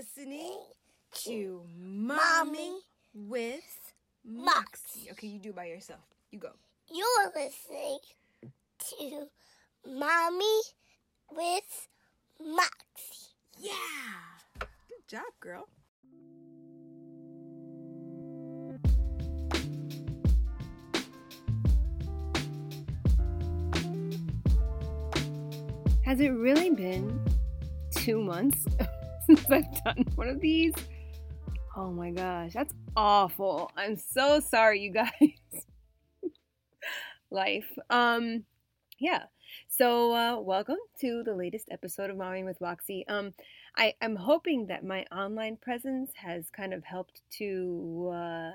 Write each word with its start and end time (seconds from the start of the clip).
listening 0.00 0.56
to 1.12 1.60
Mommy 1.78 2.78
with 3.12 3.92
Moxie. 4.24 5.10
Okay, 5.12 5.26
you 5.26 5.38
do 5.38 5.52
by 5.52 5.66
yourself. 5.66 6.00
You 6.30 6.38
go. 6.38 6.52
You're 6.90 7.26
listening 7.36 7.98
to 8.98 9.26
Mommy 9.86 10.60
with 11.30 11.88
Moxie. 12.40 13.34
Yeah. 13.58 13.72
Good 14.58 15.06
job, 15.06 15.22
girl. 15.38 15.68
Has 26.06 26.20
it 26.20 26.30
really 26.30 26.70
been 26.70 27.20
two 27.94 28.22
months 28.22 28.64
since 29.36 29.50
I've 29.50 29.84
done 29.84 30.04
one 30.16 30.28
of 30.28 30.40
these? 30.40 30.74
Oh 31.76 31.92
my 31.92 32.10
gosh, 32.10 32.52
that's 32.52 32.74
awful. 32.96 33.70
I'm 33.76 33.96
so 33.96 34.40
sorry, 34.40 34.80
you 34.80 34.92
guys. 34.92 35.66
Life. 37.30 37.70
Um, 37.90 38.44
yeah. 38.98 39.24
So, 39.68 40.12
uh, 40.12 40.40
welcome 40.40 40.78
to 41.00 41.22
the 41.22 41.34
latest 41.34 41.68
episode 41.70 42.10
of 42.10 42.16
Mommy 42.16 42.42
with 42.42 42.60
Moxie. 42.60 43.04
Um, 43.08 43.32
I, 43.76 43.94
I'm 44.02 44.16
hoping 44.16 44.66
that 44.66 44.84
my 44.84 45.04
online 45.12 45.56
presence 45.56 46.10
has 46.16 46.50
kind 46.50 46.74
of 46.74 46.82
helped 46.82 47.22
to, 47.38 48.10
uh, 48.12 48.50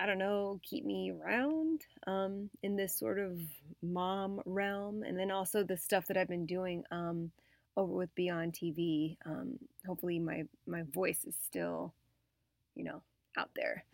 I 0.00 0.06
don't 0.06 0.18
know, 0.18 0.60
keep 0.68 0.84
me 0.84 1.12
around 1.12 1.82
um, 2.08 2.50
in 2.64 2.74
this 2.74 2.98
sort 2.98 3.20
of 3.20 3.38
mom 3.82 4.40
realm, 4.46 5.04
and 5.04 5.16
then 5.16 5.30
also 5.30 5.62
the 5.62 5.76
stuff 5.76 6.06
that 6.08 6.16
I've 6.16 6.28
been 6.28 6.46
doing 6.46 6.82
um, 6.90 7.30
over 7.76 7.92
with 7.92 8.14
Beyond 8.14 8.52
TV. 8.52 9.16
Um, 9.24 9.58
hopefully, 9.86 10.18
my 10.18 10.44
my 10.66 10.82
voice 10.94 11.24
is 11.24 11.34
still, 11.44 11.94
you 12.74 12.84
know, 12.84 13.02
out 13.36 13.50
there. 13.56 13.84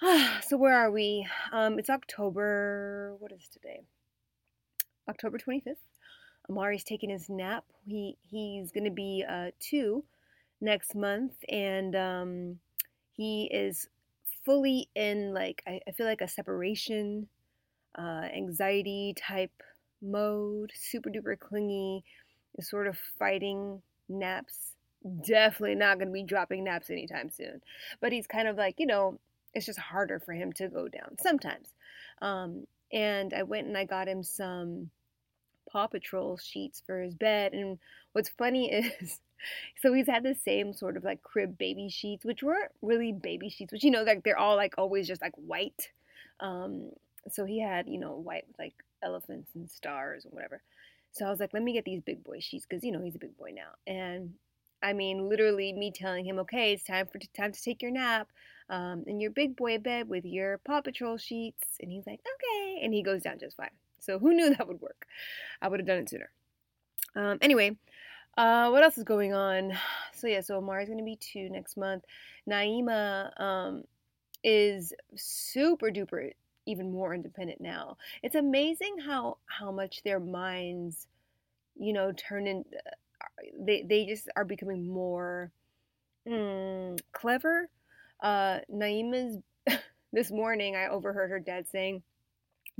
so 0.46 0.56
where 0.56 0.74
are 0.74 0.90
we? 0.90 1.26
Um, 1.52 1.78
it's 1.78 1.90
October. 1.90 3.16
What 3.18 3.32
is 3.32 3.48
today? 3.48 3.82
October 5.08 5.38
twenty 5.38 5.60
fifth. 5.60 5.82
Amari's 6.48 6.84
taking 6.84 7.10
his 7.10 7.28
nap. 7.28 7.64
He 7.84 8.16
he's 8.30 8.72
gonna 8.72 8.90
be 8.90 9.24
uh, 9.28 9.50
two 9.60 10.04
next 10.60 10.94
month, 10.94 11.32
and 11.48 11.94
um, 11.94 12.58
he 13.12 13.48
is 13.52 13.88
fully 14.44 14.88
in 14.94 15.34
like 15.34 15.62
I, 15.66 15.80
I 15.86 15.92
feel 15.92 16.06
like 16.06 16.20
a 16.20 16.28
separation, 16.28 17.28
uh, 17.98 18.26
anxiety 18.34 19.14
type 19.16 19.62
mode. 20.00 20.72
Super 20.74 21.10
duper 21.10 21.38
clingy, 21.38 22.04
sort 22.60 22.86
of 22.86 22.98
fighting 23.18 23.82
naps. 24.08 24.72
Definitely 25.24 25.76
not 25.76 25.98
going 25.98 26.08
to 26.08 26.12
be 26.12 26.24
dropping 26.24 26.64
naps 26.64 26.90
anytime 26.90 27.30
soon. 27.30 27.60
But 28.00 28.12
he's 28.12 28.26
kind 28.26 28.48
of 28.48 28.56
like 28.56 28.76
you 28.78 28.86
know 28.86 29.18
it's 29.54 29.66
just 29.66 29.78
harder 29.78 30.18
for 30.20 30.32
him 30.32 30.52
to 30.54 30.68
go 30.68 30.88
down 30.88 31.16
sometimes. 31.20 31.68
Um, 32.20 32.66
and 32.92 33.34
I 33.34 33.42
went 33.42 33.66
and 33.66 33.76
I 33.76 33.84
got 33.84 34.08
him 34.08 34.22
some 34.22 34.90
Paw 35.70 35.86
Patrol 35.86 36.36
sheets 36.38 36.82
for 36.84 37.02
his 37.02 37.14
bed. 37.14 37.52
And 37.52 37.78
what's 38.12 38.28
funny 38.30 38.72
is, 38.72 39.20
so 39.80 39.92
he's 39.92 40.08
had 40.08 40.24
the 40.24 40.34
same 40.34 40.72
sort 40.72 40.96
of 40.96 41.04
like 41.04 41.22
crib 41.22 41.58
baby 41.58 41.88
sheets, 41.88 42.24
which 42.24 42.42
weren't 42.42 42.72
really 42.82 43.12
baby 43.12 43.50
sheets, 43.50 43.72
which 43.72 43.84
you 43.84 43.90
know, 43.90 44.02
like 44.02 44.24
they're 44.24 44.38
all 44.38 44.56
like 44.56 44.74
always 44.78 45.06
just 45.06 45.22
like 45.22 45.34
white. 45.36 45.90
Um, 46.40 46.90
so 47.30 47.44
he 47.44 47.60
had, 47.60 47.88
you 47.88 47.98
know, 47.98 48.12
white 48.12 48.44
with 48.46 48.58
like 48.58 48.74
elephants 49.02 49.50
and 49.54 49.70
stars 49.70 50.24
and 50.24 50.32
whatever. 50.32 50.62
So 51.12 51.26
I 51.26 51.30
was 51.30 51.40
like, 51.40 51.52
let 51.52 51.62
me 51.62 51.72
get 51.72 51.84
these 51.84 52.00
big 52.00 52.22
boy 52.22 52.38
sheets 52.40 52.66
because 52.68 52.84
you 52.84 52.92
know 52.92 53.02
he's 53.02 53.16
a 53.16 53.20
big 53.20 53.36
boy 53.36 53.52
now. 53.54 53.70
And 53.86 54.34
I 54.82 54.92
mean, 54.92 55.28
literally 55.28 55.72
me 55.72 55.90
telling 55.90 56.24
him, 56.24 56.38
okay, 56.40 56.72
it's 56.72 56.84
time 56.84 57.06
for 57.06 57.18
time 57.34 57.52
to 57.52 57.62
take 57.62 57.82
your 57.82 57.90
nap 57.90 58.28
um, 58.70 59.04
in 59.06 59.20
your 59.20 59.30
big 59.30 59.56
boy 59.56 59.78
bed 59.78 60.08
with 60.08 60.24
your 60.24 60.58
Paw 60.58 60.80
Patrol 60.80 61.16
sheets. 61.16 61.76
And 61.80 61.90
he's 61.90 62.06
like, 62.06 62.20
okay. 62.20 62.80
And 62.84 62.94
he 62.94 63.02
goes 63.02 63.22
down 63.22 63.38
just 63.38 63.56
fine. 63.56 63.70
So 63.98 64.18
who 64.18 64.34
knew 64.34 64.54
that 64.54 64.68
would 64.68 64.80
work? 64.80 65.06
I 65.60 65.68
would 65.68 65.80
have 65.80 65.86
done 65.86 65.98
it 65.98 66.08
sooner. 66.08 66.30
Um, 67.16 67.38
anyway, 67.40 67.76
uh, 68.36 68.68
what 68.70 68.82
else 68.82 68.98
is 68.98 69.04
going 69.04 69.34
on? 69.34 69.72
So 70.14 70.26
yeah, 70.26 70.40
so 70.40 70.58
Amari's 70.58 70.88
gonna 70.88 71.04
be 71.04 71.14
two 71.14 71.48
next 71.48 71.76
month. 71.76 72.02
Naima 72.50 73.40
um, 73.40 73.84
is 74.42 74.92
super 75.14 75.90
duper 75.92 76.32
even 76.68 76.92
more 76.92 77.14
independent 77.14 77.60
now. 77.60 77.96
It's 78.22 78.36
amazing 78.36 78.98
how 79.06 79.38
how 79.46 79.72
much 79.72 80.02
their 80.04 80.20
minds, 80.20 81.08
you 81.78 81.92
know, 81.92 82.12
turn 82.12 82.46
in. 82.46 82.64
They 83.58 83.82
they 83.82 84.06
just 84.06 84.28
are 84.36 84.44
becoming 84.44 84.88
more 84.88 85.50
mm, 86.28 87.00
clever. 87.12 87.68
Uh, 88.22 88.60
Naima's 88.68 89.38
this 90.12 90.30
morning 90.30 90.76
I 90.76 90.88
overheard 90.88 91.30
her 91.30 91.40
dad 91.40 91.66
saying, 91.68 92.02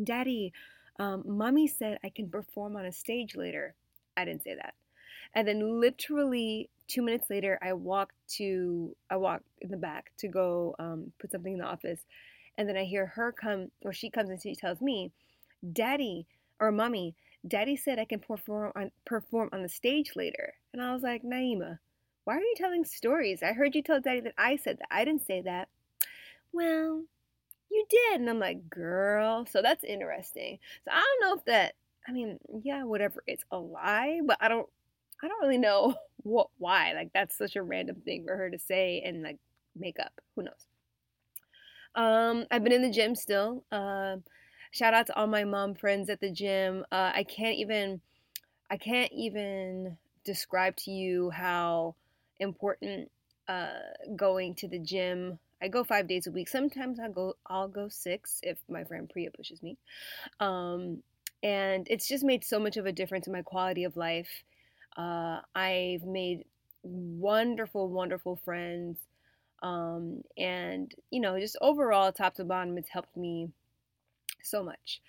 "Daddy, 0.03 0.53
um, 0.99 1.25
mommy 1.27 1.67
said 1.69 1.99
I 2.05 2.11
can 2.11 2.31
perform 2.31 2.77
on 2.77 2.87
a 2.87 2.93
stage 2.93 3.37
later. 3.37 3.75
I 4.17 4.25
didn't 4.25 4.45
say 4.45 4.55
that. 4.57 4.75
And 5.35 5.47
then 5.47 5.81
literally 5.81 6.71
two 6.89 7.03
minutes 7.03 7.31
later, 7.31 7.59
I 7.63 7.75
walked 7.75 8.15
to, 8.39 8.97
I 9.11 9.17
walked 9.17 9.47
in 9.61 9.71
the 9.71 9.77
back 9.77 10.13
to 10.19 10.29
go 10.29 10.75
um, 10.79 11.13
put 11.21 11.31
something 11.33 11.53
in 11.55 11.59
the 11.61 11.67
office. 11.67 12.01
And 12.59 12.69
then 12.69 12.77
I 12.77 12.85
hear 12.85 13.07
her 13.07 13.33
come, 13.33 13.71
or 13.83 13.93
she 13.95 14.11
comes 14.11 14.31
and 14.31 14.43
she 14.43 14.57
tells 14.57 14.83
me, 14.83 15.13
Daddy, 15.73 16.27
or 16.61 16.73
Mommy, 16.73 17.15
Daddy 17.47 17.77
said 17.77 18.01
I 18.01 18.05
can 18.05 18.21
perform 18.21 18.73
on, 18.77 18.91
perform 19.07 19.49
on 19.53 19.63
the 19.63 19.69
stage 19.69 20.13
later. 20.17 20.55
And 20.73 20.83
I 20.83 20.93
was 20.93 21.03
like, 21.05 21.23
Naima, 21.23 21.79
why 22.25 22.37
are 22.37 22.41
you 22.41 22.55
telling 22.57 22.85
stories? 22.85 23.43
I 23.43 23.55
heard 23.55 23.75
you 23.77 23.83
tell 23.83 24.01
Daddy 24.01 24.21
that 24.21 24.35
I 24.37 24.57
said 24.57 24.79
that. 24.81 24.89
I 24.91 25.05
didn't 25.07 25.27
say 25.27 25.41
that. 25.43 25.69
Well, 26.53 27.05
you 27.71 27.87
did. 27.89 28.21
And 28.21 28.29
I'm 28.31 28.41
like, 28.41 28.69
girl. 28.69 29.47
So 29.51 29.63
that's 29.63 29.85
interesting. 29.85 30.59
So 30.85 30.91
I 30.93 31.01
don't 31.01 31.29
know 31.31 31.39
if 31.39 31.45
that, 31.47 31.75
I 32.09 32.13
mean, 32.13 32.39
yeah, 32.63 32.85
whatever. 32.85 33.23
It's 33.27 33.45
a 33.51 33.59
lie, 33.59 34.21
but 34.27 34.39
I 34.41 34.49
don't, 34.49 34.69
I 35.23 35.29
don't 35.29 35.41
really 35.43 35.59
know 35.59 35.95
what, 36.19 36.49
why. 36.59 36.93
Like, 36.93 37.13
that's 37.15 37.39
such 37.39 37.57
a 37.57 37.63
random 37.63 38.03
thing 38.05 38.25
for 38.27 38.37
her 38.37 38.51
to 38.51 38.59
say 38.59 39.03
and 39.05 39.23
like 39.23 39.39
make 39.77 39.99
up. 40.01 40.21
Who 40.37 40.43
knows? 40.45 40.68
Um, 41.99 42.47
I've 42.51 42.63
been 42.63 42.73
in 42.73 42.83
the 42.83 42.91
gym 42.91 43.17
still. 43.17 43.65
Uh, 43.73 44.19
shout 44.71 44.95
out 44.95 45.09
to 45.09 45.17
all 45.17 45.27
my 45.27 45.43
mom 45.43 45.75
friends 45.75 46.09
at 46.09 46.21
the 46.21 46.31
gym. 46.31 46.85
Uh, 46.93 47.11
I 47.13 47.25
can't 47.25 47.57
even, 47.57 48.01
I 48.71 48.77
can't 48.77 49.11
even 49.13 49.99
describe 50.25 50.77
to 50.77 50.93
you 50.93 51.31
how 51.31 51.97
important 52.39 53.11
uh, 53.49 53.71
going 54.15 54.55
to 54.57 54.69
the 54.69 54.79
gym 54.79 55.41
I 55.61 55.67
go 55.67 55.83
five 55.83 56.07
days 56.07 56.29
a 56.29 56.31
week. 56.31 56.49
Sometimes 56.49 57.01
I 57.01 57.09
go 57.09 57.35
I'll 57.49 57.67
go 57.67 57.89
six 57.89 58.39
if 58.45 58.59
my 58.69 58.85
friend 58.85 59.11
Priya 59.13 59.31
pushes 59.33 59.61
me. 59.61 59.77
Um, 60.39 61.03
and 61.43 61.87
it's 61.91 62.07
just 62.07 62.25
made 62.25 62.45
so 62.45 62.61
much 62.61 62.77
of 62.77 62.87
a 62.87 62.93
difference 62.93 63.27
in 63.27 63.33
my 63.33 63.43
quality 63.43 63.85
of 63.85 63.97
life. 63.97 64.45
Uh, 64.97 65.41
I've 65.55 66.05
made 66.05 66.45
wonderful, 66.85 67.89
wonderful 67.89 68.37
friends. 68.45 68.99
Um, 69.63 70.23
and 70.37 70.93
you 71.11 71.21
know, 71.21 71.39
just 71.39 71.57
overall, 71.61 72.13
top 72.13 72.35
to 72.37 72.45
bottom, 72.45 72.79
it's 72.79 72.91
helped 72.91 73.17
me 73.17 73.51
so 74.43 74.63
much. 74.63 75.01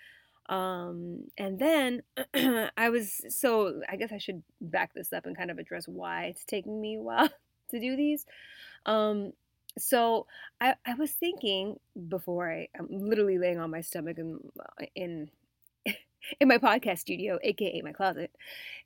Um, 0.50 1.26
and 1.38 1.60
then 1.60 2.02
I 2.78 2.90
was 2.90 3.22
so 3.30 3.82
I 3.88 3.96
guess 3.96 4.12
I 4.12 4.18
should 4.18 4.42
back 4.59 4.94
this 4.94 5.14
up 5.14 5.26
and 5.26 5.38
kind 5.38 5.52
of 5.52 5.59
address 5.59 5.88
why 5.88 6.26
it's 6.26 6.44
taking 6.44 6.82
me 6.82 6.96
a 6.96 7.02
while 7.02 7.30
to 7.72 7.80
do 7.80 7.96
these. 7.96 8.26
Um, 8.86 9.34
so 9.78 10.26
I, 10.59 10.76
I 10.86 10.96
was 10.96 11.12
thinking 11.12 11.80
before 12.08 12.52
I, 12.52 12.68
I'm 12.78 12.88
literally 12.90 13.38
laying 13.38 13.59
on 13.59 13.70
my 13.70 13.82
stomach 13.82 14.18
in 14.18 14.40
in 14.96 15.30
in 16.40 16.47
my 16.47 16.57
podcast 16.57 17.00
studio, 17.00 17.40
aka 17.44 17.81
my 17.81 17.91
closet, 17.91 18.31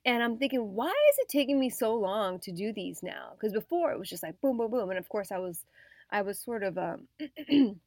and 0.04 0.22
I'm 0.22 0.36
thinking, 0.38 0.74
why 0.74 0.88
is 0.88 1.18
it 1.18 1.28
taking 1.28 1.58
me 1.58 1.70
so 1.70 1.94
long 1.94 2.38
to 2.40 2.52
do 2.52 2.72
these 2.72 3.02
now? 3.02 3.32
Because 3.34 3.52
before 3.52 3.92
it 3.92 3.98
was 3.98 4.08
just 4.08 4.22
like 4.22 4.40
boom, 4.40 4.58
boom, 4.58 4.70
boom, 4.70 4.90
and 4.90 4.98
of 4.98 5.08
course 5.08 5.32
I 5.32 5.38
was 5.38 5.64
I 6.10 6.22
was 6.22 6.38
sort 6.38 6.62
of 6.62 6.78
um, 6.78 7.08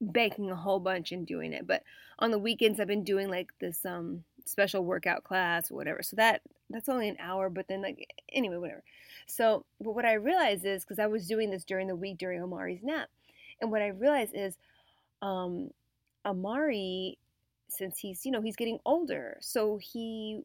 banking 0.00 0.50
a 0.50 0.56
whole 0.56 0.80
bunch 0.80 1.12
and 1.12 1.26
doing 1.26 1.52
it. 1.52 1.66
But 1.66 1.82
on 2.18 2.30
the 2.30 2.38
weekends, 2.38 2.80
I've 2.80 2.86
been 2.86 3.04
doing 3.04 3.28
like 3.30 3.50
this 3.60 3.84
um 3.84 4.24
special 4.44 4.84
workout 4.84 5.24
class 5.24 5.70
or 5.70 5.76
whatever. 5.76 6.02
So 6.02 6.16
that 6.16 6.42
that's 6.68 6.88
only 6.88 7.08
an 7.08 7.16
hour, 7.20 7.50
but 7.50 7.68
then 7.68 7.82
like 7.82 8.12
anyway, 8.32 8.56
whatever. 8.56 8.82
So, 9.26 9.64
but 9.80 9.92
what 9.92 10.04
I 10.04 10.14
realized 10.14 10.64
is 10.64 10.84
because 10.84 10.98
I 10.98 11.06
was 11.06 11.26
doing 11.26 11.50
this 11.50 11.64
during 11.64 11.86
the 11.86 11.96
week 11.96 12.18
during 12.18 12.42
Amari's 12.42 12.82
nap, 12.82 13.08
and 13.60 13.70
what 13.70 13.82
I 13.82 13.88
realized 13.88 14.32
is, 14.34 14.56
um, 15.22 15.70
Amari, 16.24 17.18
since 17.70 17.98
he's 17.98 18.24
you 18.24 18.32
know 18.32 18.40
he's 18.40 18.56
getting 18.56 18.78
older, 18.84 19.38
so 19.40 19.78
he, 19.80 20.42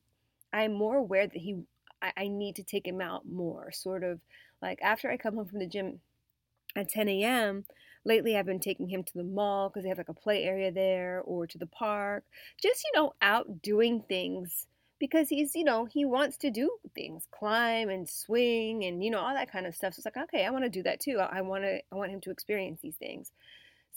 I'm 0.54 0.74
more 0.74 0.98
aware 0.98 1.28
that 1.28 1.38
he, 1.38 1.64
I, 2.02 2.12
I 2.18 2.28
need 2.28 2.56
to 2.58 2.64
take 2.64 2.88
him 2.88 3.02
out 3.02 3.28
more. 3.28 3.72
Sort 3.72 4.04
of 4.04 4.20
like 4.62 4.80
after 4.82 5.10
I 5.12 5.18
come 5.18 5.36
home 5.36 5.48
from 5.48 5.60
the 5.60 5.68
gym 5.68 6.00
at 6.76 6.90
10 6.90 7.08
a.m. 7.10 7.66
Lately, 8.06 8.38
I've 8.38 8.46
been 8.46 8.60
taking 8.60 8.88
him 8.88 9.04
to 9.04 9.14
the 9.16 9.24
mall 9.24 9.70
because 9.70 9.84
they 9.84 9.90
have 9.90 9.98
like 9.98 10.10
a 10.10 10.14
play 10.14 10.44
area 10.44 10.72
there, 10.72 11.22
or 11.26 11.48
to 11.48 11.58
the 11.58 11.66
park. 11.68 12.24
Just 12.62 12.84
you 12.84 13.00
know, 13.00 13.14
out 13.22 13.62
doing 13.62 14.04
things 14.08 14.68
because 15.00 15.30
he's, 15.30 15.56
you 15.56 15.64
know, 15.64 15.86
he 15.86 16.06
wants 16.06 16.38
to 16.38 16.50
do 16.50 16.70
things, 16.94 17.28
climb 17.32 17.90
and 17.90 18.08
swing 18.08 18.86
and, 18.86 19.04
you 19.04 19.12
know, 19.12 19.20
all 19.20 19.34
that 19.34 19.52
kind 19.52 19.66
of 19.66 19.76
stuff. 19.76 19.94
So 19.94 20.00
it's 20.00 20.06
like, 20.06 20.24
okay, 20.26 20.46
I 20.46 20.50
want 20.52 20.64
to 20.64 20.70
do 20.70 20.84
that 20.84 21.00
too. 21.00 21.20
I 21.20 21.42
want 21.42 21.64
to, 21.64 21.82
I 21.92 21.96
want 21.96 22.12
him 22.12 22.22
to 22.22 22.32
experience 22.32 22.80
these 22.82 22.96
things. 22.96 23.32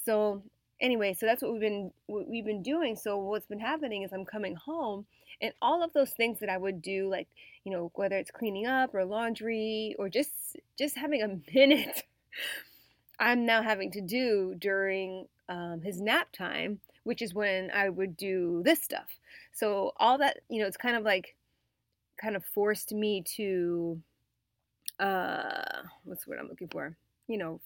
So 0.05 0.43
anyway, 0.81 1.15
so 1.15 1.27
that's 1.27 1.43
what 1.43 1.53
we've 1.53 1.61
been, 1.61 1.91
what 2.07 2.29
we've 2.29 2.45
been 2.45 2.63
doing. 2.63 2.97
So 2.97 3.17
what's 3.19 3.47
been 3.47 3.61
happening 3.61 4.03
is 4.03 4.13
I'm 4.13 4.25
coming 4.25 4.55
home 4.57 5.07
and 5.41 5.53
all 5.63 5.83
of 5.83 5.93
those 5.93 6.11
things 6.11 6.41
that 6.41 6.49
I 6.49 6.57
would 6.59 6.83
do, 6.83 7.09
like, 7.09 7.29
you 7.65 7.73
know, 7.73 7.91
whether 7.95 8.17
it's 8.17 8.31
cleaning 8.31 8.67
up 8.67 8.95
or 8.95 9.05
laundry 9.05 9.95
or 9.99 10.09
just, 10.09 10.57
just 10.79 10.97
having 10.97 11.23
a 11.23 11.29
minute, 11.55 12.05
I'm 13.19 13.47
now 13.47 13.63
having 13.63 13.91
to 13.93 14.01
do 14.01 14.55
during 14.59 15.27
um, 15.49 15.81
his 15.83 16.01
nap 16.01 16.29
time, 16.33 16.81
which 17.05 17.23
is 17.23 17.35
when 17.35 17.71
I 17.73 17.89
would 17.89 18.17
do 18.17 18.63
this 18.65 18.83
stuff. 18.83 19.19
So 19.53 19.93
all 19.97 20.19
that, 20.19 20.39
you 20.49 20.61
know, 20.61 20.67
it's 20.67 20.77
kind 20.77 20.97
of 20.97 21.03
like 21.03 21.35
kind 22.21 22.37
of 22.37 22.45
forced 22.45 22.93
me 22.93 23.23
to 23.37 24.01
uh 24.99 25.83
what's 26.05 26.27
word 26.27 26.39
I'm 26.41 26.49
looking 26.49 26.69
for? 26.69 26.97
You 27.29 27.39
know, 27.39 27.61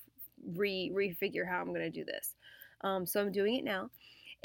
re 0.56 0.90
refigure 0.94 1.48
how 1.48 1.60
I'm 1.60 1.68
going 1.68 1.80
to 1.80 1.90
do 1.90 2.04
this. 2.04 2.34
Um 2.82 3.06
so 3.06 3.20
I'm 3.20 3.32
doing 3.32 3.56
it 3.56 3.64
now. 3.64 3.90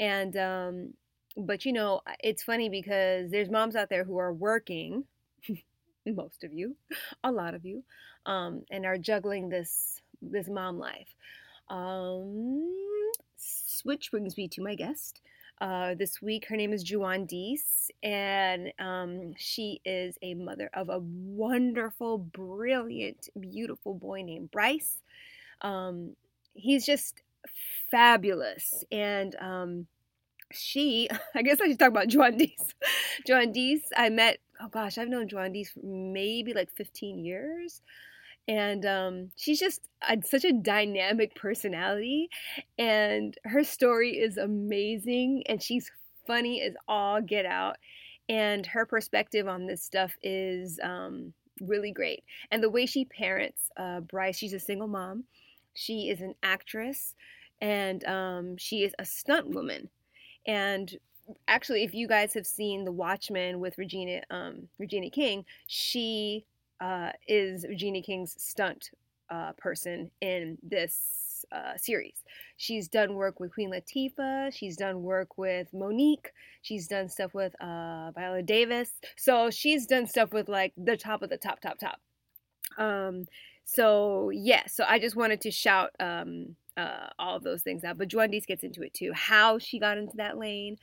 And 0.00 0.36
um 0.36 0.94
but 1.36 1.64
you 1.64 1.72
know, 1.72 2.00
it's 2.22 2.42
funny 2.42 2.68
because 2.68 3.30
there's 3.30 3.50
moms 3.50 3.76
out 3.76 3.88
there 3.90 4.04
who 4.04 4.18
are 4.18 4.32
working 4.32 5.04
most 6.06 6.44
of 6.44 6.52
you, 6.52 6.76
a 7.24 7.32
lot 7.32 7.54
of 7.54 7.64
you, 7.64 7.84
um, 8.26 8.62
and 8.70 8.86
are 8.86 8.98
juggling 8.98 9.48
this 9.48 10.00
this 10.22 10.48
mom 10.48 10.78
life. 10.78 11.08
Um, 11.70 12.74
which 13.84 14.10
brings 14.10 14.36
me 14.36 14.48
to 14.48 14.62
my 14.62 14.74
guest. 14.74 15.20
Uh, 15.60 15.94
this 15.94 16.22
week, 16.22 16.46
her 16.48 16.56
name 16.56 16.72
is 16.72 16.84
Jwaundace, 16.84 17.90
and 18.02 18.72
um, 18.78 19.34
she 19.36 19.80
is 19.84 20.16
a 20.22 20.34
mother 20.34 20.70
of 20.72 20.88
a 20.88 21.00
wonderful, 21.00 22.18
brilliant, 22.18 23.28
beautiful 23.38 23.94
boy 23.94 24.22
named 24.22 24.50
Bryce. 24.50 25.00
Um, 25.62 26.14
he's 26.54 26.86
just 26.86 27.22
fabulous, 27.90 28.84
and 28.90 29.34
um, 29.36 29.86
she, 30.52 31.08
I 31.34 31.42
guess 31.42 31.60
I 31.60 31.68
should 31.68 31.78
talk 31.78 31.88
about 31.88 32.08
Jwaundace. 32.08 32.74
Juwan 33.28 33.52
Dees, 33.52 33.82
I 33.96 34.08
met, 34.08 34.38
oh 34.60 34.68
gosh, 34.68 34.98
I've 34.98 35.08
known 35.08 35.28
Jwaundace 35.28 35.72
for 35.72 35.80
maybe 35.82 36.52
like 36.52 36.70
15 36.76 37.18
years 37.18 37.82
and 38.48 38.86
um, 38.86 39.30
she's 39.36 39.60
just 39.60 39.82
a, 40.08 40.16
such 40.24 40.44
a 40.44 40.52
dynamic 40.52 41.34
personality 41.34 42.30
and 42.78 43.36
her 43.44 43.62
story 43.62 44.12
is 44.12 44.38
amazing 44.38 45.42
and 45.46 45.62
she's 45.62 45.90
funny 46.26 46.62
as 46.62 46.74
all 46.88 47.20
get 47.20 47.44
out 47.44 47.76
and 48.28 48.66
her 48.66 48.86
perspective 48.86 49.46
on 49.46 49.66
this 49.66 49.82
stuff 49.84 50.16
is 50.22 50.80
um, 50.82 51.32
really 51.60 51.92
great 51.92 52.24
and 52.50 52.62
the 52.62 52.70
way 52.70 52.86
she 52.86 53.04
parents 53.04 53.70
uh, 53.76 54.00
bryce 54.00 54.38
she's 54.38 54.54
a 54.54 54.60
single 54.60 54.88
mom 54.88 55.24
she 55.78 56.08
is 56.08 56.20
an 56.20 56.34
actress 56.42 57.14
and 57.60 58.04
um, 58.04 58.56
she 58.56 58.84
is 58.84 58.92
a 58.98 59.04
stunt 59.04 59.48
woman 59.48 59.88
and 60.46 60.96
actually 61.46 61.84
if 61.84 61.92
you 61.92 62.08
guys 62.08 62.32
have 62.32 62.46
seen 62.46 62.84
the 62.84 62.92
watchmen 62.92 63.60
with 63.60 63.76
regina 63.78 64.22
um, 64.30 64.68
regina 64.78 65.10
king 65.10 65.44
she 65.66 66.44
uh, 66.80 67.10
is 67.26 67.64
Regina 67.68 68.02
King's 68.02 68.34
stunt 68.42 68.90
uh, 69.30 69.52
person 69.52 70.10
in 70.20 70.58
this 70.62 71.44
uh, 71.52 71.76
series. 71.76 72.24
She's 72.56 72.88
done 72.88 73.14
work 73.14 73.40
with 73.40 73.52
Queen 73.52 73.70
Latifah. 73.70 74.52
She's 74.52 74.76
done 74.76 75.02
work 75.02 75.38
with 75.38 75.68
Mo'Nique. 75.72 76.28
She's 76.62 76.88
done 76.88 77.08
stuff 77.08 77.34
with 77.34 77.54
uh, 77.60 78.10
Viola 78.12 78.42
Davis. 78.42 78.92
So 79.16 79.50
she's 79.50 79.86
done 79.86 80.06
stuff 80.06 80.32
with 80.32 80.48
like 80.48 80.72
the 80.76 80.96
top 80.96 81.22
of 81.22 81.30
the 81.30 81.36
top, 81.36 81.60
top, 81.60 81.78
top. 81.78 82.00
Um, 82.76 83.26
so 83.70 84.30
yeah, 84.30 84.62
so 84.66 84.82
I 84.88 84.98
just 84.98 85.14
wanted 85.14 85.42
to 85.42 85.50
shout 85.50 85.90
um, 86.00 86.56
uh, 86.78 87.08
all 87.18 87.36
of 87.36 87.42
those 87.42 87.60
things 87.60 87.84
out. 87.84 87.98
But 87.98 88.08
Jwaundace 88.08 88.46
gets 88.46 88.64
into 88.64 88.80
it 88.80 88.94
too. 88.94 89.12
How 89.12 89.58
she 89.58 89.78
got 89.78 89.98
into 89.98 90.16
that 90.16 90.38
lane. 90.38 90.78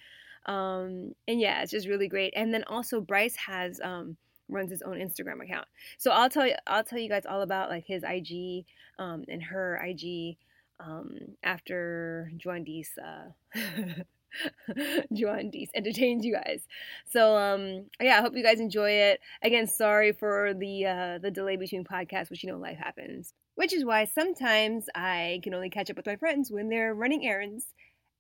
Um, 0.45 1.15
and 1.27 1.41
yeah, 1.41 1.63
it's 1.63 1.71
just 1.71 1.87
really 1.87 2.07
great. 2.07 2.31
And 2.35 2.53
then 2.53 2.63
also 2.65 3.01
Bryce 3.01 3.35
has 3.37 3.81
um, 3.83 4.17
runs 4.49 4.69
his 4.69 4.83
own 4.83 4.97
Instagram 4.97 5.43
account. 5.43 5.67
So 5.97 6.11
I'll 6.11 6.29
tell 6.29 6.45
you 6.45 6.53
I'll 6.67 6.83
tell 6.83 6.99
you 6.99 7.09
guys 7.09 7.25
all 7.25 7.41
about 7.41 7.71
like 7.71 7.87
his 7.87 8.03
IG 8.03 8.65
um, 8.99 9.23
and 9.29 9.41
her 9.41 9.83
IG 9.83 10.37
um, 10.79 11.17
after 11.41 12.31
Jwaundace 12.37 12.99
uh, 13.03 13.59
Jwaundace 15.13 15.69
entertains 15.73 16.25
you 16.25 16.33
guys. 16.33 16.61
So 17.09 17.37
um, 17.37 17.85
yeah, 18.01 18.19
I 18.19 18.21
hope 18.21 18.35
you 18.35 18.43
guys 18.43 18.59
enjoy 18.59 18.91
it. 18.91 19.19
Again, 19.41 19.67
sorry 19.67 20.11
for 20.11 20.53
the 20.53 20.85
uh, 20.85 21.17
the 21.19 21.31
delay 21.31 21.57
between 21.57 21.83
podcasts, 21.83 22.29
which 22.29 22.43
you 22.43 22.51
know 22.51 22.57
life 22.57 22.77
happens. 22.77 23.33
Which 23.55 23.73
is 23.73 23.85
why 23.85 24.05
sometimes 24.05 24.85
I 24.93 25.39
can 25.43 25.53
only 25.53 25.69
catch 25.69 25.89
up 25.89 25.97
with 25.97 26.05
my 26.05 26.17
friends 26.17 26.51
when 26.51 26.69
they're 26.69 26.93
running 26.93 27.25
errands 27.25 27.67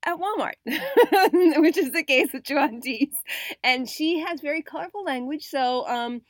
at 0.05 0.17
Walmart, 0.17 0.53
which 1.61 1.77
is 1.77 1.91
the 1.91 2.03
case 2.03 2.31
with 2.31 2.43
Jwaundace. 2.43 3.11
And 3.63 3.89
she 3.89 4.19
has 4.19 4.39
very 4.39 4.61
colorful 4.61 5.03
language, 5.03 5.45
so 5.45 5.87
um, 5.87 6.21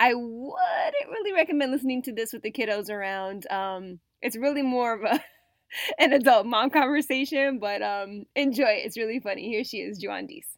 I 0.00 0.14
wouldn't 0.14 1.10
really 1.10 1.32
recommend 1.32 1.72
listening 1.72 2.02
to 2.02 2.12
this 2.12 2.32
with 2.32 2.42
the 2.42 2.50
kiddos 2.50 2.90
around. 2.90 3.50
Um, 3.50 4.00
it's 4.22 4.36
really 4.36 4.62
more 4.62 4.94
of 4.94 5.02
a 5.02 5.20
an 6.02 6.12
adult 6.12 6.46
mom 6.46 6.70
conversation, 6.70 7.58
but 7.58 7.82
um, 7.82 8.24
enjoy. 8.34 8.80
It's 8.84 8.96
really 8.96 9.20
funny. 9.20 9.48
Here 9.48 9.64
she 9.64 9.78
is, 9.84 10.02
Jwaundace. 10.02 10.48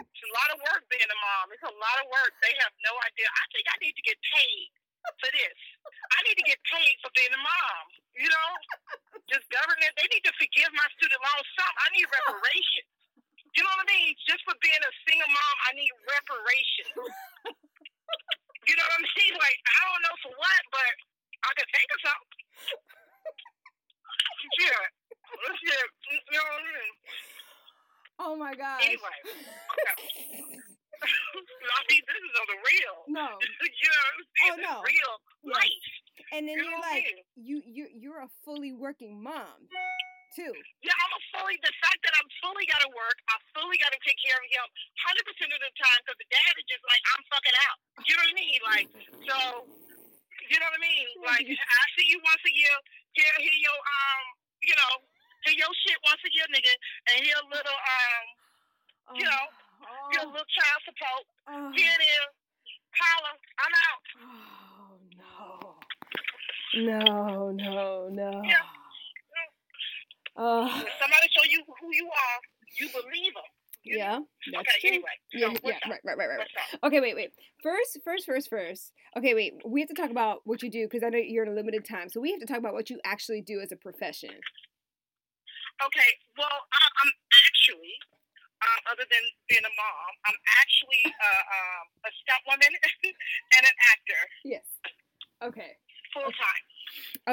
It's 0.00 0.24
a 0.24 0.32
lot 0.36 0.52
of 0.52 0.58
work 0.60 0.84
being 0.92 1.08
a 1.08 1.18
mom. 1.20 1.52
It's 1.52 1.64
a 1.64 1.76
lot 1.76 1.96
of 2.00 2.06
work. 2.08 2.32
They 2.44 2.52
have 2.60 2.72
no 2.84 2.92
idea. 3.08 3.28
I 3.28 3.44
think 3.52 3.64
I 3.68 3.76
need 3.80 3.96
to 3.96 4.04
get 4.04 4.16
paid 4.20 4.68
for 5.20 5.30
this. 5.32 5.58
I 6.12 6.18
need 6.28 6.36
to 6.36 6.44
get 6.44 6.60
paid 6.68 6.94
for 7.00 7.08
being 7.16 7.32
a 7.32 7.40
mom. 7.40 7.84
You 8.16 8.28
know, 8.28 8.48
just 9.32 9.48
government. 9.48 9.92
They 9.96 10.08
need 10.12 10.24
to 10.28 10.34
forgive 10.36 10.68
my 10.76 10.88
student 10.96 11.20
loans. 11.24 11.48
Some 11.56 11.72
I 11.72 11.86
need 11.96 12.08
reparations. 12.08 12.90
You 13.56 13.66
know 13.66 13.72
what 13.74 13.88
I 13.88 13.90
mean? 13.90 14.12
Just 14.28 14.44
for 14.46 14.54
being 14.62 14.78
a 14.78 14.92
single 15.08 15.30
mom, 15.30 15.56
I 15.66 15.70
need 15.74 15.90
reparations. 16.06 16.94
you 18.68 18.74
know 18.76 18.86
what 18.86 19.00
I 19.00 19.02
mean? 19.04 19.34
Like 19.40 19.58
I 19.64 19.80
don't 19.88 20.02
know 20.04 20.16
for 20.20 20.32
what, 20.36 20.62
but 20.68 20.92
I 21.44 21.50
could 21.56 21.70
think 21.72 21.88
of 21.96 22.00
something. 22.04 22.44
yeah. 24.60 24.82
Yeah. 25.64 25.84
You 26.12 26.36
know 26.36 26.44
what 26.44 26.60
I 26.60 26.64
mean? 26.66 26.92
Anyway. 28.60 29.16
I 31.00 31.80
mean, 31.88 32.02
this 32.04 32.20
is 32.20 32.34
on 32.36 32.46
the 32.52 32.60
real. 32.60 32.96
No. 33.08 33.28
you 33.80 33.88
know 33.88 33.96
what 33.96 34.12
I'm 34.12 34.24
saying? 34.36 34.52
Oh, 34.52 34.56
no. 34.60 34.74
Real 34.84 35.14
Yes. 35.40 35.56
life. 35.56 35.88
And 36.36 36.44
then 36.44 36.60
You 36.60 36.68
you're 36.68 36.76
know 36.76 36.84
what 36.84 36.92
I 36.92 37.00
like 37.00 37.08
mean? 37.16 37.24
you 37.40 37.56
you 37.64 37.84
you're 37.96 38.20
a 38.20 38.28
fully 38.44 38.76
working 38.76 39.16
mom 39.16 39.56
too. 40.36 40.52
Yeah, 40.84 40.92
I'm 40.94 41.10
a 41.16 41.20
fully, 41.34 41.56
the 41.64 41.72
fact 41.80 41.98
that 42.06 42.12
I'm 42.20 42.28
fully 42.44 42.62
got 42.68 42.84
to 42.86 42.90
work, 42.94 43.18
I 43.32 43.40
fully 43.56 43.74
got 43.82 43.90
to 43.90 43.98
take 44.06 44.14
care 44.22 44.36
of 44.38 44.46
him 44.46 44.62
100% 44.62 45.26
of 45.26 45.58
the 45.58 45.72
time 45.74 45.98
because 46.06 46.18
the 46.22 46.28
dad 46.30 46.52
is 46.54 46.66
just 46.70 46.84
like, 46.86 47.02
I'm 47.16 47.22
fucking 47.34 47.56
out. 47.66 47.78
You 48.06 48.14
know 48.14 48.22
what 48.28 48.36
I 48.36 48.38
mean? 48.38 48.60
Like, 48.62 48.86
so, 49.26 49.36
you 50.46 50.56
know 50.62 50.68
what 50.70 50.78
I 50.78 50.82
mean? 50.86 51.06
Like, 51.34 51.46
I 51.50 51.82
see 51.98 52.06
you 52.06 52.22
once 52.22 52.44
a 52.46 52.52
year, 52.54 52.76
hear, 53.18 53.32
hear 53.42 53.58
your, 53.58 53.74
um, 53.74 54.24
you 54.62 54.76
know, 54.78 54.92
hear 55.50 55.56
your 55.66 55.72
shit 55.82 55.98
once 56.06 56.22
a 56.22 56.30
year, 56.30 56.46
nigga, 56.54 56.74
and 57.10 57.26
hear 57.26 57.34
a 57.40 57.46
little, 57.50 57.74
um, 57.80 58.24
you 59.16 59.24
know, 59.24 59.44
Oh, 59.82 60.10
a 60.12 60.26
little 60.26 60.44
child 60.50 60.80
support. 60.84 61.24
oh, 61.48 61.72
Here 61.74 61.88
it 61.98 62.02
is. 62.02 62.28
Holla, 62.98 63.32
I'm 63.62 63.74
out. 63.88 64.02
oh 64.76 64.98
no. 65.16 66.82
No, 66.82 67.50
no, 67.50 68.08
no. 68.10 68.42
Yeah. 68.44 68.66
When 70.36 70.86
somebody 71.00 71.28
show 71.30 71.44
you 71.48 71.62
who 71.80 71.88
you 71.92 72.06
are, 72.06 72.38
you 72.78 72.88
believe 72.88 73.34
them. 73.34 73.42
You 73.82 73.96
yeah, 73.96 74.18
that's 74.52 74.68
okay, 74.68 74.80
true. 74.80 74.88
anyway. 74.90 75.16
So 75.32 75.38
Yeah, 75.38 75.54
yeah, 75.64 75.76
up? 75.76 75.90
right, 75.90 76.00
right, 76.04 76.18
right, 76.18 76.38
right. 76.38 76.48
Okay, 76.84 77.00
wait, 77.00 77.14
wait. 77.16 77.30
First, 77.62 77.98
first, 78.04 78.26
first, 78.26 78.50
first. 78.50 78.92
Okay, 79.16 79.32
wait. 79.34 79.54
We 79.64 79.80
have 79.80 79.88
to 79.88 79.94
talk 79.94 80.10
about 80.10 80.40
what 80.44 80.62
you 80.62 80.70
do 80.70 80.84
because 80.86 81.02
I 81.02 81.08
know 81.08 81.18
you're 81.18 81.44
in 81.44 81.52
a 81.52 81.54
limited 81.54 81.86
time. 81.88 82.10
So 82.10 82.20
we 82.20 82.30
have 82.32 82.40
to 82.40 82.46
talk 82.46 82.58
about 82.58 82.74
what 82.74 82.90
you 82.90 83.00
actually 83.04 83.40
do 83.40 83.60
as 83.60 83.72
a 83.72 83.76
profession. 83.76 84.30
Okay, 85.80 86.10
well, 86.36 86.46
I, 86.72 86.82
I'm 87.02 87.12
actually, 87.48 87.94
uh, 88.60 88.92
other 88.92 89.04
than 89.08 89.24
being 89.48 89.64
a 89.64 89.74
mom, 89.74 90.12
I'm 90.28 90.38
actually 90.60 91.04
uh, 91.08 91.44
um, 91.48 91.84
a 92.04 92.10
stunt 92.22 92.42
woman 92.46 92.72
and 93.56 93.62
an 93.64 93.76
actor 93.92 94.22
Yes. 94.44 94.64
Okay. 95.42 95.72
full 96.12 96.28
time. 96.28 96.64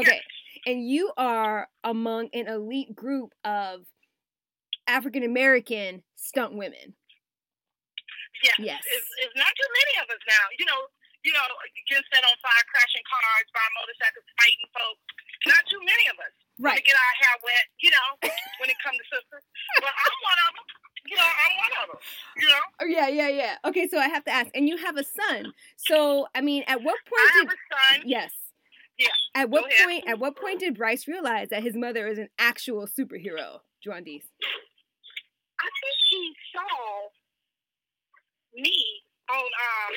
Okay. 0.04 0.22
And 0.66 0.88
you 0.88 1.12
are 1.18 1.68
among 1.84 2.30
an 2.34 2.48
elite 2.48 2.96
group 2.96 3.34
of 3.44 3.84
African 4.88 5.24
American 5.24 6.04
stunt 6.16 6.56
women. 6.56 6.96
Yes. 8.44 8.56
Yes. 8.60 8.82
It's, 8.94 9.10
it's 9.26 9.36
not 9.36 9.52
too 9.52 9.70
many 9.74 9.94
of 10.04 10.08
us 10.14 10.22
now. 10.30 10.46
You 10.62 10.66
know, 10.70 10.80
you 11.26 11.34
know, 11.34 11.44
getting 11.90 12.06
set 12.14 12.24
on 12.24 12.36
fire, 12.40 12.66
crashing 12.72 13.04
cars, 13.10 13.46
buying 13.52 13.74
motorcycles, 13.82 14.28
fighting 14.40 14.70
folks. 14.72 15.02
Not 15.50 15.64
too 15.68 15.82
many 15.84 16.06
of 16.08 16.18
us. 16.22 16.34
Right. 16.58 16.80
To 16.80 16.86
get 16.86 16.98
our 16.98 17.14
hair 17.22 17.36
wet, 17.46 17.66
you 17.84 17.92
know, 17.94 18.08
when 18.62 18.70
it 18.70 18.80
comes 18.82 18.98
to 18.98 19.06
sisters. 19.12 19.46
But 19.82 19.94
I'm 19.94 20.16
one 20.26 20.40
of 20.48 20.52
them. 20.58 20.68
You 21.08 21.16
know, 21.16 21.24
I'm 21.24 21.54
one 21.58 21.72
of 21.84 21.88
them. 21.90 22.00
You 22.38 22.48
know. 22.48 22.54
Oh, 22.82 22.86
Yeah, 22.86 23.08
yeah, 23.08 23.30
yeah. 23.30 23.56
Okay, 23.66 23.88
so 23.88 23.98
I 23.98 24.08
have 24.10 24.24
to 24.26 24.32
ask, 24.32 24.50
and 24.54 24.68
you 24.68 24.78
have 24.78 24.98
a 24.98 25.04
son. 25.04 25.54
So, 25.78 26.28
I 26.36 26.42
mean, 26.42 26.64
at 26.68 26.84
what 26.84 26.98
point 27.06 27.22
I 27.32 27.40
did 27.40 27.48
have 27.48 27.54
a 27.56 27.96
son. 27.96 28.02
yes? 28.06 28.32
Yeah, 28.98 29.08
At 29.36 29.50
what 29.50 29.70
point? 29.84 30.04
At 30.08 30.18
what 30.20 30.36
point 30.36 30.60
did 30.60 30.76
Bryce 30.76 31.08
realize 31.08 31.50
that 31.50 31.62
his 31.62 31.76
mother 31.76 32.08
is 32.08 32.18
an 32.18 32.30
actual 32.40 32.88
superhero, 32.88 33.62
Juan 33.86 34.02
Jwaundace? 34.04 34.26
I 35.62 35.70
think 35.70 35.98
he 36.10 36.34
saw 36.50 37.10
me 38.58 38.74
on 39.30 39.46
um 39.46 39.92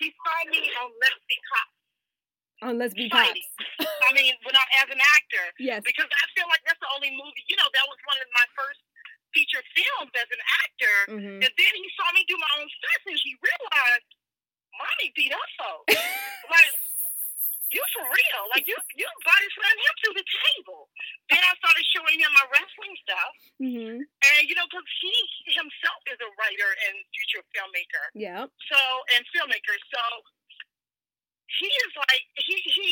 he 0.00 0.10
saw 0.10 0.36
me 0.50 0.58
on 0.82 0.90
Let's 0.98 1.22
Be 1.28 1.36
Cops. 1.46 1.76
On 2.66 2.74
Let's 2.82 2.94
Be 2.98 3.06
Fighting. 3.08 3.42
Cops. 3.78 3.90
I 4.10 4.12
mean, 4.12 4.34
when 4.42 4.56
I 4.58 4.64
as 4.82 4.90
an 4.90 4.98
actor. 4.98 5.46
Yes. 5.60 5.82
Because 5.86 6.08
I 6.10 6.24
feel 6.34 6.48
like 6.50 6.64
that's 6.66 6.80
the 6.82 6.90
only 6.96 7.12
movie 7.14 7.44
you 7.46 7.54
know, 7.56 7.68
that 7.70 7.86
was 7.86 7.98
one 8.10 8.18
of 8.18 8.28
my 8.34 8.46
first 8.58 8.80
feature 9.32 9.62
films 9.76 10.12
as 10.18 10.28
an 10.30 10.42
actor. 10.64 10.96
hmm 11.16 11.38
And 11.44 11.52
then 11.54 11.72
he 11.78 11.86
saw 11.98 12.06
me 12.16 12.24
do 12.26 12.36
my 12.38 12.50
own 12.58 12.68
stunts 12.68 13.04
and 13.10 13.18
he 13.22 13.32
realized 13.40 14.08
Mommy 14.76 15.08
beat 15.18 15.32
up 15.34 15.50
folks. 15.58 15.92
like 16.54 16.72
you 17.70 17.82
for 17.94 18.02
real. 18.02 18.42
Like 18.50 18.66
you 18.66 18.74
you 18.98 19.06
body 19.22 19.48
slam 19.54 19.76
him 19.78 19.94
to 20.02 20.10
the 20.18 20.26
table. 20.26 20.90
Then 21.30 21.38
I 21.38 21.54
started 21.62 21.86
showing 21.94 22.18
him 22.18 22.30
my 22.34 22.46
wrestling 22.50 22.94
stuff. 23.06 23.32
hmm 23.62 23.96
And 24.02 24.40
you 24.50 24.54
know, 24.58 24.66
because 24.66 24.86
he 24.98 25.14
himself 25.54 26.00
is 26.10 26.18
a 26.18 26.30
writer 26.38 26.70
and 26.90 26.94
future 27.14 27.42
filmmaker, 27.54 28.04
Yeah. 28.18 28.46
so 28.70 28.80
and 29.14 29.22
filmmaker, 29.30 29.74
so 29.94 30.02
he 31.62 31.66
is 31.70 31.92
like 31.94 32.24
he 32.42 32.54
he 32.58 32.86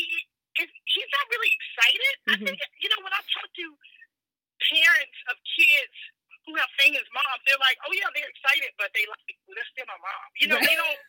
is, 0.63 0.69
he's 0.87 1.11
not 1.15 1.25
really 1.31 1.51
excited. 1.55 2.13
I 2.27 2.35
Mhm. 2.39 2.45
think 2.47 2.59
you 2.79 2.87
know 2.95 2.99
when 3.03 3.11
I 3.15 3.19
talk 3.35 3.47
to 3.51 3.65
parents 4.71 5.17
of 5.31 5.35
kids 5.59 5.95
who 6.47 6.55
have 6.55 6.67
famous 6.79 7.03
moms, 7.15 7.41
they're 7.47 7.59
like, 7.59 7.79
oh 7.87 7.91
yeah, 7.95 8.07
they're 8.15 8.27
excited, 8.31 8.71
but 8.79 8.91
they 8.95 9.03
like 9.07 9.27
well, 9.47 9.55
they're 9.59 9.71
still 9.75 9.87
my 9.91 9.99
mom. 9.99 10.27
You 10.39 10.47
know, 10.51 10.55
Right. 10.59 10.67
they 10.71 10.75
don't. 10.79 10.99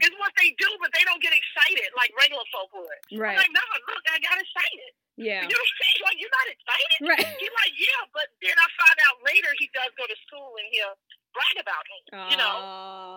it's 0.00 0.16
what 0.16 0.32
they 0.40 0.54
do, 0.56 0.68
but 0.80 0.88
they 0.96 1.04
don't 1.04 1.20
get 1.20 1.34
excited 1.34 1.90
like 1.98 2.08
regular 2.16 2.44
folk 2.54 2.70
would. 2.72 2.88
Right. 3.18 3.36
I'm 3.36 3.42
like, 3.44 3.52
no, 3.52 3.60
look, 3.92 4.04
I 4.08 4.16
got 4.22 4.38
excited. 4.40 4.90
Yeah. 5.18 5.42
You 5.44 5.50
know 5.50 5.58
what 5.58 5.68
I'm 5.68 5.78
saying? 5.82 6.00
Like, 6.06 6.18
you're 6.22 6.32
not 6.38 6.48
excited? 6.48 6.98
Right. 7.02 7.34
He's 7.42 7.52
like, 7.58 7.74
yeah, 7.76 8.00
but 8.14 8.26
then 8.40 8.54
I 8.54 8.66
find 8.78 8.98
out 9.10 9.16
later 9.26 9.50
he 9.58 9.66
does 9.74 9.90
go 9.98 10.06
to 10.06 10.16
school 10.24 10.54
and 10.62 10.66
he'll 10.70 10.94
brag 11.34 11.56
about 11.60 11.82
me. 11.90 11.98
You 12.32 12.36
know, 12.38 12.54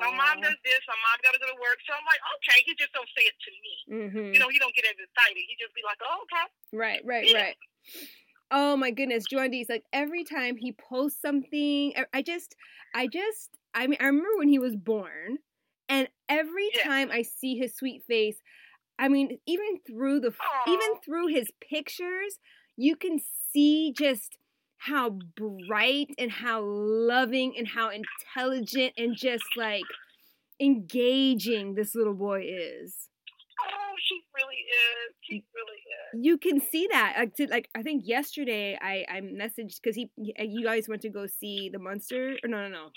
my 0.02 0.10
mom 0.12 0.42
does 0.42 0.58
this, 0.66 0.82
my 0.89 0.98
mom 1.00 1.16
got 1.24 1.32
to 1.38 1.39
go 1.39 1.48
to 1.48 1.60
work. 1.62 1.78
So 1.88 1.94
I'm 1.94 2.04
like, 2.10 2.20
okay, 2.42 2.60
he 2.66 2.74
just 2.75 2.92
don't 2.98 3.08
say 3.16 3.24
it 3.30 3.38
to 3.38 3.52
me. 3.54 3.74
Mm-hmm. 3.88 4.28
You 4.36 4.39
know, 4.42 4.50
he 4.50 4.58
don't 4.58 4.74
get 4.74 4.89
as 4.89 4.98
excited. 4.98 5.38
He 5.39 5.54
just 5.62 5.72
be 5.78 5.86
like, 5.86 6.02
oh, 6.04 6.25
okay. 6.28 6.46
Right, 6.74 7.02
right, 7.06 7.30
Yeah. 7.30 7.54
right. 7.54 7.58
Goodness, 9.20 9.70
like 9.70 9.86
every 9.94 10.24
time 10.24 10.58
he 10.58 10.72
posts 10.74 11.22
something, 11.22 11.94
I- 12.13 12.22
just, 12.22 12.56
I 12.96 13.08
just, 13.08 13.58
I 13.74 13.88
mean, 13.88 13.98
I 14.00 14.06
remember 14.08 14.38
when 14.38 14.50
he 14.50 14.60
was 14.60 14.75
born, 14.75 15.39
and 15.89 16.10
every 16.30 16.70
Yeah. 16.75 16.84
time 16.84 17.12
I 17.12 17.24
see 17.24 17.58
his 17.58 17.75
sweet 17.75 18.03
face, 18.06 18.38
I 19.00 19.10
mean, 19.10 19.39
even 19.48 19.80
through 19.88 20.22
the, 20.22 20.34
even 20.65 20.96
through 21.03 21.27
his 21.27 21.51
pictures, 21.62 22.39
you 22.77 22.96
can 22.96 23.20
see 23.53 23.94
just 23.98 24.38
how 24.77 25.10
bright 25.10 26.10
and 26.18 26.32
how 26.32 26.62
loving 26.63 27.56
and 27.58 27.68
how 27.68 27.89
intelligent 27.89 28.94
and 28.98 29.15
just 29.15 29.56
like 29.56 29.86
engaging 30.60 31.75
this 31.75 31.96
little 31.96 32.13
boy 32.13 32.44
is. 32.46 33.10
She 34.03 34.15
really 34.36 34.55
is. 34.55 35.15
She 35.22 35.43
really 35.55 35.77
is. 35.77 36.25
you 36.25 36.38
can 36.38 36.60
see 36.60 36.88
that 36.91 37.15
like, 37.17 37.36
to, 37.36 37.48
like 37.48 37.70
i 37.75 37.81
think 37.81 38.03
yesterday 38.05 38.77
i 38.81 39.05
i 39.10 39.22
messaged 39.22 39.79
because 39.81 39.96
he, 39.96 40.10
he- 40.17 40.36
uh, 40.39 40.43
you 40.43 40.63
guys 40.63 40.89
went 40.89 41.01
to 41.01 41.10
go 41.10 41.25
see 41.27 41.70
the 41.72 41.79
monster 41.79 42.36
or 42.43 42.48
no 42.50 42.58
no 42.63 42.70
no 42.70 42.89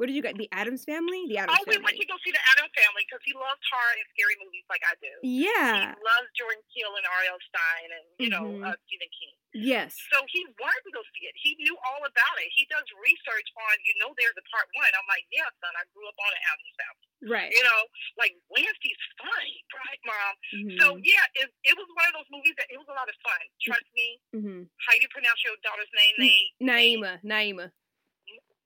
what 0.00 0.08
did 0.08 0.16
you 0.16 0.24
get 0.24 0.40
the 0.40 0.48
addams 0.56 0.88
family 0.88 1.28
the 1.28 1.36
addams 1.36 1.60
family? 1.60 1.76
Oh, 1.76 1.76
we 1.76 1.84
went 1.84 2.00
to 2.00 2.08
go 2.08 2.16
see 2.24 2.32
the 2.32 2.40
Adam 2.56 2.72
family 2.72 3.04
because 3.04 3.20
he 3.28 3.36
loves 3.36 3.60
horror 3.68 3.92
and 4.00 4.08
scary 4.16 4.36
movies 4.40 4.64
like 4.72 4.80
I 4.88 4.96
do. 4.96 5.12
yeah 5.20 5.92
He 5.92 6.00
loves 6.00 6.28
Jordan 6.32 6.64
Peele 6.72 6.96
and 6.96 7.04
R.L. 7.04 7.38
Stine 7.52 7.90
and, 7.92 8.06
you 8.16 8.30
know, 8.32 8.44
Mhm. 8.48 8.64
uh, 8.64 8.74
Stephen 8.88 9.12
King. 9.12 9.34
yes 9.52 9.92
So 10.08 10.24
he 10.32 10.40
wanted 10.56 10.82
to 10.88 10.92
go 10.96 11.02
see 11.12 11.28
it. 11.28 11.36
He 11.36 11.52
knew 11.60 11.76
all 11.84 12.00
about 12.08 12.36
it. 12.40 12.48
He 12.56 12.64
does 12.72 12.86
research 12.96 13.48
on, 13.60 13.74
you 13.84 13.92
know, 14.00 14.16
there's 14.16 14.38
a 14.40 14.46
part 14.48 14.66
one. 14.72 14.88
I'm 14.96 15.04
like, 15.12 15.26
yeah, 15.34 15.44
son, 15.60 15.74
I 15.76 15.84
grew 15.92 16.08
up 16.08 16.16
on 16.16 16.30
an 16.32 16.42
Adam's 16.48 16.74
family. 16.80 17.06
right 17.28 17.50
You 17.52 17.60
know, 17.68 17.80
like 18.16 18.32
Wednesday's 18.48 19.02
funny, 19.20 19.56
right, 19.76 20.00
mom? 20.08 20.32
mm-hmm. 20.56 20.76
So 20.80 20.84
yeah, 21.04 21.24
it, 21.44 21.52
it 21.68 21.74
was 21.76 21.88
one 21.92 22.08
of 22.08 22.14
those 22.16 22.30
movies 22.32 22.56
that 22.56 22.72
it 22.72 22.78
was 22.80 22.88
a 22.88 22.96
lot 22.96 23.10
of 23.12 23.16
fun. 23.20 23.42
Trust 23.60 23.84
me. 23.92 24.08
hmm 24.32 24.62
How 24.88 24.94
you 24.96 25.08
pronounce 25.12 25.44
your 25.44 25.58
daughter's 25.60 25.92
name? 25.92 26.14
N- 26.24 26.24
Name 26.72 27.04
naima 27.04 27.12
naima 27.20 27.66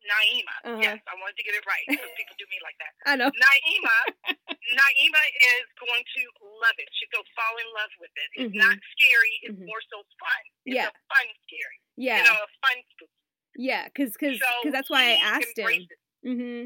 Naima. 0.05 0.55
Uh-huh. 0.69 0.81
Yes, 0.85 0.99
I 1.09 1.15
wanted 1.21 1.37
to 1.41 1.45
get 1.45 1.55
it 1.57 1.65
right 1.65 1.85
because 1.89 2.13
people 2.17 2.37
do 2.37 2.47
me 2.53 2.59
like 2.61 2.77
that. 2.81 2.93
i 3.11 3.17
know 3.17 3.29
Naima, 3.33 3.99
Naima 4.79 5.23
is 5.57 5.67
going 5.81 6.05
to 6.05 6.23
love 6.61 6.77
it. 6.77 6.89
She's 6.97 7.09
going 7.13 7.25
to 7.25 7.33
fall 7.37 7.55
in 7.57 7.69
love 7.73 7.93
with 8.01 8.13
it. 8.15 8.29
It's 8.37 8.53
Mhm. 8.53 8.61
not 8.61 8.77
scary. 8.97 9.35
It's 9.49 9.57
Mhm. 9.59 9.67
more 9.69 9.83
so 9.89 10.05
fun. 10.21 10.43
It's 10.69 10.77
Yeah. 10.77 10.89
a 10.89 10.95
fun 11.09 11.27
scary. 11.49 11.79
yeah 11.97 12.19
You 12.19 12.25
know, 12.29 12.37
a 12.43 12.51
fun 12.61 12.79
spook. 12.93 13.11
yeah 13.57 13.85
because 13.89 14.13
because 14.13 14.39
So 14.41 14.71
that's 14.71 14.91
why 14.91 15.15
i 15.15 15.19
asked 15.23 15.57
him 15.57 15.65
embraced 15.69 15.93
it. 15.93 15.99
hmm 16.27 16.65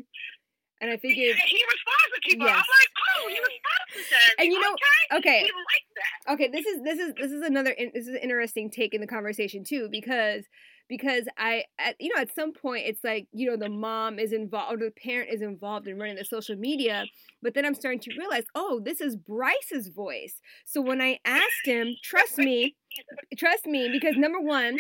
and 0.81 0.91
i 0.91 0.97
He, 0.97 0.99
figured 1.11 1.37
he 1.37 1.61
responds 1.67 2.11
to 2.15 2.21
people. 2.23 2.47
Yes. 2.47 2.55
I'm 2.57 2.71
like, 2.81 2.93
oh, 3.19 3.29
he 3.29 3.39
responds 3.39 3.89
to 3.93 4.01
that. 4.15 4.31
And 4.39 4.47
you 4.53 4.59
know- 4.61 4.75
okay, 5.19 5.19
okay 5.19 5.41
like 5.43 5.87
that. 6.01 6.33
okay 6.33 6.49
this 6.49 6.65
is 6.67 6.83
this 6.83 6.99
is 6.99 7.15
this 7.15 7.33
is 7.33 7.43
another 7.43 7.71
in- 7.73 7.91
this 7.93 8.07
is 8.07 8.15
an 8.15 8.23
interesting 8.23 8.71
take 8.71 8.95
in 8.95 9.01
the 9.01 9.07
conversation 9.07 9.65
too 9.65 9.89
because 9.91 10.47
because 10.89 11.25
i 11.37 11.65
at, 11.79 11.95
you 12.01 12.13
know 12.15 12.21
at 12.21 12.35
some 12.35 12.53
point 12.53 12.85
it's 12.87 13.05
like 13.05 13.27
you 13.33 13.49
know 13.49 13.57
the 13.57 13.69
mom 13.69 14.19
is 14.19 14.33
involved 14.33 14.73
or 14.73 14.77
the 14.87 14.91
parent 14.91 15.31
is 15.31 15.43
involved 15.43 15.87
in 15.87 15.99
running 15.99 16.17
the 16.17 16.25
social 16.25 16.57
media 16.57 17.05
but 17.43 17.55
then 17.55 17.65
i'm 17.65 17.75
starting 17.75 18.01
to 18.01 18.11
realize 18.19 18.45
oh 18.55 18.81
this 18.85 19.01
is 19.01 19.17
bryce's 19.17 19.89
voice 19.89 20.41
so 20.65 20.81
when 20.81 21.01
i 21.01 21.19
asked 21.25 21.65
him 21.65 21.95
trust 22.03 22.39
me 22.39 22.75
trust 23.37 23.67
me 23.67 23.89
because 23.93 24.17
number 24.17 24.41
one. 24.41 24.77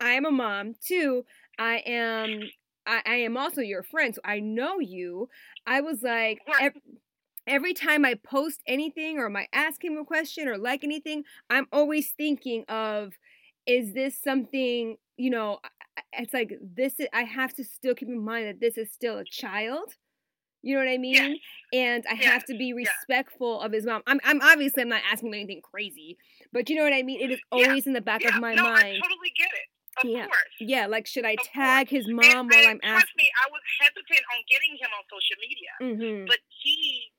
I 0.00 0.10
am 0.12 0.24
a 0.24 0.30
mom. 0.30 0.74
Two, 0.84 1.24
I 1.58 1.82
am 1.86 2.40
I, 2.86 3.02
I 3.06 3.14
am 3.16 3.36
also 3.36 3.60
your 3.60 3.82
friend, 3.82 4.14
so 4.14 4.20
I 4.24 4.40
know 4.40 4.78
you. 4.80 5.28
I 5.66 5.80
was 5.80 6.02
like 6.02 6.40
Right. 6.46 6.64
ev- 6.64 6.82
every 7.46 7.74
time 7.74 8.04
I 8.04 8.14
post 8.14 8.60
anything 8.66 9.18
or 9.18 9.34
I 9.36 9.46
ask 9.52 9.82
him 9.84 9.96
a 9.96 10.04
question 10.04 10.48
or 10.48 10.58
like 10.58 10.84
anything, 10.84 11.24
I'm 11.50 11.66
always 11.72 12.10
thinking 12.10 12.64
of 12.68 13.12
is 13.66 13.94
this 13.94 14.20
something, 14.20 14.96
you 15.16 15.30
know, 15.30 15.58
it's 16.12 16.32
like 16.34 16.58
this 16.60 16.98
is, 17.00 17.06
I 17.12 17.22
have 17.22 17.54
to 17.54 17.64
still 17.64 17.94
keep 17.94 18.08
in 18.08 18.24
mind 18.24 18.46
that 18.48 18.60
this 18.60 18.76
is 18.78 18.92
still 18.92 19.18
a 19.18 19.24
child. 19.24 19.94
You 20.62 20.74
know 20.74 20.80
what 20.80 20.88
I 20.90 20.96
mean? 20.96 21.36
And 21.74 22.04
I 22.10 22.14
have 22.14 22.44
to 22.46 22.56
be 22.56 22.72
respectful 22.72 23.60
of 23.60 23.72
his 23.72 23.84
mom. 23.84 24.02
I'm, 24.06 24.18
I'm 24.24 24.40
obviously 24.40 24.80
I'm 24.82 24.88
not 24.88 25.02
asking 25.12 25.28
him 25.28 25.34
anything 25.34 25.60
crazy, 25.62 26.16
but 26.54 26.70
you 26.70 26.76
know 26.76 26.84
what 26.84 26.94
I 26.94 27.02
mean. 27.02 27.20
It 27.20 27.30
is 27.30 27.40
Yeah. 27.52 27.66
always 27.68 27.86
in 27.86 27.92
the 27.92 28.00
back 28.00 28.22
yeah, 28.22 28.34
of 28.34 28.40
my 28.40 28.54
no, 28.54 28.62
mind. 28.62 28.96
I 28.96 29.00
totally 29.00 29.32
get 29.36 29.50
it. 29.52 29.68
Of 30.02 30.10
Yeah. 30.10 30.24
course. 30.24 30.54
Yeah, 30.60 30.86
like 30.86 31.06
should 31.06 31.26
I 31.26 31.32
Of 31.32 31.36
course. 31.38 31.48
tag 31.52 31.88
his 31.90 32.06
And- 32.06 32.16
mom 32.16 32.48
while 32.48 32.64
I'm 32.64 32.80
and 32.80 32.82
trust 32.82 33.06
asking? 33.12 33.14
me, 33.18 33.30
I 33.44 33.50
was 33.52 33.60
hesitant 33.78 34.24
on 34.32 34.40
getting 34.48 34.72
him 34.80 34.88
on 34.96 35.04
social 35.12 35.36
media. 35.38 35.72
Mm-hmm. 35.82 36.26
But 36.26 36.38
he, 36.48 37.12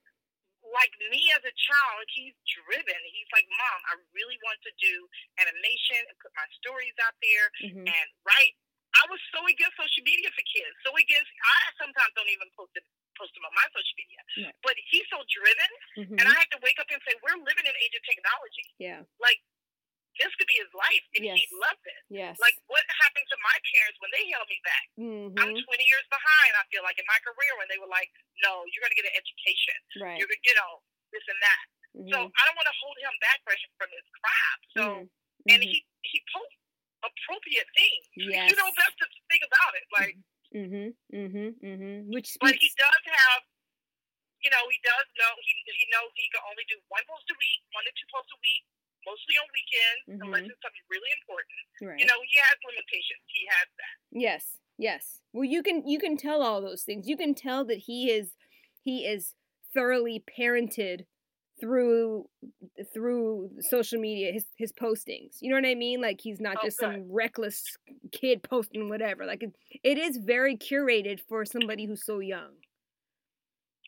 like 0.75 0.91
me 1.08 1.32
as 1.32 1.41
a 1.48 1.55
child, 1.55 2.03
he's 2.12 2.36
driven. 2.44 3.00
He's 3.10 3.32
like, 3.32 3.48
Mom, 3.48 3.79
I 3.89 3.94
really 4.12 4.36
want 4.44 4.60
to 4.67 4.72
do 4.75 4.94
animation 5.39 6.03
and 6.12 6.15
put 6.20 6.36
my 6.36 6.48
stories 6.60 6.96
out 7.01 7.15
there 7.24 7.48
hmm 7.72 7.88
and 7.88 8.08
write. 8.27 8.55
I 8.96 9.03
was 9.12 9.20
so 9.36 9.44
against 9.48 9.75
social 9.75 10.03
media 10.08 10.32
for 10.32 10.44
kids. 10.48 10.72
So 10.88 10.96
against, 10.96 11.27
I 11.27 11.60
sometimes 11.79 12.12
don't 12.15 12.32
even 12.32 12.48
post 12.55 12.72
it, 12.79 12.88
post 13.20 13.36
them 13.36 13.44
on 13.44 13.51
my 13.51 13.67
social 13.75 13.96
media. 14.00 14.22
Right. 14.39 14.55
But 14.63 14.75
he's 14.88 15.08
so 15.12 15.20
driven, 15.27 15.72
hmm 16.00 16.17
and 16.20 16.25
I 16.27 16.36
have 16.36 16.51
to 16.55 16.60
wake 16.63 16.79
up 16.79 16.88
and 16.91 17.00
say, 17.03 17.15
we're 17.20 17.39
living 17.44 17.67
in 17.67 17.72
an 17.75 17.79
age 17.79 17.96
of 17.96 18.03
technology. 18.08 18.67
Yeah. 18.79 19.03
Like, 19.20 19.44
this 20.19 20.31
could 20.39 20.48
be 20.48 20.57
his 20.60 20.72
life, 20.75 21.05
and 21.15 21.24
Yes. 21.27 21.36
he 21.39 21.45
loved 21.60 21.84
it. 21.86 22.01
Yes. 22.10 22.36
Like, 22.39 22.55
what 22.72 22.84
happened 23.03 23.27
to 23.31 23.38
my 23.43 23.57
parents 23.75 23.98
when 24.00 24.12
they 24.15 24.24
held 24.31 24.48
me 24.48 24.60
back? 24.63 24.86
hmm 24.95 25.36
I'm 25.36 25.51
20 25.51 25.63
years 25.84 26.05
behind, 26.07 26.51
I 26.55 26.63
feel 26.72 26.84
like, 26.88 26.95
in 27.00 27.07
my 27.07 27.19
career 27.24 27.51
when 27.60 27.67
they 27.67 27.79
were 27.79 27.91
like, 27.91 28.07
no, 28.43 28.63
you're 28.72 28.84
going 28.84 28.95
to 28.95 29.00
get 29.00 29.07
an 29.12 29.15
education. 29.19 29.77
right. 30.00 30.15
You're, 30.19 30.27
gonna, 30.31 30.48
you 30.48 30.55
know, 30.55 30.72
this 31.12 31.25
and 31.27 31.39
that. 31.43 31.63
Mhm, 31.95 32.10
So 32.12 32.17
I 32.27 32.41
don't 32.48 32.57
want 32.60 32.67
to 32.67 32.77
hold 32.79 32.98
him 33.00 33.15
back 33.24 33.39
from 33.48 33.55
from 33.79 33.89
his 33.91 34.05
crap. 34.19 34.57
So, 34.75 34.84
mhm, 34.84 35.03
and 35.51 35.60
mhm. 35.63 35.72
he, 35.72 35.79
he 36.07 36.17
posts 36.31 36.60
appropriate 37.03 37.67
things. 37.75 38.03
Yes. 38.17 38.51
You 38.51 38.57
know, 38.60 38.67
that's 38.75 38.95
the 39.00 39.07
thing 39.31 39.43
about 39.48 39.74
it. 39.79 39.86
Like, 39.91 40.15
Mhm, 40.55 40.95
mhm, 41.12 41.48
mhm. 41.60 41.95
Which 42.13 42.38
but 42.39 42.55
he 42.55 42.69
does 42.79 43.03
have, 43.12 43.43
you 44.43 44.50
know, 44.53 44.63
he 44.72 44.79
does 44.86 45.07
know, 45.19 45.31
he, 45.41 45.51
he 45.67 45.86
knows 45.91 46.07
he 46.15 46.29
can 46.31 46.43
only 46.48 46.63
do 46.72 46.77
one 46.88 47.03
post 47.10 47.27
a 47.31 47.36
week, 47.36 47.60
one 47.75 47.84
to 47.84 47.91
two 47.98 48.07
posts 48.13 48.31
a 48.31 48.39
week, 48.39 48.63
mostly 49.05 49.35
on 49.41 49.47
weekends, 49.53 50.24
unless 50.25 50.41
Mhm. 50.43 50.51
it's 50.51 50.62
something 50.62 50.85
really 50.89 51.12
important. 51.21 51.59
Right. 51.81 52.00
You 52.00 52.05
know, 52.05 52.19
he 52.27 52.38
has 52.39 52.57
limitations. 52.65 53.21
He 53.27 53.45
has 53.47 53.67
that. 53.77 53.95
Yes. 54.12 54.59
Yes. 54.77 55.21
Well, 55.33 55.45
you 55.45 55.63
can 55.63 55.88
you 55.88 56.00
can 56.00 56.17
tell 56.17 56.41
all 56.41 56.62
those 56.62 56.83
things. 56.83 57.07
You 57.07 57.15
can 57.17 57.33
tell 57.35 57.63
that 57.65 57.77
he 57.79 58.12
is 58.12 58.35
he 58.81 59.05
is 59.05 59.35
thoroughly 59.74 60.24
parented 60.38 61.05
through 61.62 62.29
through 62.93 63.50
social 63.62 64.00
media 64.00 64.33
his 64.33 64.45
his 64.57 64.74
postings 64.74 65.38
you 65.39 65.50
know 65.50 65.55
what 65.55 65.65
i 65.65 65.74
mean 65.74 66.01
like 66.01 66.19
he's 66.19 66.41
not 66.41 66.57
Oh, 66.59 66.65
just 66.65 66.77
good. 66.77 66.85
some 66.93 67.09
reckless 67.09 67.63
kid 68.12 68.43
posting 68.43 68.89
whatever 68.89 69.25
like 69.25 69.41
it, 69.41 69.55
it 69.81 69.97
is 69.97 70.17
very 70.17 70.57
curated 70.57 71.21
for 71.29 71.45
somebody 71.45 71.85
who's 71.85 72.03
so 72.05 72.19
young 72.19 72.51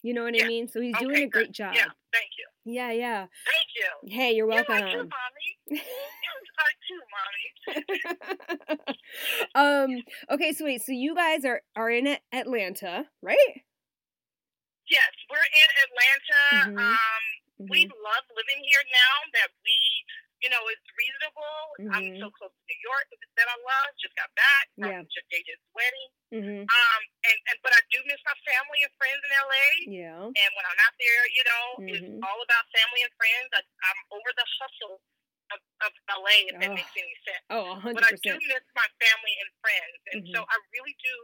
you 0.01 0.13
know 0.13 0.24
what 0.24 0.33
i 0.41 0.47
mean 0.47 0.69
so 0.69 0.79
he's 0.79 0.97
doing 0.97 1.24
a 1.24 1.27
great 1.27 1.51
job 1.51 1.74
Yeah, 1.75 1.88
thank 2.13 2.29
you. 2.38 2.47
Yeah 2.67 2.91
yeah 2.91 3.25
Thank 3.45 3.67
you. 3.75 4.09
hey 4.12 4.33
you're 4.36 4.45
You 4.45 4.53
welcome 4.53 4.75
are 4.75 4.91
too, 4.91 5.07
mommy. 5.07 5.50
You 6.27 6.33
are 6.59 6.75
too, 6.88 7.01
mommy. 7.15 8.88
um 9.55 10.03
okay 10.31 10.51
so 10.53 10.65
wait 10.65 10.81
so 10.81 10.91
you 10.91 11.15
guys 11.15 11.45
are 11.45 11.62
are 11.75 11.89
in 11.89 12.17
atlanta 12.33 13.05
right 13.21 13.62
Yes, 14.88 15.12
we're 15.27 15.43
in 15.43 15.69
Atlanta. 15.83 16.71
Mhm. 16.71 16.79
Um, 16.79 17.24
we 17.67 17.83
Mhm. 17.83 17.91
love 18.07 18.24
living 18.39 18.63
here 18.63 18.83
now 18.88 19.15
that 19.36 19.51
we, 19.59 19.75
you 20.41 20.50
know, 20.53 20.62
it's 20.70 20.86
reasonable. 20.94 21.58
I'm 21.98 22.06
Mhm. 22.13 22.20
so 22.22 22.29
close 22.38 22.53
to 22.53 22.63
New 22.70 22.82
York 22.86 23.06
that 23.38 23.48
I 23.50 23.58
love. 23.58 23.89
Just 23.98 24.15
got 24.15 24.29
back 24.38 24.65
from 24.77 24.91
Yeah. 24.91 25.01
JJ's 25.32 25.62
wedding. 25.74 26.10
Mhm. 26.34 26.62
Um, 26.70 27.01
and, 27.25 27.38
and 27.50 27.58
but 27.63 27.74
I 27.74 27.82
do 27.89 28.03
miss 28.06 28.22
my 28.25 28.36
family 28.46 28.79
and 28.84 28.94
friends 28.98 29.22
in 29.25 29.32
LA. 29.34 29.67
yeah 29.88 30.22
And 30.29 30.50
when 30.53 30.65
I'm 30.67 30.77
not 30.77 30.94
there, 31.00 31.24
you 31.34 31.44
know, 31.48 31.63
Mhm. 31.79 31.89
it's 31.96 32.10
all 32.27 32.39
about 32.44 32.65
family 32.75 33.01
and 33.01 33.13
friends. 33.17 33.50
I, 33.53 33.62
I'm 33.62 34.00
over 34.12 34.29
the 34.36 34.46
hustle 34.60 35.01
of, 35.56 35.60
of 35.88 35.91
LA, 36.12 36.51
if 36.51 36.60
that 36.60 36.70
Oh, 36.70 36.75
makes 36.75 36.91
any 36.98 37.15
sense. 37.25 37.44
oh 37.50 37.72
a 37.79 37.94
But 37.94 38.03
I 38.03 38.12
do 38.20 38.38
miss 38.46 38.65
my 38.75 38.88
family 39.00 39.36
and 39.41 39.50
friends, 39.63 39.98
and 40.12 40.20
so 40.36 40.44
Mhm. 40.44 40.51
I 40.51 40.56
really 40.75 40.96
do 41.01 41.15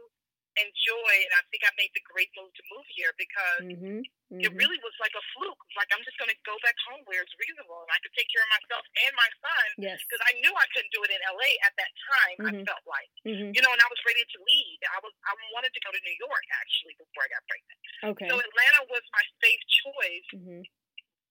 enjoy. 0.58 1.12
And 1.26 1.32
I 1.34 1.42
think 1.50 1.62
I 1.66 1.72
made 1.74 1.92
the 1.94 2.04
great 2.06 2.30
move 2.38 2.50
to 2.54 2.64
move 2.70 2.86
here 2.94 3.12
because 3.18 3.64
mm-hmm. 3.66 4.00
it 4.38 4.52
really 4.54 4.78
was 4.82 4.94
like 5.02 5.14
a 5.14 5.24
fluke. 5.34 5.62
Like 5.74 5.90
I'm 5.90 6.02
just 6.06 6.18
going 6.18 6.30
to 6.30 6.38
go 6.46 6.54
back 6.62 6.76
home 6.86 7.02
where 7.06 7.22
it's 7.22 7.34
reasonable, 7.38 7.82
and 7.82 7.90
I 7.90 7.98
could 8.02 8.14
take 8.14 8.30
care 8.30 8.42
of 8.42 8.50
myself 8.54 8.84
and 9.06 9.12
my 9.18 9.30
son 9.42 9.66
yes 9.82 9.98
because 10.06 10.22
I 10.22 10.32
knew 10.42 10.52
I 10.54 10.66
couldn't 10.74 10.92
do 10.94 11.02
it 11.02 11.10
in 11.10 11.20
LA 11.26 11.50
at 11.66 11.74
that 11.78 11.92
time. 12.06 12.36
Mhm. 12.38 12.48
I 12.48 12.52
felt 12.66 12.84
like, 12.86 13.10
mm-hmm. 13.26 13.50
you 13.52 13.60
know, 13.62 13.72
and 13.72 13.82
I 13.82 13.88
was 13.90 14.00
ready 14.06 14.22
to 14.22 14.38
leave. 14.42 14.78
I 14.90 14.98
was 15.02 15.14
I 15.26 15.32
wanted 15.54 15.74
to 15.74 15.80
go 15.82 15.90
to 15.90 16.00
New 16.02 16.16
York 16.22 16.46
actually 16.54 16.94
before 16.98 17.22
I 17.26 17.28
got 17.30 17.42
pregnant. 17.50 17.78
okay 18.14 18.28
So 18.30 18.34
Atlanta 18.38 18.80
was 18.90 19.04
my 19.10 19.24
safe 19.42 19.62
choice, 19.84 20.28
mm-hmm. 20.38 20.62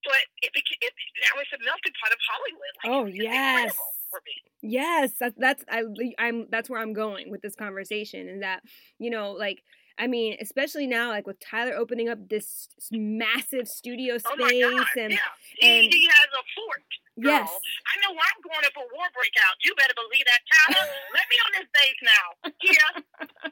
but 0.03 0.23
it 0.43 0.51
became 0.51 0.79
it, 0.83 0.93
now 1.23 1.39
it's 1.39 1.53
a 1.55 1.59
melting 1.63 1.95
pot 1.99 2.11
of 2.11 2.21
Hollywood. 2.23 2.73
Like, 2.83 2.89
Oh, 2.91 3.05
yes. 3.07 3.71
incredible 3.71 4.02
for 4.13 4.21
me. 4.25 4.37
Yes, 4.61 5.11
that, 5.19 5.33
that's 5.37 5.63
I 5.69 5.81
I'm 6.21 6.45
that's 6.53 6.69
where 6.69 6.79
I'm 6.79 6.93
going 6.93 7.31
with 7.33 7.41
this 7.41 7.55
conversation 7.55 8.29
and 8.29 8.43
that 8.43 8.61
you 9.01 9.09
know 9.09 9.31
like 9.33 9.59
I 9.97 10.07
mean 10.07 10.37
especially 10.39 10.87
now 10.87 11.09
like 11.09 11.25
with 11.27 11.39
Tyler 11.41 11.73
opening 11.75 12.07
up 12.07 12.29
this 12.29 12.69
massive 12.91 13.67
studio 13.67 14.15
Oh 14.15 14.33
space 14.37 14.63
God! 14.63 14.97
and 15.03 15.11
yeah, 15.11 15.33
he, 15.59 15.67
and- 15.67 15.93
he 15.93 16.05
has 16.07 16.29
a 16.31 16.43
fort. 16.55 16.85
Girl. 17.13 17.29
yes 17.29 17.45
I 17.45 17.93
know 18.01 18.09
I'm 18.17 18.39
going 18.41 18.65
if 18.65 18.73
a 18.73 18.85
war 18.89 19.05
break 19.13 19.35
out. 19.45 19.53
You 19.61 19.75
better 19.77 19.93
believe 19.93 20.25
that, 20.25 20.41
Tyler. 20.49 20.81
let 21.17 21.25
me 21.29 21.37
on 21.45 21.51
this 21.61 21.69
base 21.69 21.99
now. 22.01 22.25
Yeah. 22.65 22.89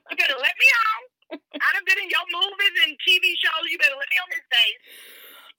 You 0.10 0.16
better 0.18 0.40
let 0.42 0.56
me 0.58 0.68
on. 0.82 1.02
I 1.62 1.68
done 1.78 1.86
been 1.86 2.02
in 2.02 2.10
your 2.10 2.26
movies 2.34 2.76
and 2.90 2.98
TV 3.06 3.38
shows. 3.38 3.70
You 3.70 3.78
better 3.78 3.94
let 4.02 4.10
me 4.10 4.18
on 4.18 4.30
this 4.34 4.46
base. 4.50 4.82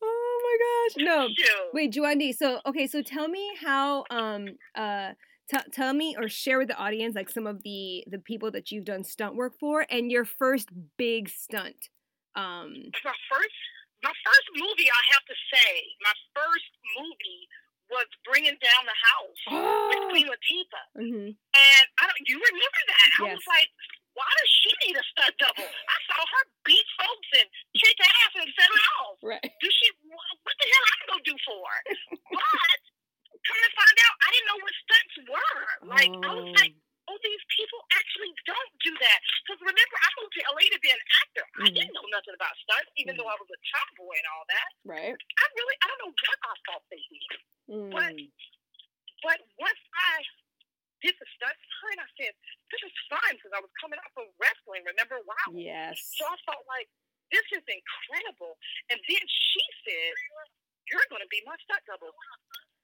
Oh 0.03 0.41
my 0.45 1.05
gosh 1.05 1.05
no 1.05 1.29
wait 1.73 1.93
Juandi 1.93 2.35
so 2.35 2.61
okay 2.67 2.87
so 2.87 3.03
tell 3.03 3.29
me 3.29 3.51
how 3.61 4.05
um 4.11 4.49
uh 4.77 5.13
t- 5.51 5.71
tell 5.73 5.93
me 5.93 6.17
or 6.19 6.29
share 6.29 6.59
with 6.59 6.69
the 6.69 6.77
audience 6.77 7.15
like 7.15 7.31
some 7.31 7.47
of 7.47 7.63
the 7.63 8.05
the 8.09 8.19
people 8.19 8.51
that 8.51 8.71
you've 8.71 8.85
done 8.85 9.05
stunt 9.05 9.35
work 9.37 9.55
for 9.59 9.87
and 9.91 10.11
your 10.11 10.25
first 10.25 10.69
big 10.99 11.29
stunt 11.29 11.89
um 12.35 12.75
my 13.05 13.15
first 13.31 13.55
my 14.03 14.11
first 14.27 14.49
movie 14.59 14.91
I 14.91 15.03
have 15.15 15.25
to 15.31 15.37
say, 15.55 15.71
my 16.03 16.15
first 16.35 16.71
movie 16.99 17.47
was 17.87 18.09
Bringing 18.27 18.59
Down 18.59 18.83
the 18.83 18.99
House 18.99 19.41
with 19.87 20.03
Queen 20.11 20.27
Latifah. 20.27 20.87
hmm 20.99 21.31
And 21.39 21.87
I 22.03 22.05
don't 22.11 22.23
you 22.27 22.37
remember 22.37 22.83
that. 22.91 23.09
I 23.23 23.23
was 23.31 23.47
like, 23.47 23.71
why 24.15 24.29
does 24.29 24.51
she 24.53 24.71
need 24.87 24.97
a 24.97 25.05
stunt 25.15 25.35
double? 25.41 25.65
I 25.69 25.97
saw 26.09 26.21
her 26.21 26.43
beat 26.69 26.89
folks 27.01 27.31
and 27.41 27.49
kick 27.77 27.99
ass 28.01 28.33
and 28.37 28.49
set 28.57 28.69
it 28.69 28.85
off. 29.01 29.17
right 29.25 29.41
Do 29.61 29.69
she 29.73 29.87
what 30.09 30.55
the 30.59 30.67
hell 30.69 30.85
am 30.85 30.93
I'm 30.93 31.03
gonna 31.17 31.27
do 31.29 31.37
for 31.47 31.59
her? 31.65 31.81
But 32.33 32.79
come 33.49 33.59
to 33.59 33.71
find 33.75 33.97
out 34.07 34.15
I 34.23 34.29
didn't 34.33 34.49
know 34.53 34.59
what 34.63 34.75
stunts 34.87 35.15
were. 35.27 35.63
Like 35.91 36.13
I 36.23 36.31
was 36.37 36.47
Oh. 36.47 36.61
like, 36.63 36.75
oh 37.11 37.19
these 37.27 37.45
people 37.51 37.81
actually 37.99 38.31
don't 38.47 38.73
do 38.87 38.93
that. 39.03 39.19
Because 39.43 39.59
remember 39.67 39.97
I 39.99 40.09
moved 40.23 40.35
to 40.39 40.43
LA 40.55 40.65
to 40.71 40.79
be 40.79 40.91
an 40.95 41.03
actor. 41.25 41.45
I 41.59 41.67
Mhm. 41.67 41.75
didn't 41.75 41.95
know 41.99 42.07
nothing 42.15 42.37
about 42.39 42.55
stunts, 42.63 42.91
even 43.01 43.17
though 43.19 43.27
I 43.27 43.35
was 43.41 43.49
a 43.51 43.59
tomboy 43.75 44.15
and 44.21 44.29
all 44.37 44.45
that. 44.53 44.69
right 44.87 45.17
I 45.19 45.45
really 45.59 45.77
I 45.83 45.85
don't 45.91 46.01
know 46.07 46.13
what 46.15 46.39
I 46.47 46.55
thought 46.71 46.85
they 46.93 47.03
did. 47.11 47.33
Mm. 47.73 47.91
But 49.27 49.39
once 49.59 49.83
I 49.95 50.23
did 51.03 51.19
the 51.19 51.29
stunt 51.35 51.59
time, 51.83 51.99
I 51.99 52.09
said, 52.15 52.33
this 52.71 52.83
is 52.87 52.95
fine 53.11 53.35
because 53.35 53.53
I 53.53 53.61
was 53.61 53.71
coming 53.77 53.99
off 53.99 54.15
of 54.17 54.31
wrestling, 54.39 54.87
remember? 54.87 55.19
Wow. 55.27 55.51
yes 55.53 55.99
So 56.15 56.25
I 56.25 56.39
felt 56.47 56.63
like, 56.71 56.87
this 57.35 57.45
is 57.57 57.65
incredible. 57.65 58.61
And 58.93 59.01
then 59.01 59.25
she 59.27 59.65
said, 59.83 60.13
you're 60.87 61.09
going 61.09 61.25
to 61.25 61.33
be 61.33 61.41
my 61.49 61.57
stunt 61.65 61.81
double. 61.89 62.13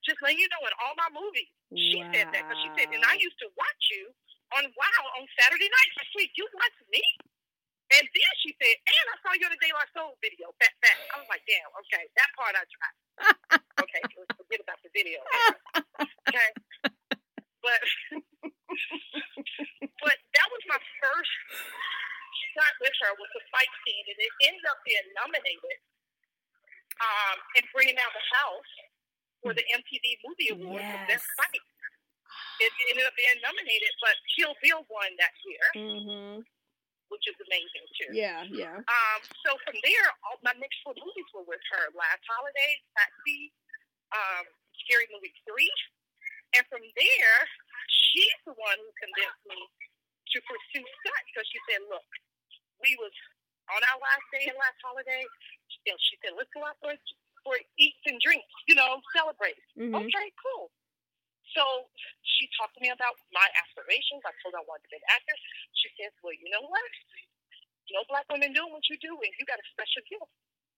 Just 0.02 0.18
letting 0.24 0.40
you 0.40 0.48
know, 0.48 0.64
in 0.64 0.72
all 0.80 0.96
my 0.96 1.10
movies, 1.12 1.52
she 1.76 2.00
said 2.10 2.32
that. 2.32 2.48
Because 2.48 2.60
she 2.64 2.70
said, 2.80 2.88
and 2.88 3.04
I 3.04 3.20
used 3.20 3.36
to 3.44 3.48
watch 3.60 3.84
you 3.92 4.08
on 4.56 4.64
Wow 4.72 5.02
on 5.20 5.28
Saturday 5.36 5.68
nights. 5.68 5.96
I 6.00 6.06
said, 6.16 6.32
you 6.32 6.48
watch 6.56 6.78
me? 6.88 7.04
And 7.92 8.04
then 8.04 8.32
she 8.40 8.52
said, 8.56 8.76
and 8.84 9.06
I 9.12 9.16
saw 9.24 9.32
you 9.36 9.48
in 9.48 9.52
the 9.52 9.60
De 9.60 9.68
La 9.72 9.84
Soul 9.96 10.16
video, 10.20 10.52
Fat 10.60 10.72
Fat. 10.80 10.96
I 11.12 11.24
was 11.24 11.28
like, 11.28 11.44
damn, 11.48 11.68
okay, 11.84 12.04
that 12.16 12.28
part 12.36 12.52
I 12.52 12.64
tried. 12.68 12.96
okay, 13.84 14.02
so 14.12 14.24
forget 14.36 14.60
about 14.64 14.80
the 14.84 14.92
video. 14.92 15.20
Okay. 16.28 16.48
But 17.68 17.80
but 20.00 20.16
that 20.16 20.48
was 20.48 20.62
my 20.72 20.80
first 21.04 21.34
shot 22.56 22.72
with 22.80 22.94
her 23.04 23.12
was 23.20 23.28
the 23.36 23.44
fight 23.52 23.68
scene, 23.84 24.06
and 24.08 24.16
it 24.18 24.32
ended 24.48 24.64
up 24.72 24.80
being 24.88 25.04
nominated 25.20 25.78
um, 27.04 27.36
and 27.60 27.64
bringing 27.76 27.96
down 28.00 28.08
the 28.16 28.26
house 28.40 28.72
for 29.44 29.52
the 29.52 29.64
MTV 29.68 30.06
Movie 30.24 30.50
Award 30.56 30.80
for 30.80 31.00
Best 31.12 31.28
Fight. 31.36 31.64
It 32.58 32.72
ended 32.90 33.06
up 33.06 33.14
being 33.20 33.36
nominated, 33.44 33.92
but 34.02 34.16
Kill 34.34 34.52
Bill 34.64 34.82
won 34.90 35.10
that 35.20 35.34
year, 35.46 35.66
Mm-hmm. 35.78 36.36
which 37.12 37.24
is 37.30 37.36
amazing 37.46 37.86
too. 38.00 38.10
Yeah, 38.16 38.42
yeah. 38.50 38.76
Um, 38.82 39.20
so 39.46 39.54
from 39.62 39.76
there, 39.84 40.06
all 40.26 40.40
my 40.42 40.56
next 40.58 40.80
four 40.82 40.96
movies 40.98 41.28
were 41.36 41.46
with 41.46 41.62
her. 41.76 41.86
Last 41.94 42.24
Holiday, 42.26 42.72
Taxi, 42.98 43.54
um, 44.10 44.44
Scary 44.82 45.06
Movie 45.14 45.32
3. 45.46 45.70
And 46.56 46.64
from 46.72 46.84
there, 46.96 47.36
she's 47.88 48.38
the 48.48 48.56
one 48.56 48.78
who 48.80 48.90
convinced 48.96 49.42
me 49.48 49.60
to 50.32 50.38
pursue 50.44 50.84
stunt 50.84 51.24
because 51.32 51.46
she 51.48 51.60
said, 51.68 51.84
look, 51.88 52.04
we 52.80 52.96
was 53.00 53.12
on 53.72 53.80
our 53.84 53.98
last 54.00 54.26
day 54.32 54.48
and 54.48 54.56
last 54.56 54.78
holiday. 54.80 55.24
She, 55.68 55.78
she 56.00 56.14
said, 56.24 56.36
let's 56.36 56.52
go 56.56 56.64
out 56.64 56.76
for, 56.80 56.92
for 57.44 57.54
eats 57.76 58.00
and 58.08 58.16
drinks, 58.20 58.48
you 58.68 58.76
know, 58.76 59.00
celebrate. 59.12 59.60
Mm-hmm. 59.76 59.96
Okay, 60.08 60.28
cool. 60.40 60.72
So 61.56 61.64
she 62.24 62.44
talked 62.60 62.76
to 62.76 62.82
me 62.84 62.92
about 62.92 63.16
my 63.32 63.48
aspirations. 63.56 64.20
I 64.24 64.32
told 64.44 64.52
her 64.52 64.60
I 64.60 64.68
wanted 64.68 64.84
to 64.84 64.90
be 64.92 65.00
an 65.00 65.08
actor. 65.08 65.36
She 65.80 65.88
says, 65.96 66.12
Well, 66.20 66.36
you 66.36 66.52
know 66.52 66.60
what? 66.68 66.92
No 67.88 68.04
black 68.12 68.28
women 68.28 68.52
doing 68.52 68.68
what 68.68 68.84
you 68.92 69.00
do, 69.00 69.16
and 69.16 69.32
you 69.40 69.48
got 69.48 69.56
a 69.56 69.66
special 69.72 70.04
gift. 70.04 70.28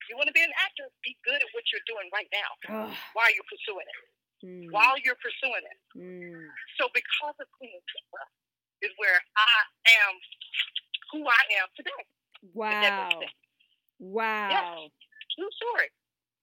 You 0.06 0.14
want 0.14 0.30
to 0.30 0.34
be 0.34 0.46
an 0.46 0.54
actor, 0.62 0.86
be 1.02 1.18
good 1.26 1.38
at 1.42 1.50
what 1.54 1.66
you're 1.74 1.84
doing 1.86 2.06
right 2.14 2.30
now 2.30 2.50
Why 3.14 3.30
are 3.30 3.34
you're 3.34 3.46
pursuing 3.50 3.86
it. 3.86 3.98
Mm, 4.44 4.66
While 4.70 4.94
you're 5.04 5.18
pursuing 5.20 5.62
it. 5.64 5.78
mm. 5.98 6.46
So 6.78 6.88
because 6.94 7.34
of 7.40 7.46
Queen 7.58 7.70
Latifah 7.74 8.26
is 8.82 8.90
where 8.96 9.20
I 9.36 9.58
am 10.06 10.14
who 11.12 11.26
I 11.26 11.42
am 11.60 11.68
today. 11.76 12.04
Wow. 12.54 13.08
Wow. 13.98 14.88
True 15.36 15.48
story. 15.52 15.88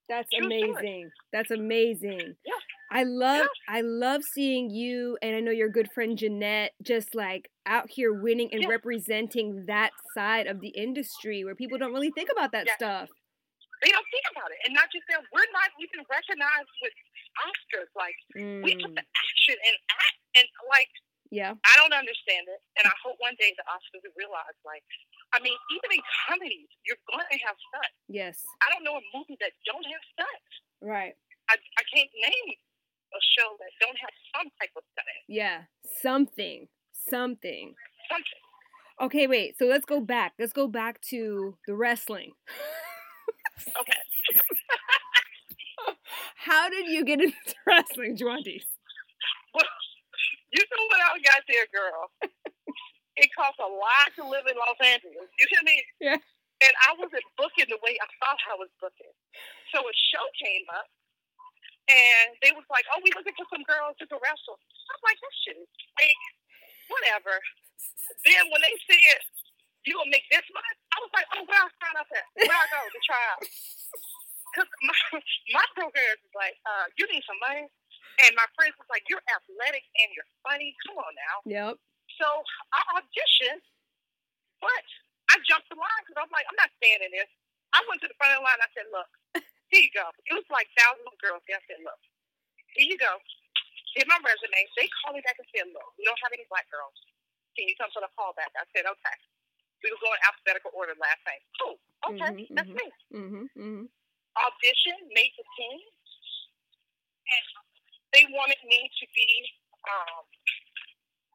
That's 0.09 0.29
True 0.31 0.47
story. 0.47 0.71
amazing. 0.71 1.09
That's 1.33 1.51
amazing. 1.51 2.35
Yeah. 2.45 2.53
I 2.89 3.03
love 3.03 3.47
I 3.67 3.81
love 3.81 4.23
seeing 4.23 4.69
you 4.69 5.17
and 5.21 5.35
I 5.35 5.41
know 5.41 5.51
your 5.51 5.67
good 5.67 5.91
friend 5.91 6.17
Jeanette 6.17 6.71
just 6.81 7.15
like 7.15 7.49
out 7.65 7.89
here 7.89 8.13
winning 8.13 8.47
and 8.53 8.61
Yeah. 8.63 8.69
representing 8.69 9.65
that 9.65 9.91
side 10.13 10.47
of 10.47 10.61
the 10.61 10.69
industry 10.69 11.43
where 11.43 11.55
people 11.55 11.77
don't 11.77 11.91
really 11.91 12.11
think 12.11 12.29
about 12.31 12.53
that 12.53 12.67
Yeah. 12.67 12.75
stuff. 12.75 13.09
They 13.83 13.91
don't 13.91 14.07
think 14.09 14.23
about 14.31 14.51
it. 14.51 14.57
And 14.65 14.73
not 14.73 14.89
just 14.91 15.03
that, 15.09 15.21
we're 15.33 15.51
not 15.51 15.69
even 15.79 16.05
recognized 16.09 16.69
with 16.81 16.93
Oscars. 17.45 17.91
Like, 17.95 18.17
we 18.35 18.73
put 18.77 18.91
Mm, 18.91 18.97
the 18.97 19.05
action 19.05 19.57
and 19.61 19.75
act, 19.91 20.19
and 20.37 20.47
like, 20.69 20.89
yeah. 21.29 21.53
I 21.53 21.73
don't 21.75 21.91
understand 21.91 22.47
it, 22.47 22.59
and 22.79 22.87
I 22.87 22.95
hope 23.03 23.19
one 23.19 23.35
day 23.37 23.51
the 23.57 23.65
Oscars 23.67 23.99
will 24.05 24.15
realize, 24.15 24.55
like, 24.63 24.83
I 25.35 25.43
mean, 25.43 25.55
even 25.75 25.99
in 25.99 26.03
comedies, 26.25 26.71
you're 26.87 26.99
going 27.11 27.27
to 27.27 27.39
have 27.43 27.55
stunts. 27.67 27.97
Yes. 28.07 28.43
I 28.63 28.71
don't 28.71 28.83
know 28.87 28.95
a 28.95 29.03
movie 29.11 29.35
that 29.43 29.51
don't 29.67 29.83
have 29.83 30.03
stunts. 30.15 30.51
Right. 30.79 31.13
I, 31.51 31.55
I 31.59 31.83
can't 31.93 32.09
name 32.15 32.55
a 33.11 33.19
show 33.35 33.55
that 33.59 33.71
don't 33.83 33.97
have 33.99 34.15
some 34.35 34.47
type 34.59 34.71
of 34.75 34.83
stunt. 34.95 35.07
Yeah. 35.27 35.67
Something. 36.01 36.67
Something. 36.93 37.75
Something. 38.07 38.41
Okay, 39.01 39.27
wait. 39.27 39.57
So 39.59 39.65
let's 39.65 39.85
go 39.85 39.99
back. 40.01 40.33
Let's 40.39 40.53
go 40.53 40.67
back 40.67 41.01
to 41.11 41.57
the 41.67 41.75
wrestling. 41.75 42.31
How 46.57 46.73
did 46.73 46.89
you 46.89 47.05
get 47.05 47.21
into 47.21 47.37
wrestling, 47.69 48.17
Jwaundace? 48.17 48.65
Well, 49.53 49.69
you 50.49 50.61
know 50.65 50.83
when 50.89 51.01
I 51.05 51.13
got 51.21 51.45
there, 51.45 51.69
girl. 51.69 52.01
It 53.17 53.33
costs 53.33 53.57
a 53.57 53.65
lot 53.65 54.13
to 54.21 54.29
live 54.29 54.45
in 54.45 54.53
Los 54.53 54.77
Angeles. 54.77 55.25
You 55.41 55.49
hear 55.49 55.65
me? 55.65 55.81
Yeah. 55.97 56.21
And 56.61 56.73
I 56.85 56.93
wasn't 57.01 57.25
booking 57.33 57.65
the 57.65 57.81
way 57.81 57.97
I 57.97 58.05
thought 58.21 58.37
I 58.45 58.53
was 58.61 58.69
booking. 58.77 59.09
So 59.73 59.81
a 59.81 59.93
show 60.13 60.21
came 60.37 60.61
up, 60.69 60.85
and 61.89 62.37
they 62.45 62.53
was 62.53 62.61
like, 62.69 62.85
"Oh, 62.93 63.01
we 63.01 63.09
looking 63.17 63.33
for 63.33 63.49
some 63.49 63.65
girls 63.65 63.97
who 63.97 64.05
can 64.05 64.21
wrestle." 64.21 64.61
I'm 64.93 65.01
like, 65.01 65.17
"That 65.17 65.33
shit 65.41 65.57
is 65.57 65.65
fake." 65.97 66.25
Whatever. 66.93 67.41
Then 68.21 68.53
when 68.53 68.61
they 68.61 68.77
said 68.85 69.17
you 69.89 69.97
gonna 69.97 70.13
make 70.13 70.29
this 70.29 70.45
much, 70.53 70.77
I 70.93 70.97
was 71.01 71.09
like, 71.17 71.25
"Oh, 71.33 71.41
where 71.41 71.57
I 71.57 71.73
sign 71.73 71.97
up 71.97 72.09
at? 72.13 72.25
Where 72.37 72.53
I 72.53 72.69
go 72.69 72.85
to 72.85 73.01
try 73.01 73.23
out?" 73.33 73.41
Because 74.53 74.69
my 74.83 74.97
my 75.57 75.65
program 75.75 76.15
is 76.17 76.33
like, 76.35 76.57
uh, 76.65 76.85
"You 76.97 77.05
need 77.11 77.23
some 77.27 77.39
money," 77.43 77.65
and 78.25 78.31
my 78.35 78.47
friends 78.55 78.73
was 78.79 78.87
like, 78.89 79.03
"You're 79.11 79.23
athletic 79.29 79.83
and 80.01 80.07
you're 80.15 80.29
funny. 80.43 80.73
Come 80.87 80.97
on 80.99 81.13
now." 81.15 81.35
Yep. 81.45 81.73
So 82.17 82.27
I 82.73 82.81
auditioned, 82.97 83.61
but 84.63 84.83
I 85.29 85.37
jumped 85.45 85.67
the 85.69 85.77
line 85.77 86.01
because 86.07 86.17
I'm 86.23 86.31
like, 86.33 86.47
I'm 86.49 86.57
not 86.57 86.71
staying 86.79 87.03
in 87.03 87.11
this. 87.13 87.29
I 87.75 87.83
went 87.85 87.99
to 88.01 88.09
the 88.09 88.15
front 88.17 88.33
of 88.33 88.41
the 88.41 88.45
line. 88.47 88.57
I 88.63 88.69
said, 88.73 88.87
look, 88.89 89.09
here 89.71 89.83
you 89.85 89.91
go. 89.93 90.07
It 90.31 90.33
was 90.33 90.47
like 90.49 90.65
thousands 90.79 91.03
of 91.05 91.13
girls. 91.19 91.43
I 91.45 91.59
said, 91.67 91.83
look, 91.83 91.99
here 92.73 92.87
you 92.89 92.97
go. 92.97 93.19
Here's 93.93 94.07
my 94.09 94.17
resume. 94.23 94.55
They 94.79 94.87
called 95.03 95.19
me 95.19 95.21
back 95.21 95.37
and 95.37 95.45
said, 95.51 95.67
look, 95.75 95.93
we 95.99 96.07
don't 96.07 96.17
have 96.25 96.33
any 96.33 96.47
black 96.49 96.65
girls. 96.73 96.95
Can 97.59 97.67
you 97.69 97.75
come 97.77 97.91
to 97.91 98.01
the 98.01 98.09
callback? 98.17 98.49
I 98.55 98.65
said, 98.73 98.87
okay. 98.87 99.17
We 99.83 99.93
were 99.93 100.01
going 100.01 100.17
alphabetical 100.25 100.73
order 100.73 100.95
last 100.97 101.21
night. 101.27 101.43
Cool. 101.61 101.77
Okay, 102.07 102.29
Mhm, 102.33 102.49
that's 102.55 102.71
mhm. 102.71 102.77
me. 102.81 102.87
Mm-hmm. 103.13 103.83
Audition, 104.45 104.97
made 105.13 105.33
the 105.37 105.45
team. 105.57 105.79
And 107.27 107.45
they 108.13 108.23
wanted 108.31 108.61
me 108.63 108.87
to 108.87 109.05
be, 109.11 109.29
um, 109.89 110.23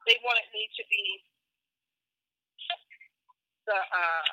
they 0.07 0.17
wanted 0.25 0.47
me 0.55 0.63
to 0.73 0.83
be 0.89 1.03
the, 3.69 3.77
uh, 3.77 4.27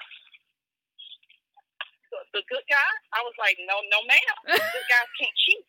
the, 2.11 2.19
the 2.41 2.43
good 2.51 2.65
guy. 2.67 2.91
I 3.15 3.21
was 3.23 3.37
like, 3.39 3.55
no, 3.69 3.77
no, 3.93 4.03
ma'am. 4.09 4.37
Good 4.51 4.87
guys 4.91 5.11
can't 5.15 5.37
cheat. 5.47 5.63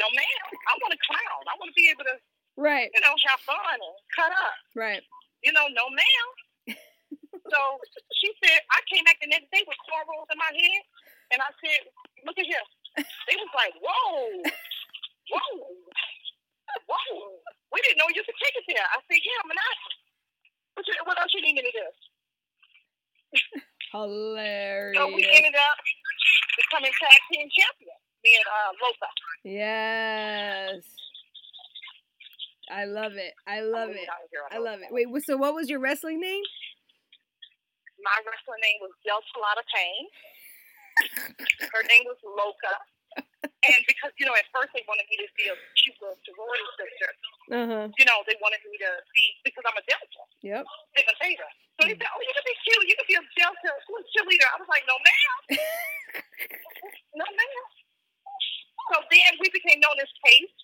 No, 0.00 0.08
ma'am. 0.16 0.40
I 0.64 0.72
want 0.80 0.96
to 0.96 1.00
clown. 1.04 1.42
I 1.44 1.54
want 1.60 1.68
to 1.68 1.76
be 1.76 1.92
able 1.92 2.08
to, 2.08 2.16
Right. 2.56 2.88
you 2.94 3.00
know, 3.04 3.12
have 3.28 3.40
fun 3.44 3.76
and 3.76 3.96
cut 4.16 4.32
up. 4.32 4.56
Right. 4.72 5.04
You 5.44 5.52
know, 5.52 5.68
no, 5.76 5.92
ma'am. 5.92 6.26
so 7.52 7.60
she 8.16 8.32
said, 8.42 8.64
I 8.72 8.80
came 8.88 9.04
back 9.04 9.20
the 9.20 9.28
next 9.28 9.52
day 9.52 9.60
with 9.68 9.76
cornrows 9.84 10.26
in 10.32 10.38
my 10.40 10.50
head, 10.56 10.82
and 11.36 11.38
I 11.44 11.50
said, 11.60 11.84
look 12.28 12.36
at 12.36 12.44
here. 12.44 12.60
They 13.00 13.36
was 13.40 13.52
like, 13.56 13.72
whoa, 13.80 14.44
whoa, 15.32 15.64
whoa. 16.84 17.16
We 17.72 17.80
didn't 17.80 17.96
know 17.96 18.08
you 18.12 18.20
could 18.20 18.36
take 18.36 18.56
us 18.60 18.68
here. 18.68 18.84
I 18.84 19.00
said, 19.08 19.20
yeah, 19.24 19.40
I'm 19.40 19.48
an. 19.48 19.60
What, 20.76 20.84
you, 20.84 20.94
what 21.08 21.16
else 21.16 21.32
you 21.32 21.40
need 21.40 21.56
me 21.56 21.64
to 21.64 21.72
do? 21.72 21.88
Hilarious. 23.96 25.00
So 25.00 25.08
we 25.08 25.24
ended 25.24 25.56
up 25.56 25.78
becoming 26.60 26.92
tag 27.00 27.20
team 27.32 27.48
champions, 27.48 28.02
me 28.20 28.36
and 28.36 28.48
uh, 28.48 28.70
Loca. 28.76 29.10
Yes. 29.44 30.84
I 32.68 32.84
love 32.84 33.16
it. 33.16 33.32
I 33.48 33.64
love 33.64 33.88
it. 33.96 34.04
Out 34.12 34.28
here 34.28 34.44
on 34.44 34.52
I 34.52 34.60
love 34.60 34.80
it. 34.84 34.92
Wait, 34.92 35.08
so 35.24 35.36
what 35.40 35.54
was 35.54 35.72
your 35.72 35.80
wrestling 35.80 36.20
name? 36.20 36.44
My 38.04 38.16
wrestling 38.28 38.60
name 38.60 38.78
was 38.84 38.92
Delta 39.04 39.36
Lotta 39.40 39.64
Pain. 39.72 40.04
Her 41.72 41.82
name 41.86 42.04
was 42.06 42.18
Loca. 42.24 42.74
And 43.44 43.80
because, 43.86 44.14
you 44.18 44.26
know, 44.26 44.34
at 44.34 44.46
first 44.54 44.70
they 44.74 44.82
wanted 44.86 45.06
me 45.10 45.18
to 45.18 45.28
be 45.34 45.50
a 45.50 45.56
cute 45.78 45.98
little 45.98 46.18
sorority 46.26 46.66
sister. 46.78 47.10
Uh 47.50 47.66
huh. 47.66 47.86
You 47.98 48.06
know, 48.06 48.22
they 48.26 48.38
wanted 48.38 48.62
me 48.66 48.78
to 48.82 48.90
be, 49.14 49.24
because 49.42 49.64
I'm 49.66 49.78
a 49.78 49.84
Delta, 49.86 50.22
Yep. 50.42 50.64
Sigma 50.94 51.14
Theta. 51.18 51.48
So 51.78 51.86
they 51.86 51.94
said, 51.94 52.10
oh, 52.10 52.20
you 52.22 52.32
can 52.34 52.46
be 52.46 52.56
cute. 52.66 52.84
You 52.90 52.96
can 52.98 53.06
be 53.06 53.16
a 53.18 53.24
Delta 53.38 53.70
cheerleader. 54.14 54.48
I 54.50 54.56
was 54.58 54.70
like, 54.70 54.84
no, 54.86 54.96
ma'am. 54.98 55.38
no, 57.22 57.26
ma'am. 57.26 57.64
So 58.94 58.96
then 59.10 59.30
we 59.38 59.48
became 59.52 59.78
known 59.82 59.98
as 60.02 60.10
KC, 60.24 60.62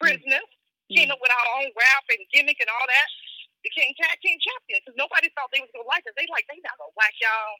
prisoners. 0.00 0.48
Came 0.92 1.08
up 1.08 1.20
with 1.24 1.32
our 1.32 1.48
own 1.56 1.72
rap 1.72 2.04
and 2.12 2.20
gimmick 2.28 2.60
and 2.60 2.68
all 2.68 2.84
that. 2.84 3.08
Became 3.64 3.96
tag 3.96 4.18
team 4.20 4.36
champions 4.42 4.84
because 4.84 4.98
nobody 5.00 5.32
thought 5.32 5.48
they 5.54 5.62
was 5.62 5.72
gonna 5.72 5.88
like 5.88 6.04
us. 6.04 6.12
They 6.18 6.28
like 6.28 6.44
they 6.52 6.60
not 6.60 6.76
gonna 6.76 6.92
whack 6.98 7.16
y'all. 7.16 7.56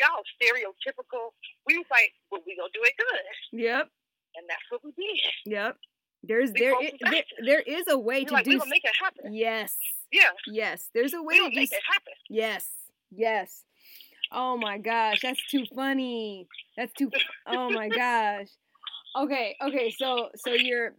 Y'all 0.00 0.22
stereotypical. 0.40 1.30
We 1.66 1.78
was 1.78 1.86
like, 1.90 2.12
well, 2.30 2.40
we 2.46 2.56
gonna 2.56 2.70
do 2.74 2.80
it 2.82 2.94
good, 2.98 3.60
Yep. 3.60 3.88
and 4.36 4.44
that's 4.48 4.62
what 4.70 4.82
we 4.84 4.90
did. 4.92 5.20
Yep. 5.46 5.76
There's 6.26 6.50
We 6.52 6.60
there, 6.60 6.72
both 6.74 6.82
i- 6.84 6.90
was 6.92 7.10
there 7.10 7.24
there 7.44 7.60
is 7.60 7.84
a 7.88 7.98
way 7.98 8.20
We 8.20 8.24
to 8.26 8.32
like 8.34 8.46
we 8.46 8.52
do. 8.52 8.58
gonna 8.58 8.70
make 8.70 8.84
it 8.84 8.96
happen. 9.00 9.32
Yes. 9.34 9.76
Yeah, 10.10 10.30
Yes. 10.46 10.88
There's 10.94 11.12
a 11.12 11.22
way 11.22 11.34
we 11.40 11.44
to 11.48 11.50
do. 11.50 11.56
make 11.60 11.72
it 11.72 11.82
happen. 11.92 12.12
Yes. 12.30 12.68
Yes. 13.10 13.64
Oh 14.32 14.56
my 14.56 14.78
gosh, 14.78 15.20
that's 15.22 15.40
too 15.50 15.64
funny. 15.74 16.48
That's 16.76 16.92
too 16.94 17.10
Oh 17.46 17.70
my 17.70 17.88
gosh. 17.88 18.48
Okay, 19.16 19.56
okay, 19.62 19.90
so 19.90 20.30
so 20.34 20.50
you're 20.52 20.96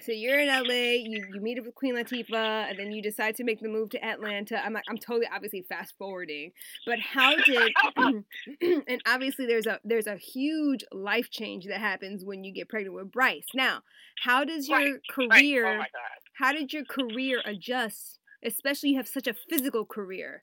so 0.00 0.10
you're 0.12 0.38
in 0.40 0.48
LA, 0.48 0.94
you, 1.04 1.24
you 1.32 1.40
meet 1.40 1.58
up 1.58 1.66
with 1.66 1.74
Queen 1.74 1.94
Latifah, 1.94 2.70
and 2.70 2.78
then 2.78 2.90
you 2.92 3.02
decide 3.02 3.36
to 3.36 3.44
make 3.44 3.60
the 3.60 3.68
move 3.68 3.90
to 3.90 4.04
Atlanta. 4.04 4.64
I'm 4.64 4.72
like, 4.72 4.84
I'm 4.88 4.98
totally 4.98 5.28
obviously 5.32 5.62
fast 5.68 5.94
forwarding, 5.98 6.52
but 6.86 6.98
how 6.98 7.34
did 7.36 7.72
and 8.88 9.00
obviously 9.06 9.46
there's 9.46 9.66
a 9.66 9.78
there's 9.84 10.06
a 10.06 10.16
huge 10.16 10.84
life 10.92 11.30
change 11.30 11.66
that 11.66 11.78
happens 11.78 12.24
when 12.24 12.42
you 12.44 12.52
get 12.52 12.68
pregnant 12.68 12.94
with 12.96 13.12
Bryce. 13.12 13.46
Now, 13.54 13.80
how 14.24 14.44
does 14.44 14.68
your 14.68 14.78
Right, 14.78 14.92
Right. 14.92 15.30
career 15.30 15.66
Oh 15.66 15.78
my 15.78 15.84
God. 15.84 16.18
how 16.34 16.52
did 16.52 16.72
your 16.72 16.84
career 16.84 17.42
adjust? 17.44 18.18
Especially 18.44 18.90
you 18.90 18.96
have 18.96 19.06
such 19.08 19.26
a 19.28 19.34
physical 19.48 19.84
career. 19.84 20.42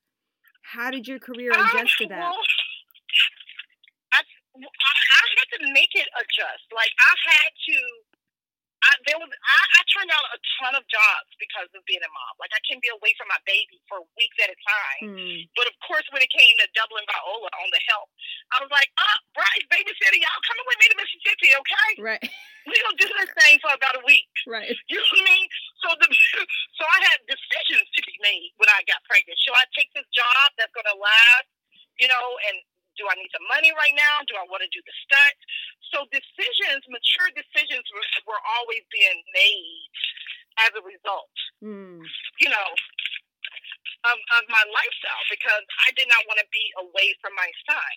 How 0.61 0.91
did 0.91 1.07
your 1.07 1.19
career 1.19 1.51
Um, 1.53 1.65
adjust 1.65 1.97
to 1.97 2.07
that? 2.07 2.19
Well, 2.19 2.37
I, 4.13 4.19
I 4.19 5.23
had 5.39 5.59
to 5.59 5.73
make 5.73 5.89
it 5.95 6.07
adjust. 6.19 6.63
Like 6.73 6.91
I 6.99 7.31
had 7.31 7.51
to. 7.69 7.77
I, 8.89 8.93
there 9.05 9.19
was 9.21 9.29
I, 9.29 9.61
I 9.77 9.81
turned 9.93 10.09
down 10.09 10.25
a 10.33 10.39
ton 10.57 10.73
of 10.73 10.83
jobs 10.89 11.29
because 11.37 11.69
of 11.77 11.85
being 11.85 12.01
a 12.01 12.09
mom. 12.09 12.33
Like 12.41 12.49
I 12.57 12.61
can't 12.65 12.81
be 12.81 12.89
away 12.89 13.13
from 13.21 13.29
my 13.29 13.37
baby 13.45 13.77
for 13.85 14.01
weeks 14.17 14.37
at 14.41 14.49
a 14.49 14.57
time. 14.57 15.13
Mm, 15.13 15.45
But 15.53 15.69
of 15.69 15.75
course, 15.85 16.03
when 16.09 16.25
it 16.25 16.31
came 16.33 16.57
to 16.57 16.65
doubling 16.73 17.05
Viola 17.05 17.49
on 17.61 17.69
the 17.69 17.81
help, 17.87 18.09
I 18.51 18.57
was 18.65 18.71
like, 18.73 18.89
"Ah, 18.97 19.17
Bryce, 19.37 19.65
babysitter, 19.69 20.17
y'all 20.17 20.43
coming 20.49 20.65
with 20.65 20.79
me 20.81 20.85
to 20.89 20.97
Mississippi, 20.97 21.49
okay? 21.53 21.89
right, 22.01 22.23
We 22.65 22.73
gonna 22.81 22.97
do 22.97 23.09
this 23.13 23.31
thing 23.45 23.61
for 23.61 23.71
about 23.71 23.95
a 23.99 24.03
week." 24.09 24.25
right. 24.49 24.73
You 24.89 24.97
know 24.97 25.05
what 25.05 25.21
I 25.21 25.29
mean? 25.29 25.47
So 25.85 25.87
the 26.01 26.07
so 26.77 26.83
I 26.89 26.97
had 27.13 27.19
decisions 27.29 27.85
to 27.93 28.01
be 28.09 28.15
made 28.25 28.49
when 28.57 28.69
I 28.73 28.81
got 28.89 29.05
pregnant. 29.05 29.37
Should 29.37 29.53
I 29.53 29.69
take 29.77 29.93
this 29.93 30.09
job 30.09 30.57
that's 30.57 30.73
gonna 30.73 30.97
last? 30.97 31.47
You 32.01 32.07
know, 32.07 32.27
and 32.49 32.57
do 32.99 33.07
I 33.07 33.15
need 33.15 33.31
the 33.31 33.39
money 33.47 33.71
right 33.79 33.95
now? 33.95 34.19
Do 34.27 34.35
I 34.35 34.43
want 34.51 34.61
to 34.61 34.69
do 34.75 34.83
the 34.83 34.95
stunt? 35.07 35.37
So 35.95 36.03
decisions, 36.11 36.83
mature 36.91 37.31
decisions, 37.33 37.87
were, 37.95 38.35
were 38.35 38.43
always 38.59 38.83
being 38.91 39.23
made 39.33 39.87
as 40.67 40.71
a 40.75 40.83
result. 40.83 41.31
Mm, 41.63 42.03
You 42.43 42.51
know. 42.51 42.69
Of, 44.07 44.15
of 44.39 44.43
my 44.47 44.63
lifestyle 44.71 45.23
because 45.27 45.65
I 45.83 45.91
did 45.99 46.07
not 46.07 46.23
want 46.23 46.39
to 46.39 46.47
be 46.55 46.63
away 46.79 47.11
from 47.19 47.35
my 47.35 47.51
son. 47.67 47.95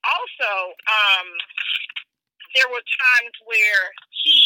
Also, 0.00 0.72
um, 0.88 1.28
there 2.56 2.64
were 2.72 2.80
times 2.80 3.36
where 3.44 3.84
he 4.24 4.40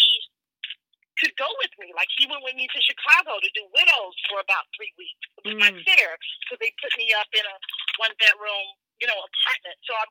could 1.23 1.31
go 1.39 1.47
with 1.63 1.71
me. 1.79 1.95
Like 1.95 2.11
he 2.19 2.27
went 2.27 2.43
with 2.43 2.59
me 2.59 2.67
to 2.67 2.81
Chicago 2.83 3.39
to 3.39 3.51
do 3.55 3.71
widows 3.71 4.19
for 4.27 4.43
about 4.43 4.67
three 4.75 4.91
weeks 4.99 5.23
with 5.47 5.63
my 5.63 5.71
Mm. 5.71 5.79
care. 5.87 6.19
So 6.51 6.59
they 6.59 6.75
put 6.83 6.91
me 6.99 7.15
up 7.15 7.31
in 7.39 7.47
a 7.47 7.57
one 8.03 8.15
bedroom, 8.19 8.67
you 9.01 9.09
know, 9.09 9.17
apartment. 9.17 9.77
So 9.89 9.93
I'm, 9.97 10.11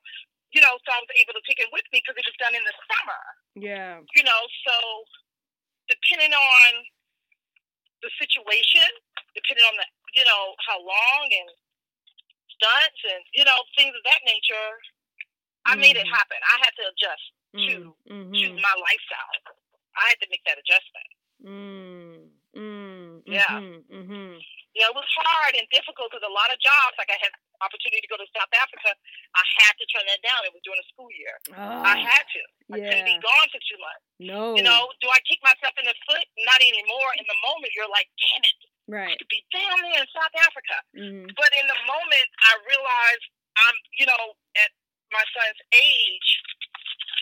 you 0.52 0.62
know, 0.62 0.74
so 0.84 0.90
I 0.94 1.00
was 1.02 1.10
able 1.18 1.34
to 1.38 1.44
take 1.46 1.62
him 1.62 1.70
with 1.72 1.86
me 1.94 2.02
because 2.02 2.18
it 2.18 2.26
was 2.26 2.38
done 2.42 2.54
in 2.58 2.64
the 2.66 2.76
summer. 2.90 3.22
yeah. 3.56 4.02
You 4.18 4.24
know, 4.26 4.42
so 4.66 4.76
depending 5.90 6.34
on 6.34 6.70
the 8.02 8.10
situation, 8.18 8.88
depending 9.36 9.66
on 9.70 9.76
the, 9.78 9.86
you 10.16 10.26
know, 10.26 10.56
how 10.66 10.80
long 10.82 11.26
and 11.30 11.50
stunts 12.58 13.02
and 13.08 13.24
you 13.36 13.46
know 13.46 13.62
things 13.78 13.94
of 13.96 14.04
that 14.04 14.22
nature, 14.26 14.70
I 15.66 15.76
made 15.76 15.96
it 15.96 16.08
Mhm. 16.08 16.12
happen. 16.12 16.40
I 16.44 16.56
had 16.64 16.74
to 16.80 16.84
adjust 16.92 17.26
Mm, 17.56 17.66
to 17.66 17.74
mhm, 18.14 18.62
my 18.62 18.76
lifestyle. 18.78 19.56
I 19.98 20.10
had 20.10 20.20
to 20.22 20.28
make 20.30 20.44
that 20.46 20.58
adjustment. 20.60 21.10
mm, 21.44 22.30
mm, 22.56 23.22
Yeah. 23.26 23.60
You 24.80 24.88
know, 24.88 24.96
it 24.96 25.04
was 25.04 25.12
hard 25.20 25.60
and 25.60 25.68
difficult 25.76 26.08
because 26.08 26.24
a 26.24 26.32
lot 26.32 26.48
of 26.56 26.58
jobs, 26.64 26.96
like 26.96 27.12
I 27.12 27.20
had 27.20 27.36
opportunity 27.60 28.00
to 28.00 28.08
go 28.08 28.16
to 28.16 28.24
South 28.32 28.48
Africa, 28.56 28.96
I 29.36 29.44
had 29.60 29.76
to 29.76 29.84
turn 29.92 30.08
that 30.08 30.24
down. 30.24 30.40
It 30.48 30.56
was 30.56 30.64
during 30.64 30.80
the 30.80 30.88
school 30.88 31.12
year. 31.20 31.36
I 31.52 32.00
Oh, 32.00 32.00
had 32.00 32.24
to. 32.24 32.42
I 32.72 32.80
couldn't 32.80 33.04
be 33.12 33.20
gone 33.20 33.48
for 33.52 33.60
two 33.60 33.76
months. 33.84 34.06
No. 34.24 34.56
You 34.56 34.64
know, 34.64 34.88
do 35.04 35.12
I 35.12 35.20
kick 35.28 35.44
myself 35.44 35.76
in 35.76 35.84
the 35.84 35.92
foot? 36.08 36.24
Not 36.48 36.64
anymore. 36.64 37.12
In 37.20 37.28
the 37.28 37.36
moment, 37.44 37.76
you're 37.76 37.92
like, 37.92 38.08
damn 38.24 38.40
it, 38.48 38.56
Right. 38.88 39.12
I 39.12 39.20
could 39.20 39.28
be 39.28 39.44
down 39.52 39.84
there 39.84 40.00
in 40.00 40.08
South 40.16 40.32
Africa. 40.48 40.76
Mm, 40.96 41.28
But 41.36 41.52
in 41.60 41.68
the 41.68 41.80
moment, 41.84 42.28
I 42.48 42.56
realized 42.64 43.26
I'm, 43.60 43.76
you 44.00 44.08
know, 44.08 44.24
at 44.64 44.72
my 45.12 45.28
son's 45.36 45.60
age, 45.76 46.30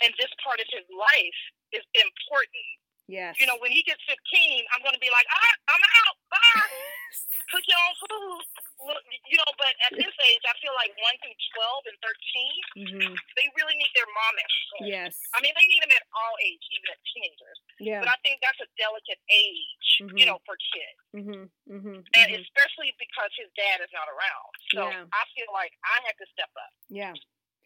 and 0.06 0.14
this 0.22 0.30
part 0.46 0.62
of 0.62 0.70
his 0.70 0.86
life 0.94 1.40
is 1.74 1.82
important. 1.98 2.70
Yes. 3.08 3.40
You 3.40 3.48
know, 3.48 3.56
when 3.64 3.72
he 3.72 3.84
gets 3.88 4.04
15, 4.04 4.20
I'm 4.76 4.84
going 4.84 4.96
to 4.96 5.00
be 5.04 5.08
like, 5.08 5.24
ah, 5.32 5.54
I'm 5.72 5.84
out. 6.04 6.16
Bye. 6.28 6.76
Cook 7.56 7.64
your 7.64 7.80
own 7.80 7.96
food. 8.04 8.44
Look, 8.84 9.02
You 9.32 9.40
know, 9.40 9.52
but 9.56 9.72
at 9.88 9.96
this 9.96 10.12
age, 10.28 10.44
I 10.44 10.54
feel 10.60 10.76
like 10.76 10.92
1 11.00 11.24
through 11.24 11.40
12 11.56 11.88
and 11.88 11.98
13, 12.04 12.92
hmm 12.92 13.16
they 13.40 13.48
really 13.56 13.76
need 13.80 13.94
their 13.96 14.08
mom 14.12 14.34
at 14.36 14.52
home. 14.76 14.88
Yes. 14.92 15.16
I 15.32 15.40
mean, 15.40 15.56
they 15.56 15.66
need 15.72 15.82
them 15.88 15.94
at 15.96 16.04
all 16.14 16.36
age, 16.44 16.60
even 16.76 16.88
at 16.92 17.00
teenagers. 17.16 17.58
Yeah. 17.80 18.00
But 18.04 18.10
I 18.12 18.18
think 18.28 18.44
that's 18.44 18.60
a 18.60 18.68
delicate 18.76 19.22
age, 19.32 19.88
Mhm. 20.04 20.18
you 20.20 20.26
know, 20.28 20.38
for 20.44 20.60
kids. 20.60 21.00
Mhm. 21.16 21.48
Mhm. 21.72 21.98
And 22.04 22.28
mhm. 22.36 22.42
especially 22.44 22.92
because 23.00 23.32
his 23.40 23.48
dad 23.56 23.80
is 23.82 23.92
not 23.96 24.12
around. 24.12 24.52
So 24.76 24.82
Yeah. 24.92 25.06
I 25.16 25.24
feel 25.32 25.48
like 25.56 25.72
I 25.88 25.98
have 26.12 26.18
to 26.20 26.28
step 26.36 26.52
up. 26.60 26.74
Yeah. 26.92 27.14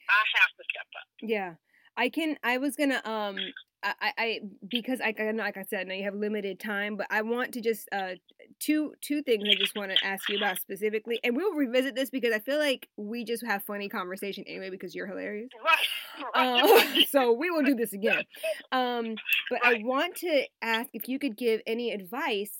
I 0.09 0.21
have 0.37 0.51
to 0.53 0.63
step 0.69 0.87
up. 1.01 1.07
Yeah. 1.21 1.55
I 1.97 2.09
can 2.09 2.37
I 2.43 2.57
was 2.57 2.75
gonna 2.75 3.01
um 3.05 3.37
I, 3.83 4.13
I 4.17 4.39
because 4.67 5.01
I 5.01 5.13
I 5.17 5.31
like 5.31 5.57
I 5.57 5.63
said, 5.63 5.87
now 5.87 5.95
you 5.95 6.03
have 6.03 6.13
limited 6.13 6.59
time, 6.59 6.97
but 6.97 7.07
I 7.09 7.23
want 7.23 7.53
to 7.53 7.61
just 7.61 7.89
uh 7.91 8.11
two 8.59 8.93
two 9.01 9.23
things 9.23 9.43
I 9.49 9.55
just 9.55 9.75
want 9.75 9.91
to 9.91 10.05
ask 10.05 10.29
you 10.29 10.37
about 10.37 10.59
specifically, 10.59 11.19
and 11.23 11.35
we'll 11.35 11.53
revisit 11.53 11.95
this 11.95 12.09
because 12.09 12.33
I 12.33 12.39
feel 12.39 12.59
like 12.59 12.87
we 12.97 13.23
just 13.23 13.43
have 13.45 13.63
funny 13.63 13.89
conversation 13.89 14.43
anyway 14.47 14.69
because 14.69 14.93
you're 14.93 15.07
hilarious. 15.07 15.49
Right. 15.63 15.77
Right. 16.35 17.07
so 17.09 17.31
we 17.33 17.49
will 17.49 17.63
do 17.63 17.73
this 17.73 17.93
again. 17.93 18.23
Um, 18.71 19.15
but 19.49 19.59
I 19.63 19.81
want 19.83 20.17
to 20.17 20.45
ask 20.61 20.89
if 20.93 21.07
you 21.07 21.17
could 21.17 21.35
give 21.35 21.61
any 21.65 21.91
advice 21.91 22.53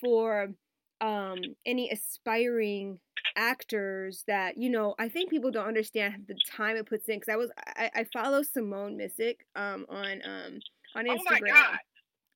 for 0.00 0.50
um, 1.00 1.38
any 1.66 1.90
aspiring 1.90 2.98
actors 3.36 4.24
that 4.26 4.56
you 4.56 4.70
know. 4.70 4.94
I 4.98 5.08
think 5.08 5.30
people 5.30 5.50
don't 5.50 5.66
understand 5.66 6.24
the 6.26 6.36
time 6.50 6.76
it 6.76 6.86
puts 6.86 7.08
in. 7.08 7.16
Because 7.18 7.32
I 7.32 7.36
was 7.36 7.50
I, 7.76 7.90
I 7.94 8.04
follow 8.12 8.42
Simone 8.42 8.96
Missick 8.98 9.42
um, 9.56 9.86
on 9.88 10.22
um, 10.24 10.52
on 10.96 11.08
Oh 11.08 11.16
my 11.24 11.38
Instagram. 11.38 11.54
God. 11.54 11.78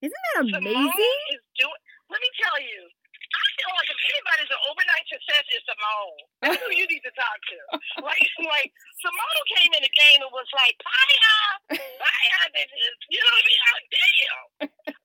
Isn't 0.01 0.23
that 0.35 0.59
amazing 0.59 0.73
Simone 0.75 1.31
is 1.31 1.43
doing. 1.55 1.81
Let 2.11 2.19
me 2.19 2.29
tell 2.35 2.59
you, 2.59 2.79
I 2.83 3.45
feel 3.55 3.71
like 3.73 3.89
if 3.89 3.99
anybody's 4.03 4.51
an 4.51 4.61
overnight 4.67 5.05
success, 5.07 5.43
it's 5.49 5.65
Simone. 5.65 6.19
That's 6.43 6.59
who 6.59 6.69
you 6.75 6.85
need 6.91 7.01
to 7.07 7.13
talk 7.15 7.39
to. 7.39 7.59
Like, 8.03 8.27
like 8.43 8.71
Simone 8.99 9.45
came 9.55 9.71
in 9.79 9.81
the 9.85 9.93
game 9.95 10.19
and 10.19 10.31
was 10.35 10.49
like, 10.59 10.75
"Bye, 10.83 11.79
bye, 11.79 12.49
bitches." 12.51 12.97
You 13.07 13.21
know 13.23 13.31
what 13.31 13.39
I 13.39 13.47
mean? 13.47 13.61
Oh, 13.63 13.79
damn. 13.95 14.45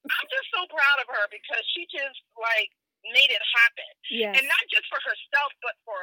I'm 0.09 0.29
just 0.33 0.49
so 0.51 0.67
proud 0.67 0.99
of 1.05 1.07
her 1.15 1.25
because 1.31 1.63
she 1.77 1.87
just 1.95 2.19
like 2.35 2.73
made 3.15 3.31
it 3.33 3.43
happen, 3.55 3.91
Yes. 4.11 4.33
and 4.39 4.45
not 4.49 4.63
just 4.73 4.87
for 4.93 5.01
herself, 5.05 5.51
but 5.65 5.75
for 5.85 5.99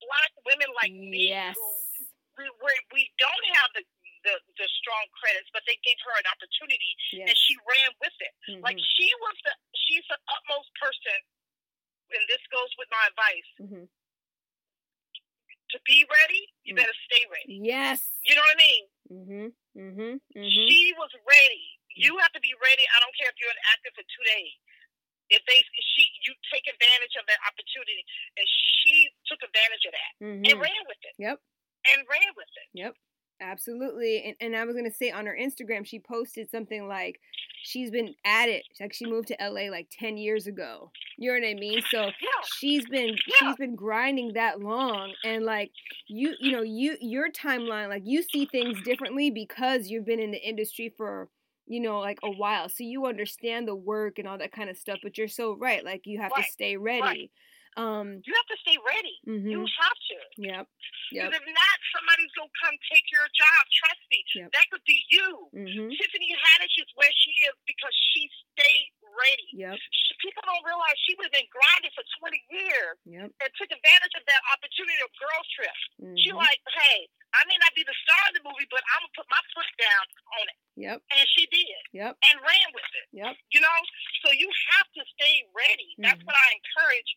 black 0.00 0.32
women 0.48 0.70
like 0.80 0.92
me 0.94 1.28
yes. 1.30 1.54
who 1.56 1.68
we, 2.40 2.72
we 2.96 3.02
don't 3.20 3.46
have 3.60 3.68
the, 3.76 3.82
the 4.24 4.34
the 4.56 4.68
strong 4.80 5.04
credits, 5.20 5.48
but 5.52 5.60
they 5.68 5.76
gave 5.84 5.96
her 6.08 6.14
an 6.16 6.24
opportunity 6.32 6.92
and 7.28 7.36
she 7.36 7.52
ran 7.68 7.90
with 8.00 8.16
it. 8.24 8.32
Like 8.64 8.80
Mhm, 8.80 8.86
she 8.96 9.08
was 9.20 9.36
the 9.44 9.52
she's 9.76 10.06
the 10.08 10.16
utmost 10.24 10.70
person, 10.80 11.18
and 12.16 12.22
this 12.32 12.40
goes 12.48 12.70
with 12.80 12.88
my 12.88 13.04
advice: 13.12 13.48
mhm. 13.60 13.84
to 15.70 15.78
be 15.86 16.02
ready, 16.08 16.42
you 16.64 16.74
Mm. 16.74 16.80
better 16.82 16.96
stay 17.06 17.22
ready. 17.30 17.60
Yes. 17.62 18.02
You 18.24 18.34
know 18.34 18.42
what 18.42 18.56
I 18.56 18.64
mean? 18.66 18.84
Mhm. 19.10 19.46
Mhm. 19.76 20.12
Mhm. 20.36 20.50
She 20.50 20.92
was 20.98 21.10
ready. 21.28 21.66
You 21.94 22.16
have 22.18 22.32
to 22.32 22.40
be 22.40 22.54
ready. 22.62 22.84
I 22.96 22.98
don't 23.00 23.14
care 23.16 23.28
if 23.28 23.36
you're 23.38 23.50
an 23.50 23.64
actor 23.74 23.90
for 23.94 24.02
two 24.02 24.24
days. 24.24 24.56
If 25.30 25.42
they 25.46 25.62
she 25.96 26.10
you 26.26 26.34
take 26.52 26.66
advantage 26.66 27.14
of 27.18 27.24
that 27.26 27.38
opportunity, 27.46 28.02
and 28.36 28.46
she 28.46 29.08
took 29.26 29.40
advantage 29.42 29.84
of 29.86 29.92
that 29.94 30.12
Mhm. 30.24 30.50
and 30.50 30.60
ran 30.60 30.82
with 30.86 30.98
it 31.02 31.14
Yep. 31.18 31.38
and 31.92 31.98
ran 32.10 32.30
with 32.36 32.48
it. 32.56 32.68
Yep, 32.74 32.94
absolutely. 33.40 34.22
And, 34.24 34.36
and 34.40 34.56
I 34.56 34.64
was 34.64 34.76
gonna 34.76 34.90
say 34.90 35.10
on 35.10 35.26
her 35.26 35.36
Instagram, 35.38 35.86
she 35.86 35.98
posted 36.00 36.50
something 36.50 36.86
like 36.88 37.20
she's 37.62 37.90
been 37.90 38.14
at 38.24 38.48
it. 38.48 38.64
Like 38.80 38.92
she 38.92 39.06
moved 39.06 39.28
to 39.28 39.36
LA 39.42 39.70
like 39.70 39.88
ten 39.90 40.16
years 40.16 40.46
ago. 40.46 40.90
You 41.18 41.30
know 41.32 41.38
what 41.46 41.48
I 41.50 41.54
mean? 41.54 41.80
So 41.90 42.06
Yeah. 42.06 42.40
she's 42.58 42.86
been 42.86 43.10
Yeah. 43.26 43.36
she's 43.38 43.56
been 43.56 43.76
grinding 43.76 44.32
that 44.34 44.60
long, 44.60 45.14
and 45.24 45.44
like 45.44 45.70
you 46.08 46.34
you 46.40 46.52
know 46.52 46.62
you 46.62 46.96
your 47.00 47.30
timeline 47.30 47.88
like 47.88 48.02
you 48.04 48.22
see 48.22 48.46
things 48.46 48.80
differently 48.82 49.30
because 49.30 49.88
you've 49.88 50.06
been 50.06 50.20
in 50.20 50.30
the 50.32 50.42
industry 50.42 50.88
for 50.96 51.28
you 51.70 51.80
know 51.80 52.00
like 52.00 52.18
a 52.22 52.30
while, 52.30 52.68
so 52.68 52.82
you 52.84 53.06
understand 53.06 53.68
the 53.68 53.76
work 53.76 54.18
and 54.18 54.28
all 54.28 54.38
that 54.38 54.52
kind 54.52 54.68
of 54.70 54.76
stuff. 54.76 54.98
But 55.02 55.16
you're 55.16 55.28
so 55.28 55.56
right. 55.56 55.84
Like 55.84 56.02
you 56.04 56.20
have 56.20 56.34
to 56.34 56.42
stay 56.42 56.76
ready. 56.76 57.30
Um. 57.78 58.20
You 58.26 58.34
have 58.34 58.50
to 58.50 58.58
stay 58.66 58.76
ready. 58.82 59.14
You 59.24 59.62
mhm, 59.62 59.70
have 59.78 59.98
to. 60.10 60.18
Yep. 60.42 60.66
Because 61.14 61.30
Yep. 61.30 61.40
if 61.40 61.46
not, 61.46 61.76
somebody's 61.94 62.32
gonna 62.34 62.58
come 62.58 62.74
take 62.90 63.06
your 63.14 63.26
job. 63.30 63.62
Trust 63.70 64.02
me. 64.10 64.18
Yep. 64.34 64.50
That 64.52 64.66
could 64.74 64.84
be 64.90 64.98
you. 65.14 65.28
Mhm. 65.54 65.88
Tiffany 65.94 66.34
Haddish 66.34 66.76
is 66.82 66.90
where 66.98 67.14
she 67.14 67.30
is 67.46 67.54
because 67.70 67.94
she 68.10 68.26
stayed 68.58 68.90
ready. 69.16 69.48
Yep. 69.52 69.76
She- 69.78 70.08
People 70.20 70.44
don't 70.44 70.60
realize 70.68 70.92
she 71.08 71.16
was 71.16 71.32
been 71.32 71.48
grinding 71.48 71.88
for 71.96 72.04
20 72.20 72.44
years 72.52 72.96
Yep. 73.08 73.32
and 73.40 73.48
took 73.56 73.72
advantage 73.72 74.12
of 74.20 74.24
that 74.28 74.42
opportunity 74.52 75.00
of 75.00 75.08
Girls 75.16 75.48
Trip. 75.56 75.76
She 76.20 76.28
mhm, 76.28 76.36
like, 76.36 76.60
hey, 76.76 77.08
I 77.32 77.40
may 77.48 77.56
not 77.56 77.72
be 77.72 77.80
the 77.88 77.96
star 78.04 78.28
of 78.28 78.34
the 78.36 78.44
movie, 78.44 78.68
but 78.68 78.84
I'm 78.84 79.00
gonna 79.00 79.16
put 79.16 79.24
my 79.32 79.40
foot 79.56 79.70
down 79.80 80.04
on 80.36 80.44
it, 80.52 80.58
Yep. 80.76 80.98
and 81.16 81.24
she 81.32 81.46
did 81.48 81.80
Yep. 81.96 82.18
and 82.28 82.36
ran 82.44 82.68
with 82.76 82.84
it. 83.00 83.06
Yep. 83.16 83.32
You 83.56 83.60
know, 83.64 83.78
so 84.20 84.32
you 84.36 84.52
have 84.76 84.92
to 84.92 85.02
stay 85.16 85.40
ready. 85.56 85.94
That's 86.04 86.20
Mhm. 86.20 86.26
what 86.26 86.36
I 86.36 86.52
encourage 86.52 87.16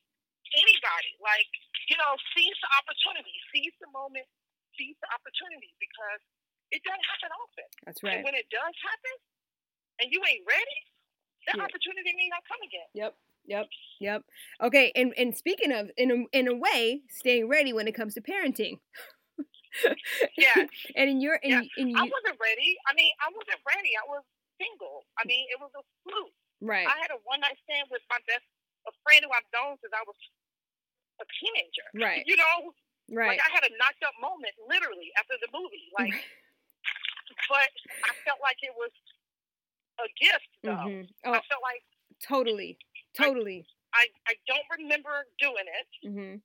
anybody. 0.55 1.15
Like, 1.19 1.49
you 1.89 1.97
know, 1.97 2.15
seize 2.33 2.55
the 2.61 2.71
opportunity, 2.77 3.35
seize 3.51 3.73
the 3.83 3.87
moment, 3.91 4.27
seize 4.77 4.95
the 5.01 5.11
opportunity 5.13 5.75
because 5.79 6.21
it 6.71 6.81
doesn't 6.83 7.03
happen 7.05 7.31
often. 7.35 7.65
That's 7.83 8.01
right. 8.01 8.15
And 8.15 8.23
when 8.23 8.35
it 8.35 8.47
does 8.49 8.75
happen, 8.79 9.11
and 9.99 10.11
you 10.11 10.23
ain't 10.25 10.45
ready, 10.47 10.79
that 11.47 11.57
Yeah. 11.57 11.63
opportunity 11.63 12.13
may 12.15 12.27
not 12.29 12.43
come 12.47 12.61
again. 12.63 12.87
Yep. 12.93 13.15
Yep. 13.45 13.67
Yep. 13.99 14.21
Okay. 14.61 14.91
And 14.95 15.13
and 15.17 15.35
speaking 15.35 15.71
of 15.71 15.91
in 15.97 16.11
a, 16.11 16.37
in 16.37 16.47
a 16.47 16.55
way, 16.55 17.01
staying 17.09 17.47
ready 17.49 17.73
when 17.73 17.87
it 17.87 17.93
comes 17.93 18.13
to 18.15 18.21
parenting. 18.21 18.79
Yeah. 20.37 20.53
and 20.95 21.09
in 21.09 21.17
your 21.17 21.41
in, 21.41 21.49
Yeah. 21.49 21.81
in 21.81 21.97
I 21.97 22.05
wasn't 22.05 22.37
ready. 22.37 22.77
I 22.85 22.93
mean, 22.93 23.09
I 23.17 23.33
wasn't 23.33 23.57
ready. 23.65 23.97
I 23.97 24.05
was 24.05 24.21
single. 24.61 25.01
I 25.17 25.25
mm. 25.25 25.33
mean, 25.33 25.49
it 25.49 25.57
was 25.57 25.73
a 25.73 25.81
fluke. 26.05 26.29
right. 26.61 26.85
I 26.85 26.93
had 27.01 27.09
a 27.09 27.17
one 27.25 27.41
night 27.41 27.57
stand 27.65 27.89
with 27.89 28.05
my 28.05 28.21
best 28.29 28.45
a 28.87 28.93
friend 29.03 29.23
who 29.23 29.31
I've 29.31 29.47
known 29.55 29.79
since 29.79 29.93
I 29.95 30.03
was 30.03 30.17
a 31.21 31.25
teenager. 31.39 31.87
Right. 31.95 32.23
You 32.27 32.35
know, 32.35 32.75
right. 33.15 33.35
like 33.35 33.43
I 33.43 33.49
had 33.51 33.63
a 33.63 33.71
knocked 33.79 34.03
up 34.03 34.15
moment 34.19 34.55
literally 34.67 35.11
after 35.15 35.39
the 35.39 35.49
movie. 35.55 35.87
Like, 35.95 36.15
but 37.51 37.69
I 38.03 38.11
felt 38.27 38.39
like 38.43 38.59
it 38.61 38.75
was 38.75 38.91
a 39.99 40.07
gift 40.19 40.49
though. 40.63 40.85
Mhm. 40.89 41.07
Oh, 41.25 41.33
I 41.33 41.41
felt 41.49 41.61
like 41.63 41.83
totally. 42.21 42.77
Totally. 43.17 43.65
I, 43.93 44.07
I 44.27 44.33
don't 44.47 44.65
remember 44.79 45.25
doing 45.37 45.65
it. 45.69 45.87
Mhm. 46.07 46.41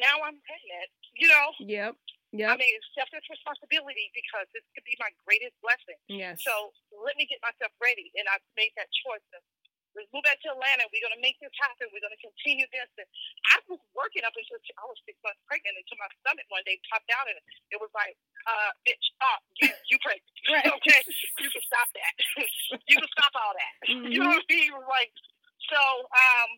Now 0.00 0.22
I'm 0.22 0.38
pregnant. 0.46 0.90
You 1.18 1.28
know, 1.28 1.46
Yep. 1.58 1.96
Yep. 2.32 2.50
I 2.50 2.56
mean, 2.60 2.74
accept 2.76 3.10
this 3.10 3.24
responsibility 3.32 4.12
because 4.14 4.46
this 4.52 4.62
could 4.76 4.84
be 4.84 4.94
my 5.00 5.08
greatest 5.24 5.56
blessing. 5.64 5.96
Yes. 6.12 6.38
So 6.44 6.70
let 7.02 7.16
me 7.16 7.24
get 7.26 7.40
myself 7.42 7.72
ready, 7.80 8.12
and 8.14 8.28
I've 8.28 8.44
made 8.54 8.70
that 8.76 8.86
choice. 8.92 9.24
And 9.32 9.42
let's 9.98 10.08
move 10.14 10.22
back 10.22 10.38
to 10.46 10.54
Atlanta. 10.54 10.86
We're 10.94 11.02
gonna 11.02 11.18
make 11.20 11.36
this 11.42 11.50
happen. 11.58 11.90
We're 11.90 12.00
gonna 12.04 12.18
continue 12.22 12.64
this. 12.70 12.86
And 12.96 13.08
I 13.52 13.58
was 13.66 13.82
working 13.98 14.22
up 14.22 14.32
until 14.38 14.58
I 14.78 14.84
was 14.86 14.98
six 15.04 15.18
months 15.26 15.42
pregnant 15.50 15.74
until 15.74 15.98
my 15.98 16.08
stomach 16.22 16.46
one 16.48 16.62
day 16.64 16.78
popped 16.86 17.10
out, 17.12 17.26
and 17.26 17.36
it 17.74 17.78
was 17.82 17.90
like, 17.92 18.14
uh, 18.46 18.70
bitch, 18.86 19.02
stop. 19.18 19.42
You 19.60 19.68
you 19.90 19.98
pregnant? 20.00 20.24
Right. 20.48 20.64
Okay, 20.80 21.00
you 21.42 21.48
can 21.52 21.60
stop 21.68 21.88
that. 21.92 22.14
you 22.88 22.96
can 22.96 23.10
stop 23.12 23.32
all 23.36 23.52
that. 23.52 23.74
You 23.90 24.22
know 24.24 24.32
what 24.32 24.46
I 24.46 24.48
mean? 24.48 24.72
Like, 24.88 25.12
so 25.68 25.76
um, 26.08 26.50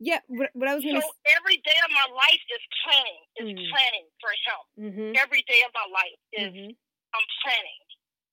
yeah. 0.00 0.20
What, 0.28 0.50
what 0.52 0.68
I 0.68 0.74
was 0.76 0.84
gonna. 0.84 1.00
so 1.00 1.08
every 1.32 1.56
day 1.64 1.78
of 1.80 1.90
my 1.94 2.08
life 2.12 2.44
is 2.52 2.62
planning. 2.84 3.20
Is 3.40 3.48
Mm. 3.56 3.70
planning 3.72 4.06
for 4.20 4.32
him. 4.36 4.60
mm-hmm. 4.76 5.10
Every 5.16 5.40
day 5.48 5.60
of 5.64 5.72
my 5.72 5.86
life 5.88 6.20
is 6.36 6.48
Mm-hmm. 6.52 6.70
I'm 7.16 7.26
planning. 7.40 7.80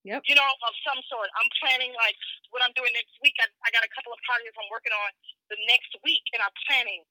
Yep. 0.05 0.23
You 0.29 0.35
know, 0.37 0.45
of 0.45 0.73
some 0.85 0.99
sort. 1.09 1.27
I'm 1.39 1.49
planning 1.61 1.91
like 1.97 2.15
what 2.53 2.61
I'm 2.65 2.73
doing 2.77 2.93
next 2.93 3.15
week. 3.23 3.33
I, 3.41 3.47
I 3.65 3.69
got 3.73 3.81
a 3.85 3.91
couple 3.95 4.13
of 4.13 4.19
projects 4.27 4.55
I'm 4.59 4.69
working 4.69 4.93
on 4.93 5.09
the 5.49 5.59
next 5.69 5.91
week, 6.05 6.23
and 6.35 6.41
I'm 6.45 6.53
planning 6.69 7.01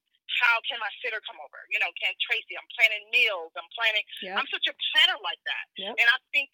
how 0.42 0.58
can 0.68 0.76
my 0.82 0.90
sitter 1.00 1.22
come 1.26 1.38
over. 1.42 1.60
You 1.70 1.78
know, 1.82 1.88
can 1.98 2.12
Tracy? 2.24 2.58
I'm 2.58 2.66
planning 2.76 3.04
meals. 3.14 3.54
I'm 3.54 3.68
planning. 3.76 4.04
Yep. 4.26 4.34
I'm 4.42 4.48
such 4.50 4.66
a 4.68 4.74
planner 4.92 5.18
like 5.22 5.38
that. 5.46 5.64
Yep. 5.78 5.94
And 6.02 6.08
I 6.10 6.18
think 6.34 6.50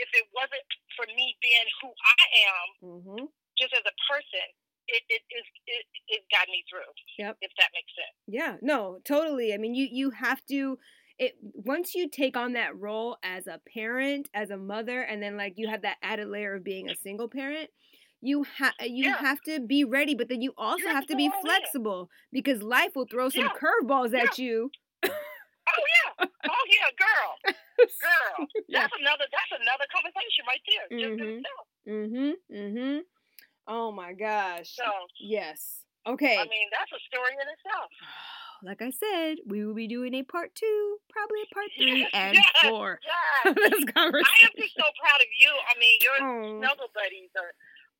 if 0.00 0.08
it 0.16 0.26
wasn't 0.34 0.64
for 0.98 1.06
me 1.12 1.36
being 1.44 1.68
who 1.82 1.90
I 1.92 2.22
am, 2.50 2.66
Mm-hmm. 2.82 3.24
just 3.60 3.72
as 3.76 3.84
a 3.86 3.94
person, 4.10 4.46
it 4.90 5.02
it 5.08 5.22
is 5.30 5.46
it, 5.70 5.84
it 6.18 6.22
got 6.34 6.48
me 6.50 6.64
through. 6.66 6.88
Yep. 7.20 7.36
If 7.40 7.52
that 7.60 7.70
makes 7.76 7.92
sense. 7.94 8.16
Yeah, 8.26 8.56
no, 8.60 8.98
totally. 9.06 9.54
I 9.54 9.58
mean, 9.58 9.74
you 9.76 9.86
you 9.90 10.10
have 10.10 10.42
to 10.50 10.78
it 11.24 11.32
once 11.72 11.94
you 11.94 12.08
take 12.08 12.36
on 12.36 12.52
that 12.54 12.76
role 12.78 13.16
as 13.22 13.46
a 13.46 13.60
parent, 13.72 14.28
as 14.34 14.50
a 14.50 14.56
mother, 14.56 15.02
and 15.02 15.22
then 15.22 15.36
like 15.36 15.54
you 15.56 15.68
have 15.68 15.82
that 15.82 15.96
added 16.02 16.28
layer 16.28 16.54
of 16.56 16.64
being 16.64 16.90
a 16.90 16.94
single 16.96 17.28
parent, 17.28 17.70
you 18.20 18.44
have 18.58 18.74
you 18.80 19.04
Yeah. 19.04 19.16
have 19.18 19.40
to 19.42 19.60
be 19.60 19.84
ready, 19.84 20.14
but 20.14 20.28
then 20.28 20.40
you 20.42 20.52
also 20.58 20.86
have 20.86 20.94
have 20.96 21.06
to 21.08 21.16
be 21.16 21.28
all 21.28 21.34
in. 21.34 21.40
flexible 21.46 22.10
because 22.32 22.62
life 22.62 22.92
will 22.96 23.06
throw 23.06 23.28
some 23.28 23.44
Yeah. 23.44 23.58
curveballs 23.60 24.14
at 24.18 24.38
you. 24.38 24.70
Oh 25.04 25.84
yeah. 25.94 26.26
oh 26.50 26.64
yeah, 26.76 26.90
girl, 26.98 27.30
girl. 28.00 28.46
Yeah. 28.68 28.80
That's 28.82 28.94
another. 29.00 29.24
That's 29.30 29.52
another 29.62 29.86
conversation 29.94 30.42
right 30.46 30.64
there. 30.68 30.86
Just 30.98 31.12
in 31.12 31.18
Mhm. 31.18 31.38
itself. 31.38 31.66
Mm-hmm. 31.88 32.56
Mm-hmm. 32.56 32.98
Oh 33.68 33.92
my 33.92 34.12
gosh. 34.12 34.74
So 34.74 34.84
Yes. 35.20 35.84
Okay. 36.04 36.36
I 36.38 36.44
mean, 36.44 36.68
that's 36.76 36.90
a 36.90 36.98
story 37.06 37.32
in 37.34 37.46
itself. 37.46 37.90
Like 38.62 38.80
I 38.82 38.90
said, 38.90 39.38
we 39.46 39.64
will 39.66 39.74
be 39.74 39.86
doing 39.88 40.14
a 40.14 40.22
part 40.22 40.54
two, 40.54 40.96
probably 41.10 41.42
a 41.42 41.50
part 41.54 41.68
three 41.76 42.00
Yes, 42.06 42.10
and 42.14 42.34
yes, 42.34 42.46
four 42.62 42.98
of 43.46 43.54
this 43.54 43.84
I 43.96 44.36
am 44.46 44.54
just 44.56 44.74
so 44.78 44.86
proud 44.98 45.20
of 45.20 45.30
you. 45.38 45.50
I 45.50 45.74
mean, 45.78 45.96
your 46.00 46.16
Oh. 46.22 46.58
snuggle 46.60 46.90
buddies 46.94 47.30
are. 47.36 47.52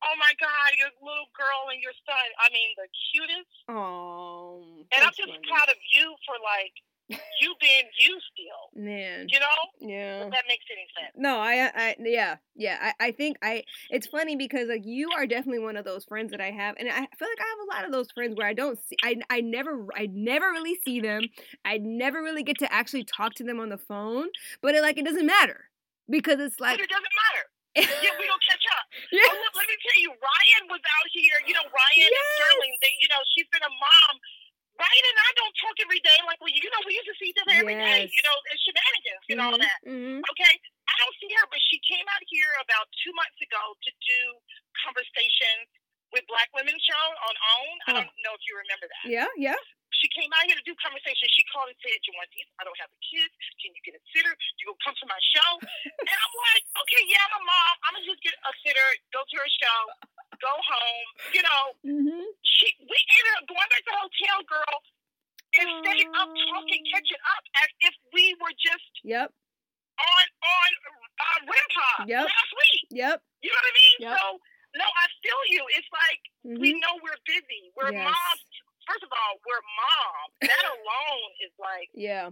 Oh 0.03 0.15
my 0.19 0.31
God, 0.35 0.69
your 0.75 0.91
little 0.99 1.31
girl 1.31 1.71
and 1.71 1.79
your 1.79 1.95
son. 2.03 2.27
I 2.39 2.51
mean, 2.51 2.75
the 2.75 2.87
cutest. 2.91 3.55
Oh. 3.71 4.83
And 4.91 4.99
I'm 5.03 5.15
just 5.15 5.31
Wendy. 5.31 5.47
proud 5.47 5.69
of 5.71 5.79
you 5.95 6.11
for 6.27 6.35
like 6.43 6.75
you 7.09 7.53
being 7.59 7.83
you 7.99 8.17
still. 8.31 8.81
Man. 8.83 9.27
You 9.29 9.39
know, 9.39 9.47
Yeah. 9.81 10.25
if 10.25 10.31
that 10.31 10.43
makes 10.47 10.65
any 10.71 10.87
sense. 10.97 11.13
No, 11.15 11.37
I, 11.37 11.59
uh, 11.59 11.71
I, 11.75 11.95
yeah, 11.99 12.37
yeah. 12.55 12.77
I, 12.99 13.07
I 13.07 13.11
think 13.11 13.37
I. 13.41 13.63
It's 13.89 14.07
funny 14.07 14.35
because 14.35 14.69
like 14.69 14.85
you 14.85 15.09
are 15.15 15.27
definitely 15.27 15.59
one 15.59 15.75
of 15.77 15.85
those 15.85 16.05
friends 16.05 16.31
that 16.31 16.41
I 16.41 16.51
have, 16.51 16.75
and 16.79 16.87
I 16.89 16.93
feel 16.95 17.27
like 17.27 17.39
I 17.41 17.49
have 17.49 17.59
a 17.67 17.75
lot 17.75 17.85
of 17.85 17.91
those 17.91 18.09
friends 18.11 18.35
where 18.37 18.47
I 18.47 18.53
don't 18.53 18.79
see. 18.87 18.95
I, 19.03 19.17
I 19.29 19.41
never, 19.41 19.85
I 19.95 20.07
never 20.11 20.49
really 20.51 20.79
see 20.85 21.01
them. 21.01 21.23
I 21.65 21.77
never 21.77 22.21
really 22.21 22.43
get 22.43 22.57
to 22.59 22.71
actually 22.73 23.03
talk 23.03 23.33
to 23.35 23.43
them 23.43 23.59
on 23.59 23.69
the 23.69 23.77
phone. 23.77 24.27
But 24.61 24.75
it 24.75 24.81
like 24.81 24.97
it 24.97 25.05
doesn't 25.05 25.25
matter 25.25 25.69
because 26.09 26.39
it's 26.39 26.59
like, 26.59 26.77
but 26.77 26.83
it 26.83 26.89
doesn't 26.89 27.03
matter. 27.03 27.45
Yeah, 27.73 28.13
we 28.21 28.29
don't 28.29 28.43
catch 28.45 28.61
up. 28.77 28.85
yeah, 29.11 29.25
Oh, 29.25 29.33
look, 29.33 29.53
let 29.57 29.65
me 29.65 29.73
tell 29.81 29.97
you, 29.97 30.13
Ryan 30.13 30.63
was 30.69 30.77
out 30.77 31.09
here. 31.09 31.41
You 31.49 31.57
know, 31.57 31.65
Ryan 31.65 32.05
and 32.05 32.27
Sterling. 32.37 32.73
They, 32.85 32.93
you 33.01 33.09
know, 33.09 33.17
she's 33.33 33.49
been 33.49 33.65
a 33.65 33.73
mom. 33.81 34.13
Ryan 34.73 35.05
and 35.05 35.19
I 35.21 35.31
don't 35.37 35.55
talk 35.61 35.75
every 35.85 36.01
day. 36.01 36.17
Like, 36.25 36.41
well, 36.41 36.49
you 36.49 36.65
know, 36.73 36.81
we 36.87 36.97
used 36.97 37.09
to 37.09 37.15
see 37.21 37.29
each 37.29 37.41
other 37.45 37.53
every 37.61 37.77
day. 37.77 38.09
Yes. 38.09 38.13
You 38.13 38.23
know, 38.25 38.35
and 38.49 38.57
shenanigans 38.61 39.23
and 39.29 39.39
all 39.43 39.55
that. 39.61 39.79
hmm 39.85 40.19
Okay, 40.33 40.53
I 40.89 40.93
don't 40.97 41.15
see 41.21 41.29
her, 41.37 41.45
but 41.53 41.61
she 41.69 41.77
came 41.85 42.05
out 42.09 42.23
here 42.25 42.49
about 42.65 42.89
two 43.05 43.13
months 43.13 43.37
ago 43.43 43.61
to 43.77 43.89
do 44.09 44.21
conversation 44.85 45.55
with 46.13 46.25
Black 46.29 46.49
Women 46.57 46.73
Show 46.81 47.05
on 47.29 47.33
OWN. 47.37 47.77
I 47.85 47.89
Oh. 47.89 47.93
don't 48.05 48.17
know 48.25 48.33
if 48.33 48.43
you 48.49 48.53
remember 48.57 48.85
that. 48.89 49.05
yeah, 49.09 49.29
yeah. 49.37 49.59
She 50.03 50.11
came 50.11 50.27
out 50.35 50.43
here 50.43 50.59
to 50.59 50.65
do 50.67 50.75
conversation. 50.83 51.23
She 51.31 51.47
called 51.47 51.71
and 51.71 51.79
said, 51.79 51.95
"Jwaundace, 52.03 52.51
I 52.59 52.67
don't 52.67 52.75
have 52.83 52.91
a 52.91 52.99
kid. 52.99 53.31
Can 53.63 53.71
you 53.71 53.79
get 53.87 53.95
a 53.95 54.03
sitter? 54.11 54.35
You 54.59 54.67
gonna 54.67 54.83
come 54.83 54.95
to 54.99 55.07
my 55.07 55.15
show?" 55.31 55.51
and 56.11 56.11
I'm 56.19 56.33
like, 56.51 56.63
"Okay, 56.83 56.99
yeah, 57.07 57.23
I'm 57.31 57.39
a 57.39 57.43
mom. 57.47 57.73
I'm 57.87 57.93
gonna 57.95 58.11
just 58.11 58.19
get 58.19 58.35
a 58.35 58.51
sitter, 58.67 58.87
go 59.15 59.23
to 59.23 59.35
her 59.39 59.47
show, 59.63 59.79
go 60.43 60.51
home. 60.59 61.07
You 61.31 61.43
know." 61.47 61.63
hmm 61.87 62.27
She, 62.43 62.67
we 62.83 62.97
ended 63.15 63.33
up 63.39 63.47
going 63.47 63.69
back 63.71 63.79
to 63.87 63.91
the 63.95 64.01
hotel, 64.03 64.37
girl, 64.51 64.75
and 65.63 65.67
stayed 65.87 66.09
up 66.19 66.27
talking, 66.51 66.83
catching 66.91 67.23
up 67.31 67.43
as 67.63 67.69
if 67.87 67.95
we 68.11 68.35
were 68.43 68.51
just 68.59 68.91
Yep, 69.07 69.31
on 69.31 70.25
on 70.43 70.69
uh, 70.83 71.39
Rimpod 71.47 72.11
Yep. 72.11 72.27
last 72.27 72.51
week. 72.59 72.83
yep. 72.91 73.17
You 73.39 73.55
know 73.55 73.59
what 73.63 73.71
I 73.71 73.75
mean? 73.79 73.97
Yep. 74.03 74.13
So 74.19 74.23
no, 74.75 74.87
I 74.89 75.05
feel 75.23 75.41
you. 75.55 75.63
It's 75.79 75.91
like 75.95 76.21
hmm 76.43 76.59
we 76.59 76.75
know 76.83 76.99
we're 76.99 77.19
busy. 77.23 77.71
We're 77.79 77.91
Yes. 77.95 78.03
moms. 78.03 78.43
First 78.89 79.03
of 79.03 79.11
all, 79.11 79.33
we're 79.47 79.63
moms. 79.79 80.33
That 80.53 80.65
alone 80.75 81.29
is 81.43 81.53
like, 81.59 81.87
Yeah, 81.95 82.29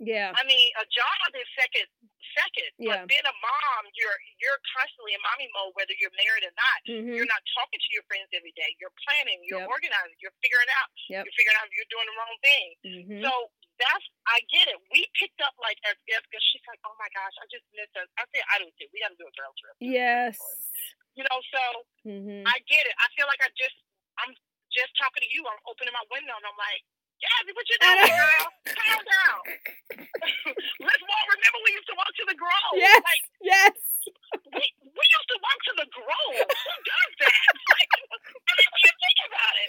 yeah, 0.00 0.32
I 0.32 0.42
mean, 0.48 0.72
a 0.80 0.84
job 0.88 1.28
is 1.36 1.44
second, 1.56 1.84
second. 2.32 2.72
Yeah. 2.80 3.04
But 3.04 3.12
being 3.12 3.24
a 3.28 3.36
mom, 3.44 3.82
you're 3.96 4.16
you're 4.40 4.56
constantly 4.72 5.12
in 5.12 5.20
mommy 5.20 5.48
mode, 5.52 5.76
whether 5.76 5.92
you're 6.00 6.12
married 6.16 6.44
or 6.48 6.54
not. 6.56 6.78
hmm 6.88 7.12
You're 7.12 7.28
not 7.28 7.44
talking 7.52 7.76
to 7.76 7.90
your 7.92 8.00
friends 8.08 8.32
every 8.32 8.56
day. 8.56 8.72
You're 8.80 8.94
planning. 9.04 9.44
You're 9.44 9.64
Yep. 9.68 9.72
organizing. 9.72 10.16
You're 10.24 10.36
figuring 10.40 10.72
out. 10.80 10.88
Yep. 11.12 11.28
You're 11.28 11.36
figuring 11.36 11.58
out 11.60 11.68
if 11.68 11.74
you're 11.76 11.92
doing 11.92 12.08
the 12.08 12.16
wrong 12.16 12.36
thing. 12.40 12.66
hmm 12.80 13.20
So 13.28 13.32
that's 13.76 14.06
I 14.24 14.40
get 14.52 14.72
it. 14.72 14.80
We 14.88 15.04
picked 15.20 15.40
up 15.44 15.52
like 15.60 15.76
as 15.84 15.96
if 16.08 16.20
because 16.28 16.44
she's 16.48 16.64
like, 16.64 16.80
oh 16.88 16.96
my 16.96 17.08
gosh, 17.12 17.36
I 17.40 17.44
just 17.52 17.64
missed 17.76 17.92
us. 18.00 18.08
I 18.16 18.24
said 18.32 18.44
I 18.52 18.64
do 18.64 18.68
too. 18.80 18.88
We 18.96 19.04
got 19.04 19.12
to 19.12 19.20
do 19.20 19.28
a 19.28 19.34
girl 19.36 19.52
trip. 19.60 19.76
Yes. 19.84 20.36
You 21.12 21.28
know, 21.28 21.38
so 21.52 21.62
hmm 22.08 22.44
I 22.48 22.56
get 22.72 22.88
it. 22.88 22.96
I 22.96 23.06
feel 23.16 23.28
like 23.28 23.44
I 23.44 23.52
just 23.52 23.76
I'm 24.16 24.32
just 24.74 24.92
talking 24.98 25.22
to 25.26 25.30
you. 25.30 25.42
I'm 25.46 25.60
opening 25.68 25.94
my 25.94 26.06
window 26.10 26.34
and 26.38 26.46
I'm 26.46 26.58
like, 26.58 26.82
Jazzy, 27.20 27.52
what 27.52 27.66
you 27.68 27.76
doing, 27.76 28.16
girl? 28.16 28.48
Calm 28.64 29.02
down. 29.04 29.40
Let's 30.88 31.02
walk. 31.04 31.24
Remember 31.28 31.58
we 31.68 31.70
used 31.76 31.88
to 31.92 31.96
walk 32.00 32.08
to 32.16 32.24
the 32.24 32.36
Grove. 32.38 32.74
Yes. 32.80 32.96
Like 33.04 33.22
Yes. 33.44 33.76
we, 34.56 34.64
we 34.64 35.04
used 35.04 35.28
to 35.28 35.38
walk 35.44 35.58
to 35.68 35.72
the 35.84 35.88
Grove. 35.92 36.36
Who 36.48 36.76
does 36.80 37.12
that? 37.20 37.52
Like, 37.70 37.92
I 37.92 38.52
mean, 38.56 38.68
when 38.72 38.82
you 38.82 38.94
think 38.98 39.18
about 39.30 39.54
it. 39.62 39.68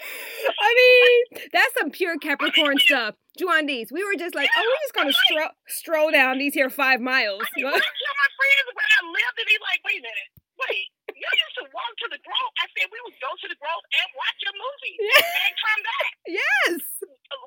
I 0.58 0.70
mean, 0.74 1.18
that's 1.52 1.72
some 1.78 1.90
pure 1.92 2.16
Capricorn 2.18 2.78
stuff. 2.82 3.14
Jwaundace, 3.38 3.92
we 3.92 4.02
were 4.04 4.16
just 4.18 4.34
like, 4.34 4.48
oh, 4.56 4.60
we're 4.64 4.82
just 4.84 4.94
gonna 4.96 5.12
stroll 5.28 5.50
stroll 5.68 6.08
down 6.10 6.38
these 6.38 6.52
here 6.52 6.68
five 6.68 7.00
miles. 7.00 7.40
I 7.46 7.48
mean, 7.56 7.64
when 7.70 7.78
I 7.78 7.80
tell 7.80 8.16
my 8.16 8.30
friends 8.36 8.66
where 8.74 8.90
I 8.90 9.00
lived, 9.06 9.36
and 9.38 9.46
they 9.48 9.58
like, 9.62 9.80
wait 9.86 10.00
a 10.00 10.04
minute, 10.04 10.28
wait, 10.60 10.86
you 11.22 11.30
used 11.38 11.56
to 11.62 11.66
walk 11.70 11.92
to 12.02 12.06
the 12.10 12.20
Grove. 12.26 12.50
I 12.58 12.66
said 12.74 12.90
we 12.90 12.98
would 13.06 13.14
go 13.22 13.30
to 13.30 13.46
the 13.46 13.58
Grove 13.62 13.82
and 13.94 14.08
watch 14.18 14.40
a 14.42 14.52
movie 14.58 14.96
Yeah. 14.98 15.46
and 15.46 15.54
come 15.54 15.80
back. 15.86 16.10
yes. 16.26 16.82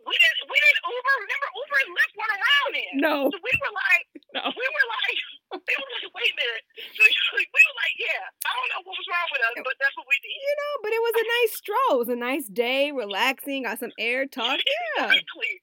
We 0.08 0.16
didn't, 0.18 0.40
we 0.50 0.58
didn't 0.58 0.82
Uber. 0.82 1.14
Remember, 1.22 1.48
Uber 1.62 1.78
and 1.86 1.92
Lyft 1.94 2.14
went 2.18 2.32
around 2.34 2.72
in. 2.74 2.92
No. 3.04 3.16
So 3.30 3.38
we 3.44 3.54
were 3.62 3.74
like, 3.76 4.06
No. 4.34 4.44
we 4.50 4.66
were 4.66 4.88
like, 4.90 5.18
they 5.70 5.76
were 5.78 5.90
like, 5.94 6.10
wait 6.16 6.32
a 6.34 6.36
minute. 6.42 6.64
So 6.98 7.02
we 7.38 7.44
were 7.46 7.78
like, 7.84 7.96
yeah, 8.02 8.24
I 8.48 8.50
don't 8.56 8.70
know 8.74 8.82
what 8.88 8.96
was 8.98 9.08
wrong 9.12 9.28
with 9.30 9.44
us, 9.46 9.56
but 9.62 9.76
that's 9.78 9.94
what 10.00 10.08
we 10.10 10.18
did. 10.26 10.34
You 10.34 10.56
know, 10.58 10.74
but 10.82 10.92
it 10.96 11.02
was 11.06 11.16
a 11.22 11.26
nice 11.38 11.52
stroll. 11.60 11.92
It 12.00 12.04
was 12.10 12.14
a 12.16 12.20
nice 12.20 12.48
day, 12.50 12.90
relaxing, 12.96 13.68
got 13.70 13.78
some 13.84 13.94
air 14.00 14.26
talk. 14.26 14.58
Yeah. 14.98 15.12
Exactly. 15.12 15.54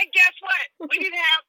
And 0.00 0.06
guess 0.12 0.34
what? 0.42 0.90
We 0.90 0.98
didn't 0.98 1.20
have 1.22 1.42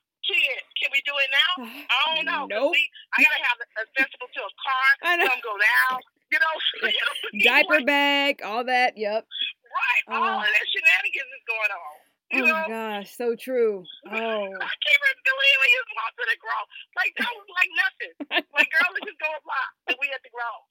we 0.94 1.02
do 1.04 1.14
it 1.18 1.30
now? 1.34 1.52
I 1.90 1.98
don't 2.14 2.26
know. 2.30 2.46
Nope. 2.46 2.72
We, 2.78 2.82
I 3.18 3.26
gotta 3.26 3.42
have 3.50 3.58
a 3.60 3.68
sensible 3.98 4.30
to 4.30 4.42
a 4.46 4.54
car. 4.62 4.88
I 5.10 5.12
know. 5.18 5.26
Some 5.28 5.42
go 5.44 5.56
down. 5.58 5.98
You 6.32 6.40
know. 6.40 6.54
you 6.94 7.02
know, 7.02 7.16
Diaper 7.50 7.82
like, 7.82 7.90
bag, 7.90 8.34
all 8.46 8.64
that. 8.70 8.94
Yep. 8.98 9.26
Right. 9.26 10.04
All 10.14 10.22
Oh. 10.22 10.46
of 10.46 10.48
that 10.48 10.66
shenanigans 10.70 11.32
is 11.34 11.46
going 11.50 11.74
on. 11.74 11.94
Oh 12.34 12.38
You 12.38 12.42
know. 12.50 12.58
my 12.62 12.70
gosh, 12.70 13.10
so 13.14 13.34
true. 13.38 13.82
Oh. 14.10 14.14
I 14.14 14.74
can't 14.82 15.02
oh. 15.02 15.10
even 15.10 15.18
believe 15.26 15.58
we 15.62 15.70
used 15.74 15.90
to 15.90 15.96
walk 15.98 16.14
to 16.18 16.26
the 16.30 16.38
grove. 16.42 16.68
Like 16.98 17.12
that 17.18 17.30
was 17.34 17.50
like 17.58 17.72
nothing. 17.78 18.14
Like 18.54 18.70
girl, 18.70 18.90
let's 18.94 19.06
just 19.10 19.22
go 19.22 19.30
a 19.34 19.42
block 19.42 19.70
and 19.90 19.98
we 20.02 20.08
at 20.14 20.22
the 20.22 20.32
grove. 20.34 20.66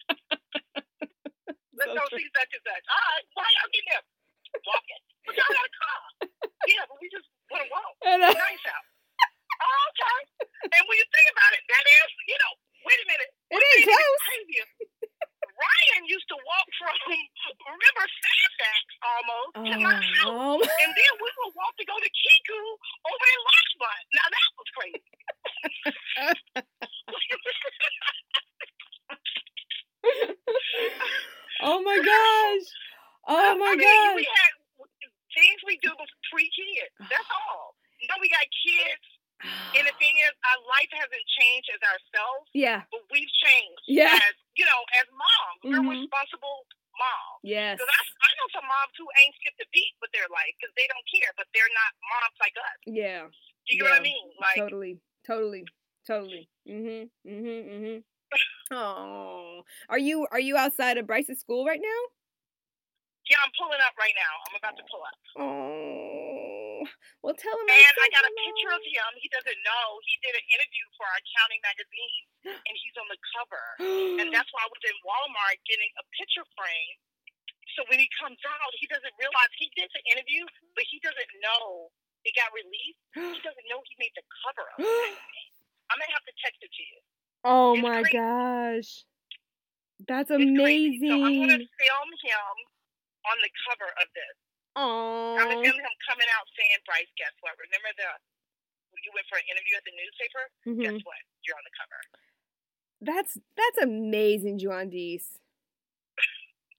Let's 1.74 1.90
So 1.90 1.98
go 1.98 2.04
true. 2.10 2.18
see 2.22 2.28
such 2.34 2.50
and 2.54 2.62
such. 2.66 2.84
All 2.90 3.02
right, 3.10 3.24
why 3.34 3.46
y'all 3.58 3.70
getting 3.74 3.90
there? 3.94 4.04
Walking. 4.66 5.02
But 5.26 5.32
y'all 5.38 5.50
got 5.54 5.66
a 5.66 5.74
car. 5.78 6.00
Yeah, 6.68 6.84
but 6.86 6.98
we 7.00 7.06
just 7.10 7.26
want 7.50 7.62
to 7.64 7.68
walk. 7.72 7.94
It's 8.02 8.38
nice 8.38 8.66
out. 8.70 8.84
Oh, 9.62 9.82
okay. 9.94 10.18
And 10.74 10.82
when 10.90 10.98
you 10.98 11.06
think 11.14 11.30
about 11.30 11.54
it, 11.54 11.62
that 11.70 11.86
is, 11.86 12.10
you 12.26 12.34
know, 12.38 12.52
wait 12.82 12.98
a 12.98 13.06
minute. 13.06 13.30
It 13.54 13.62
ain't 13.62 13.86
close. 13.86 14.26
Ryan 15.52 16.08
used 16.08 16.24
to 16.32 16.38
walk 16.42 16.66
from, 16.80 16.96
remember, 17.06 18.02
Fairfax 18.02 18.82
almost 19.04 19.52
to 19.70 19.76
my 19.78 19.94
oh, 19.94 20.02
house. 20.02 20.26
Oh. 20.26 20.58
And 20.58 20.90
then 20.90 21.12
we 21.22 21.28
would 21.28 21.52
walk 21.54 21.76
to 21.78 21.84
go 21.86 21.94
to 21.94 22.10
Kiku 22.10 22.58
over 23.06 23.26
in 23.30 23.40
Larchmont. 23.46 24.02
Now 24.16 24.26
that 24.32 24.48
was 24.58 24.66
crazy. 24.74 25.02
oh 31.62 31.82
my 31.82 31.98
gosh. 32.00 32.66
Oh 33.28 33.56
my 33.58 33.70
I 33.70 33.76
mean, 33.76 33.86
gosh. 33.86 34.16
We 34.16 34.24
had 34.26 34.50
things 35.36 35.60
we 35.66 35.78
do 35.82 35.90
was 35.96 36.08
pre-kids. 36.32 36.92
That's 37.08 37.30
all. 37.30 37.74
No, 38.08 38.14
we 38.20 38.28
got 38.28 38.44
kids. 38.50 39.06
And 39.82 39.90
the 39.90 39.98
thing 39.98 40.14
is, 40.22 40.30
our 40.46 40.60
life 40.70 40.90
hasn't 40.94 41.26
changed 41.42 41.66
as 41.74 41.82
ourselves, 41.82 42.46
Yeah. 42.54 42.86
but 42.94 43.02
we've 43.10 43.26
changed 43.42 43.82
Yeah. 43.90 44.14
as, 44.14 44.34
you 44.54 44.62
know, 44.64 44.80
as 45.02 45.06
moms. 45.10 45.58
We're 45.66 45.82
Mhm. 45.82 46.06
responsible 46.06 46.66
moms. 46.94 47.42
Yes. 47.42 47.74
Because 47.82 47.90
I, 47.90 48.02
I 48.22 48.30
know 48.38 48.46
some 48.54 48.66
moms 48.70 48.94
who 48.94 49.06
ain't 49.26 49.34
skipped 49.42 49.58
a 49.58 49.66
beat 49.74 49.94
with 49.98 50.12
their 50.14 50.28
life 50.30 50.54
because 50.54 50.70
they 50.78 50.86
don't 50.86 51.02
care, 51.10 51.34
but 51.36 51.50
they're 51.50 51.74
not 51.74 51.90
moms 52.14 52.38
like 52.38 52.54
us. 52.54 52.78
Yeah. 52.86 53.26
You 53.66 53.82
get 53.82 53.90
what 53.90 53.98
I 53.98 54.06
mean? 54.06 54.26
Like, 54.38 54.56
totally. 54.62 55.00
Totally. 55.26 55.66
Totally. 56.06 56.48
Mhm. 56.66 57.10
Mhm. 57.26 57.58
Mhm. 57.66 58.04
Oh. 58.70 59.64
Are 59.88 59.98
you 59.98 60.26
are 60.30 60.40
you 60.40 60.56
outside 60.56 60.96
of 60.98 61.06
Bryce's 61.06 61.40
school 61.40 61.66
right 61.66 61.80
now? 61.82 62.00
yeah, 63.26 63.36
I'm 63.44 63.52
pulling 63.58 63.80
up 63.80 63.96
right 63.98 64.14
now. 64.14 64.34
I'm 64.48 64.56
about 64.56 64.76
to 64.76 64.82
pull 64.90 65.02
up. 65.02 65.18
Oh. 65.36 66.71
Well, 67.22 67.34
tell 67.38 67.54
him. 67.54 67.68
And 67.70 67.86
said 67.86 68.02
I 68.02 68.08
got 68.10 68.24
a 68.26 68.32
hello. 68.32 68.44
picture 68.50 68.72
of 68.74 68.82
him. 68.82 69.10
He 69.22 69.28
doesn't 69.30 69.60
know. 69.62 69.86
He 70.06 70.14
did 70.26 70.34
an 70.34 70.46
interview 70.58 70.84
for 70.98 71.06
our 71.06 71.18
accounting 71.22 71.62
magazine, 71.62 72.24
and 72.66 72.74
he's 72.74 72.96
on 72.98 73.06
the 73.10 73.18
cover. 73.38 73.64
And 74.22 74.26
that's 74.34 74.50
why 74.50 74.62
I 74.66 74.70
was 74.70 74.82
in 74.86 74.96
Walmart 75.06 75.58
getting 75.68 75.90
a 76.00 76.04
picture 76.18 76.46
frame. 76.58 76.96
So 77.78 77.86
when 77.88 78.02
he 78.02 78.08
comes 78.20 78.36
out, 78.44 78.72
he 78.76 78.86
doesn't 78.90 79.14
realize 79.16 79.50
he 79.56 79.70
did 79.78 79.88
the 79.96 80.02
interview, 80.12 80.44
but 80.76 80.84
he 80.90 80.98
doesn't 81.00 81.32
know 81.40 81.88
it 82.26 82.34
got 82.36 82.50
released. 82.52 83.00
He 83.14 83.40
doesn't 83.46 83.66
know 83.70 83.80
he 83.86 83.94
made 84.02 84.12
the 84.18 84.24
cover 84.44 84.66
of 84.66 84.78
it. 84.82 85.14
I'm 85.90 85.98
gonna 86.00 86.12
have 86.16 86.26
to 86.26 86.34
text 86.42 86.60
it 86.64 86.72
to 86.72 86.82
you. 86.82 86.98
oh 87.44 87.72
It's 87.76 87.82
my 87.84 88.00
crazy. 88.02 88.16
gosh. 88.16 88.92
That's 90.08 90.30
It's 90.30 90.38
crazy. 90.58 90.98
amazing. 90.98 91.08
So 91.08 91.14
I'm 91.22 91.36
gonna 91.46 91.64
film 91.78 92.10
him 92.26 92.54
on 93.28 93.36
the 93.40 93.50
cover 93.70 93.90
of 94.02 94.06
this. 94.16 94.36
I'm 94.74 94.82
Oh. 94.88 95.36
gonna 95.38 95.62
film 95.62 95.78
him 95.80 95.96
coming 96.08 96.26
out 96.32 96.46
saying, 96.56 96.78
"Bryce, 96.86 97.08
guess 97.16 97.32
what? 97.40 97.58
Remember 97.58 97.92
the 97.96 98.08
you 99.04 99.10
went 99.14 99.26
for 99.26 99.36
an 99.36 99.42
interview 99.50 99.74
at 99.76 99.84
the 99.84 99.90
newspaper, 99.98 100.50
Mhm. 100.64 100.82
guess 100.98 101.04
what? 101.04 101.18
You're 101.42 101.56
on 101.56 101.64
the 101.64 101.70
cover. 101.76 102.00
That's 103.00 103.36
that's 103.56 103.78
amazing, 103.78 104.60
Jwaundace. 104.60 105.38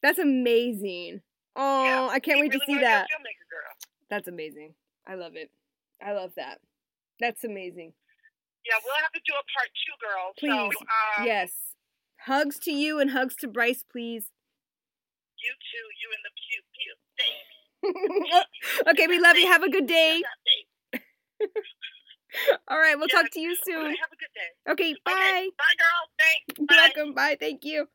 That's 0.01 0.19
amazing. 0.19 1.21
Oh, 1.55 1.83
Yeah, 1.83 2.07
I 2.07 2.19
can't 2.19 2.39
wait 2.39 2.51
to 2.53 2.59
really 2.59 2.65
see 2.65 2.73
be 2.75 2.79
a 2.79 2.87
that. 2.87 3.07
That's 4.09 4.27
amazing. 4.29 4.75
I 5.05 5.15
love 5.15 5.35
it. 5.35 5.51
I 6.01 6.13
love 6.13 6.33
that. 6.35 6.61
That's 7.19 7.43
amazing. 7.43 7.93
Yeah, 8.65 8.79
we'll 8.85 8.95
have 8.95 9.11
to 9.11 9.19
do 9.19 9.33
a 9.35 9.43
part 9.51 9.69
two, 9.75 9.97
girl. 9.99 10.33
Please. 10.37 10.77
So, 10.77 10.85
um, 11.19 11.25
yes. 11.27 11.75
Hugs 12.21 12.57
to 12.59 12.71
you 12.71 12.99
and 12.99 13.11
hugs 13.11 13.35
to 13.37 13.47
Bryce, 13.49 13.83
please. 13.83 14.31
You 15.37 15.51
too. 15.53 15.87
You 16.01 16.11
and 16.13 16.23
the 16.23 16.31
pew 16.31 16.61
pew. 16.71 16.95
Baby. 17.17 17.52
okay, 18.89 19.07
we 19.07 19.19
love 19.19 19.35
you. 19.37 19.47
Have 19.47 19.63
a 19.63 19.69
good 19.69 19.87
day. 19.87 20.21
All 22.67 22.79
right, 22.79 22.97
we'll 22.97 23.07
Yeah. 23.09 23.21
talk 23.21 23.31
to 23.31 23.39
you 23.39 23.55
soon. 23.63 23.85
have 23.85 24.11
a 24.11 24.15
good 24.15 24.33
day. 24.33 24.71
Okay, 24.71 24.95
bye. 25.05 25.11
Okay, 25.13 25.49
bye, 25.57 25.75
girl. 25.77 26.09
Thanks. 26.19 26.59
You're 26.59 26.67
Bye. 26.67 26.75
welcome. 26.95 27.13
Bye. 27.13 27.37
Thank 27.39 27.63
you. 27.65 27.87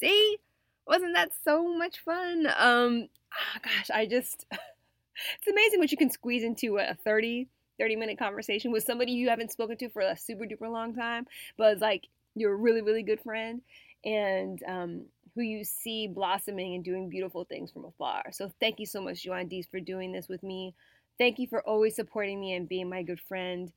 See? 0.00 0.38
Wasn't 0.86 1.14
that 1.14 1.30
so 1.44 1.68
much 1.76 1.98
fun? 2.00 2.46
Um, 2.56 3.08
ah, 3.32 3.58
gosh, 3.62 3.90
I 3.92 4.06
just, 4.06 4.46
it's 4.52 5.48
amazing 5.48 5.80
what 5.80 5.90
you 5.90 5.98
can 5.98 6.10
squeeze 6.10 6.42
into 6.42 6.78
a 6.78 6.94
30, 7.04 7.48
30 7.78 7.96
minute 7.96 8.18
conversation 8.18 8.72
with 8.72 8.84
somebody 8.84 9.12
you 9.12 9.28
haven't 9.28 9.52
spoken 9.52 9.76
to 9.78 9.88
for 9.90 10.00
a 10.02 10.16
super 10.16 10.44
duper 10.44 10.70
long 10.70 10.94
time, 10.94 11.26
but 11.56 11.72
it's 11.72 11.82
like 11.82 12.06
you're 12.34 12.52
a 12.52 12.56
really, 12.56 12.80
really 12.82 13.02
good 13.02 13.20
friend 13.20 13.60
and 14.04 14.62
um, 14.66 15.02
who 15.38 15.44
you 15.44 15.62
see 15.62 16.08
blossoming 16.08 16.74
and 16.74 16.82
doing 16.82 17.08
beautiful 17.08 17.44
things 17.44 17.70
from 17.70 17.84
afar. 17.84 18.24
So 18.32 18.50
thank 18.58 18.80
you 18.80 18.86
so 18.86 19.00
much, 19.00 19.22
Jwaundace, 19.22 19.70
for 19.70 19.78
doing 19.78 20.10
this 20.10 20.26
with 20.26 20.42
me. 20.42 20.74
Thank 21.16 21.38
you 21.38 21.46
for 21.46 21.62
always 21.62 21.94
supporting 21.94 22.40
me 22.40 22.54
and 22.54 22.68
being 22.68 22.88
my 22.88 23.04
good 23.04 23.20
friend. 23.20 23.70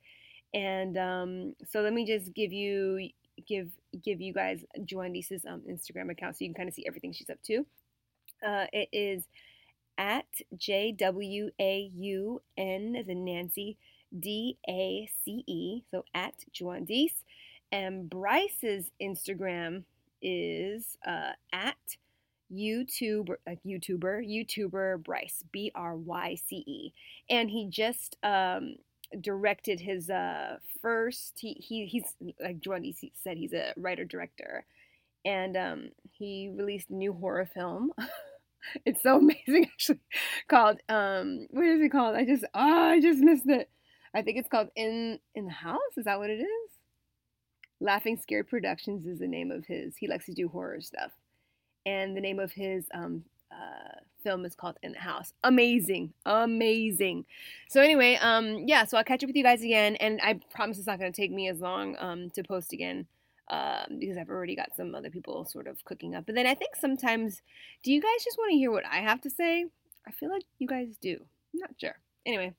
And 0.52 0.98
um, 0.98 1.54
so 1.70 1.80
let 1.80 1.92
me 1.92 2.04
just 2.04 2.34
give 2.34 2.52
you 2.52 3.10
give 3.46 3.70
give 4.02 4.20
you 4.20 4.32
guys 4.32 4.64
Jwaundace's 4.80 5.46
um, 5.46 5.62
Instagram 5.70 6.10
account 6.10 6.34
so 6.34 6.38
you 6.40 6.48
can 6.48 6.54
kind 6.56 6.68
of 6.68 6.74
see 6.74 6.84
everything 6.84 7.12
she's 7.12 7.30
up 7.30 7.40
to. 7.44 7.64
Uh, 8.44 8.66
it 8.72 8.88
is 8.92 9.22
at 9.98 10.26
J 10.56 10.90
W 10.90 11.48
A 11.60 11.92
U 11.94 12.42
N 12.56 12.96
as 12.98 13.06
in 13.06 13.24
Nancy 13.24 13.76
D 14.18 14.58
A 14.68 15.08
C 15.24 15.44
E. 15.46 15.82
So 15.92 16.04
at 16.12 16.34
Jwaundace. 16.52 17.22
And 17.70 18.10
Bryce's 18.10 18.90
Instagram 19.00 19.84
is 20.22 20.96
uh, 21.06 21.32
at 21.52 21.76
YouTube 22.52 23.30
like 23.46 23.60
YouTuber 23.64 24.26
YouTuber 24.26 25.02
Bryce 25.02 25.42
B 25.52 25.72
R 25.74 25.96
Y 25.96 26.36
C 26.46 26.56
E, 26.66 26.92
and 27.30 27.50
he 27.50 27.68
just 27.68 28.16
um, 28.22 28.76
directed 29.20 29.80
his 29.80 30.10
uh, 30.10 30.58
first. 30.80 31.38
He, 31.38 31.54
he 31.54 31.86
he's 31.86 32.04
like 32.40 32.58
he 32.62 33.12
said 33.22 33.36
he's 33.36 33.52
a 33.54 33.72
writer 33.76 34.04
director, 34.04 34.64
and 35.24 35.56
um, 35.56 35.88
he 36.12 36.50
released 36.54 36.90
a 36.90 36.94
new 36.94 37.12
horror 37.12 37.46
film. 37.46 37.92
it's 38.84 39.02
so 39.02 39.18
amazing 39.18 39.64
actually, 39.72 40.00
called 40.48 40.78
um 40.88 41.46
what 41.50 41.64
is 41.64 41.80
it 41.80 41.90
called? 41.90 42.16
I 42.16 42.24
just 42.24 42.44
oh 42.54 42.88
I 42.90 43.00
just 43.00 43.20
missed 43.20 43.46
it. 43.48 43.70
I 44.14 44.22
think 44.22 44.38
it's 44.38 44.48
called 44.48 44.68
In 44.76 45.18
in 45.34 45.46
the 45.46 45.52
House. 45.52 45.80
Is 45.96 46.04
that 46.04 46.18
what 46.18 46.30
it 46.30 46.40
is? 46.40 46.71
Laughing 47.82 48.16
Scared 48.16 48.48
Productions 48.48 49.06
is 49.06 49.18
the 49.18 49.26
name 49.26 49.50
of 49.50 49.66
his. 49.66 49.96
He 49.96 50.06
likes 50.06 50.26
to 50.26 50.32
do 50.32 50.48
horror 50.48 50.80
stuff, 50.80 51.10
and 51.84 52.16
the 52.16 52.20
name 52.20 52.38
of 52.38 52.52
his 52.52 52.86
um 52.94 53.24
uh, 53.50 53.98
film 54.22 54.44
is 54.44 54.54
called 54.54 54.78
In 54.82 54.92
the 54.92 54.98
House. 54.98 55.34
Amazing, 55.42 56.12
amazing. 56.24 57.26
So 57.68 57.82
anyway, 57.82 58.18
um, 58.22 58.64
yeah. 58.66 58.84
So 58.84 58.96
I'll 58.96 59.04
catch 59.04 59.22
up 59.24 59.28
with 59.28 59.36
you 59.36 59.42
guys 59.42 59.62
again, 59.62 59.96
and 59.96 60.20
I 60.22 60.40
promise 60.54 60.78
it's 60.78 60.86
not 60.86 61.00
going 61.00 61.12
to 61.12 61.20
take 61.20 61.32
me 61.32 61.48
as 61.48 61.60
long 61.60 61.96
um 61.98 62.30
to 62.30 62.44
post 62.44 62.72
again, 62.72 63.06
um, 63.48 63.98
because 63.98 64.16
I've 64.16 64.30
already 64.30 64.54
got 64.54 64.76
some 64.76 64.94
other 64.94 65.10
people 65.10 65.44
sort 65.44 65.66
of 65.66 65.84
cooking 65.84 66.14
up. 66.14 66.24
But 66.26 66.36
then 66.36 66.46
I 66.46 66.54
think 66.54 66.76
sometimes, 66.76 67.42
do 67.82 67.92
you 67.92 68.00
guys 68.00 68.24
just 68.24 68.38
want 68.38 68.52
to 68.52 68.56
hear 68.56 68.70
what 68.70 68.84
I 68.86 68.98
have 68.98 69.20
to 69.22 69.30
say? 69.30 69.66
I 70.06 70.12
feel 70.12 70.30
like 70.30 70.44
you 70.58 70.68
guys 70.68 70.96
do. 71.00 71.18
I'm 71.52 71.60
not 71.60 71.70
sure. 71.78 71.98
Anyway, 72.24 72.54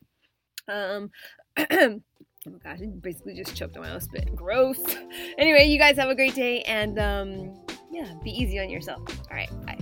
um. 0.68 1.12
Oh 2.46 2.52
my 2.52 2.58
gosh, 2.60 2.80
I 2.82 2.88
basically 2.88 3.36
just 3.36 3.56
choked 3.56 3.78
on 3.78 3.84
my 3.84 3.92
own 3.92 4.02
spit. 4.02 4.36
Gross. 4.36 4.80
Anyway, 5.38 5.66
you 5.66 5.80
guys 5.80 5.98
have 5.98 6.10
a 6.10 6.16
great 6.16 6.36
day 6.36 6.62
and 6.64 7.00
um 7.00 7.54
yeah, 7.92 8.14
be 8.24 8.32
easy 8.32 8.60
on 8.60 8.70
yourself. 8.70 9.02
All 9.30 9.38
right, 9.38 9.50
bye. 9.66 9.78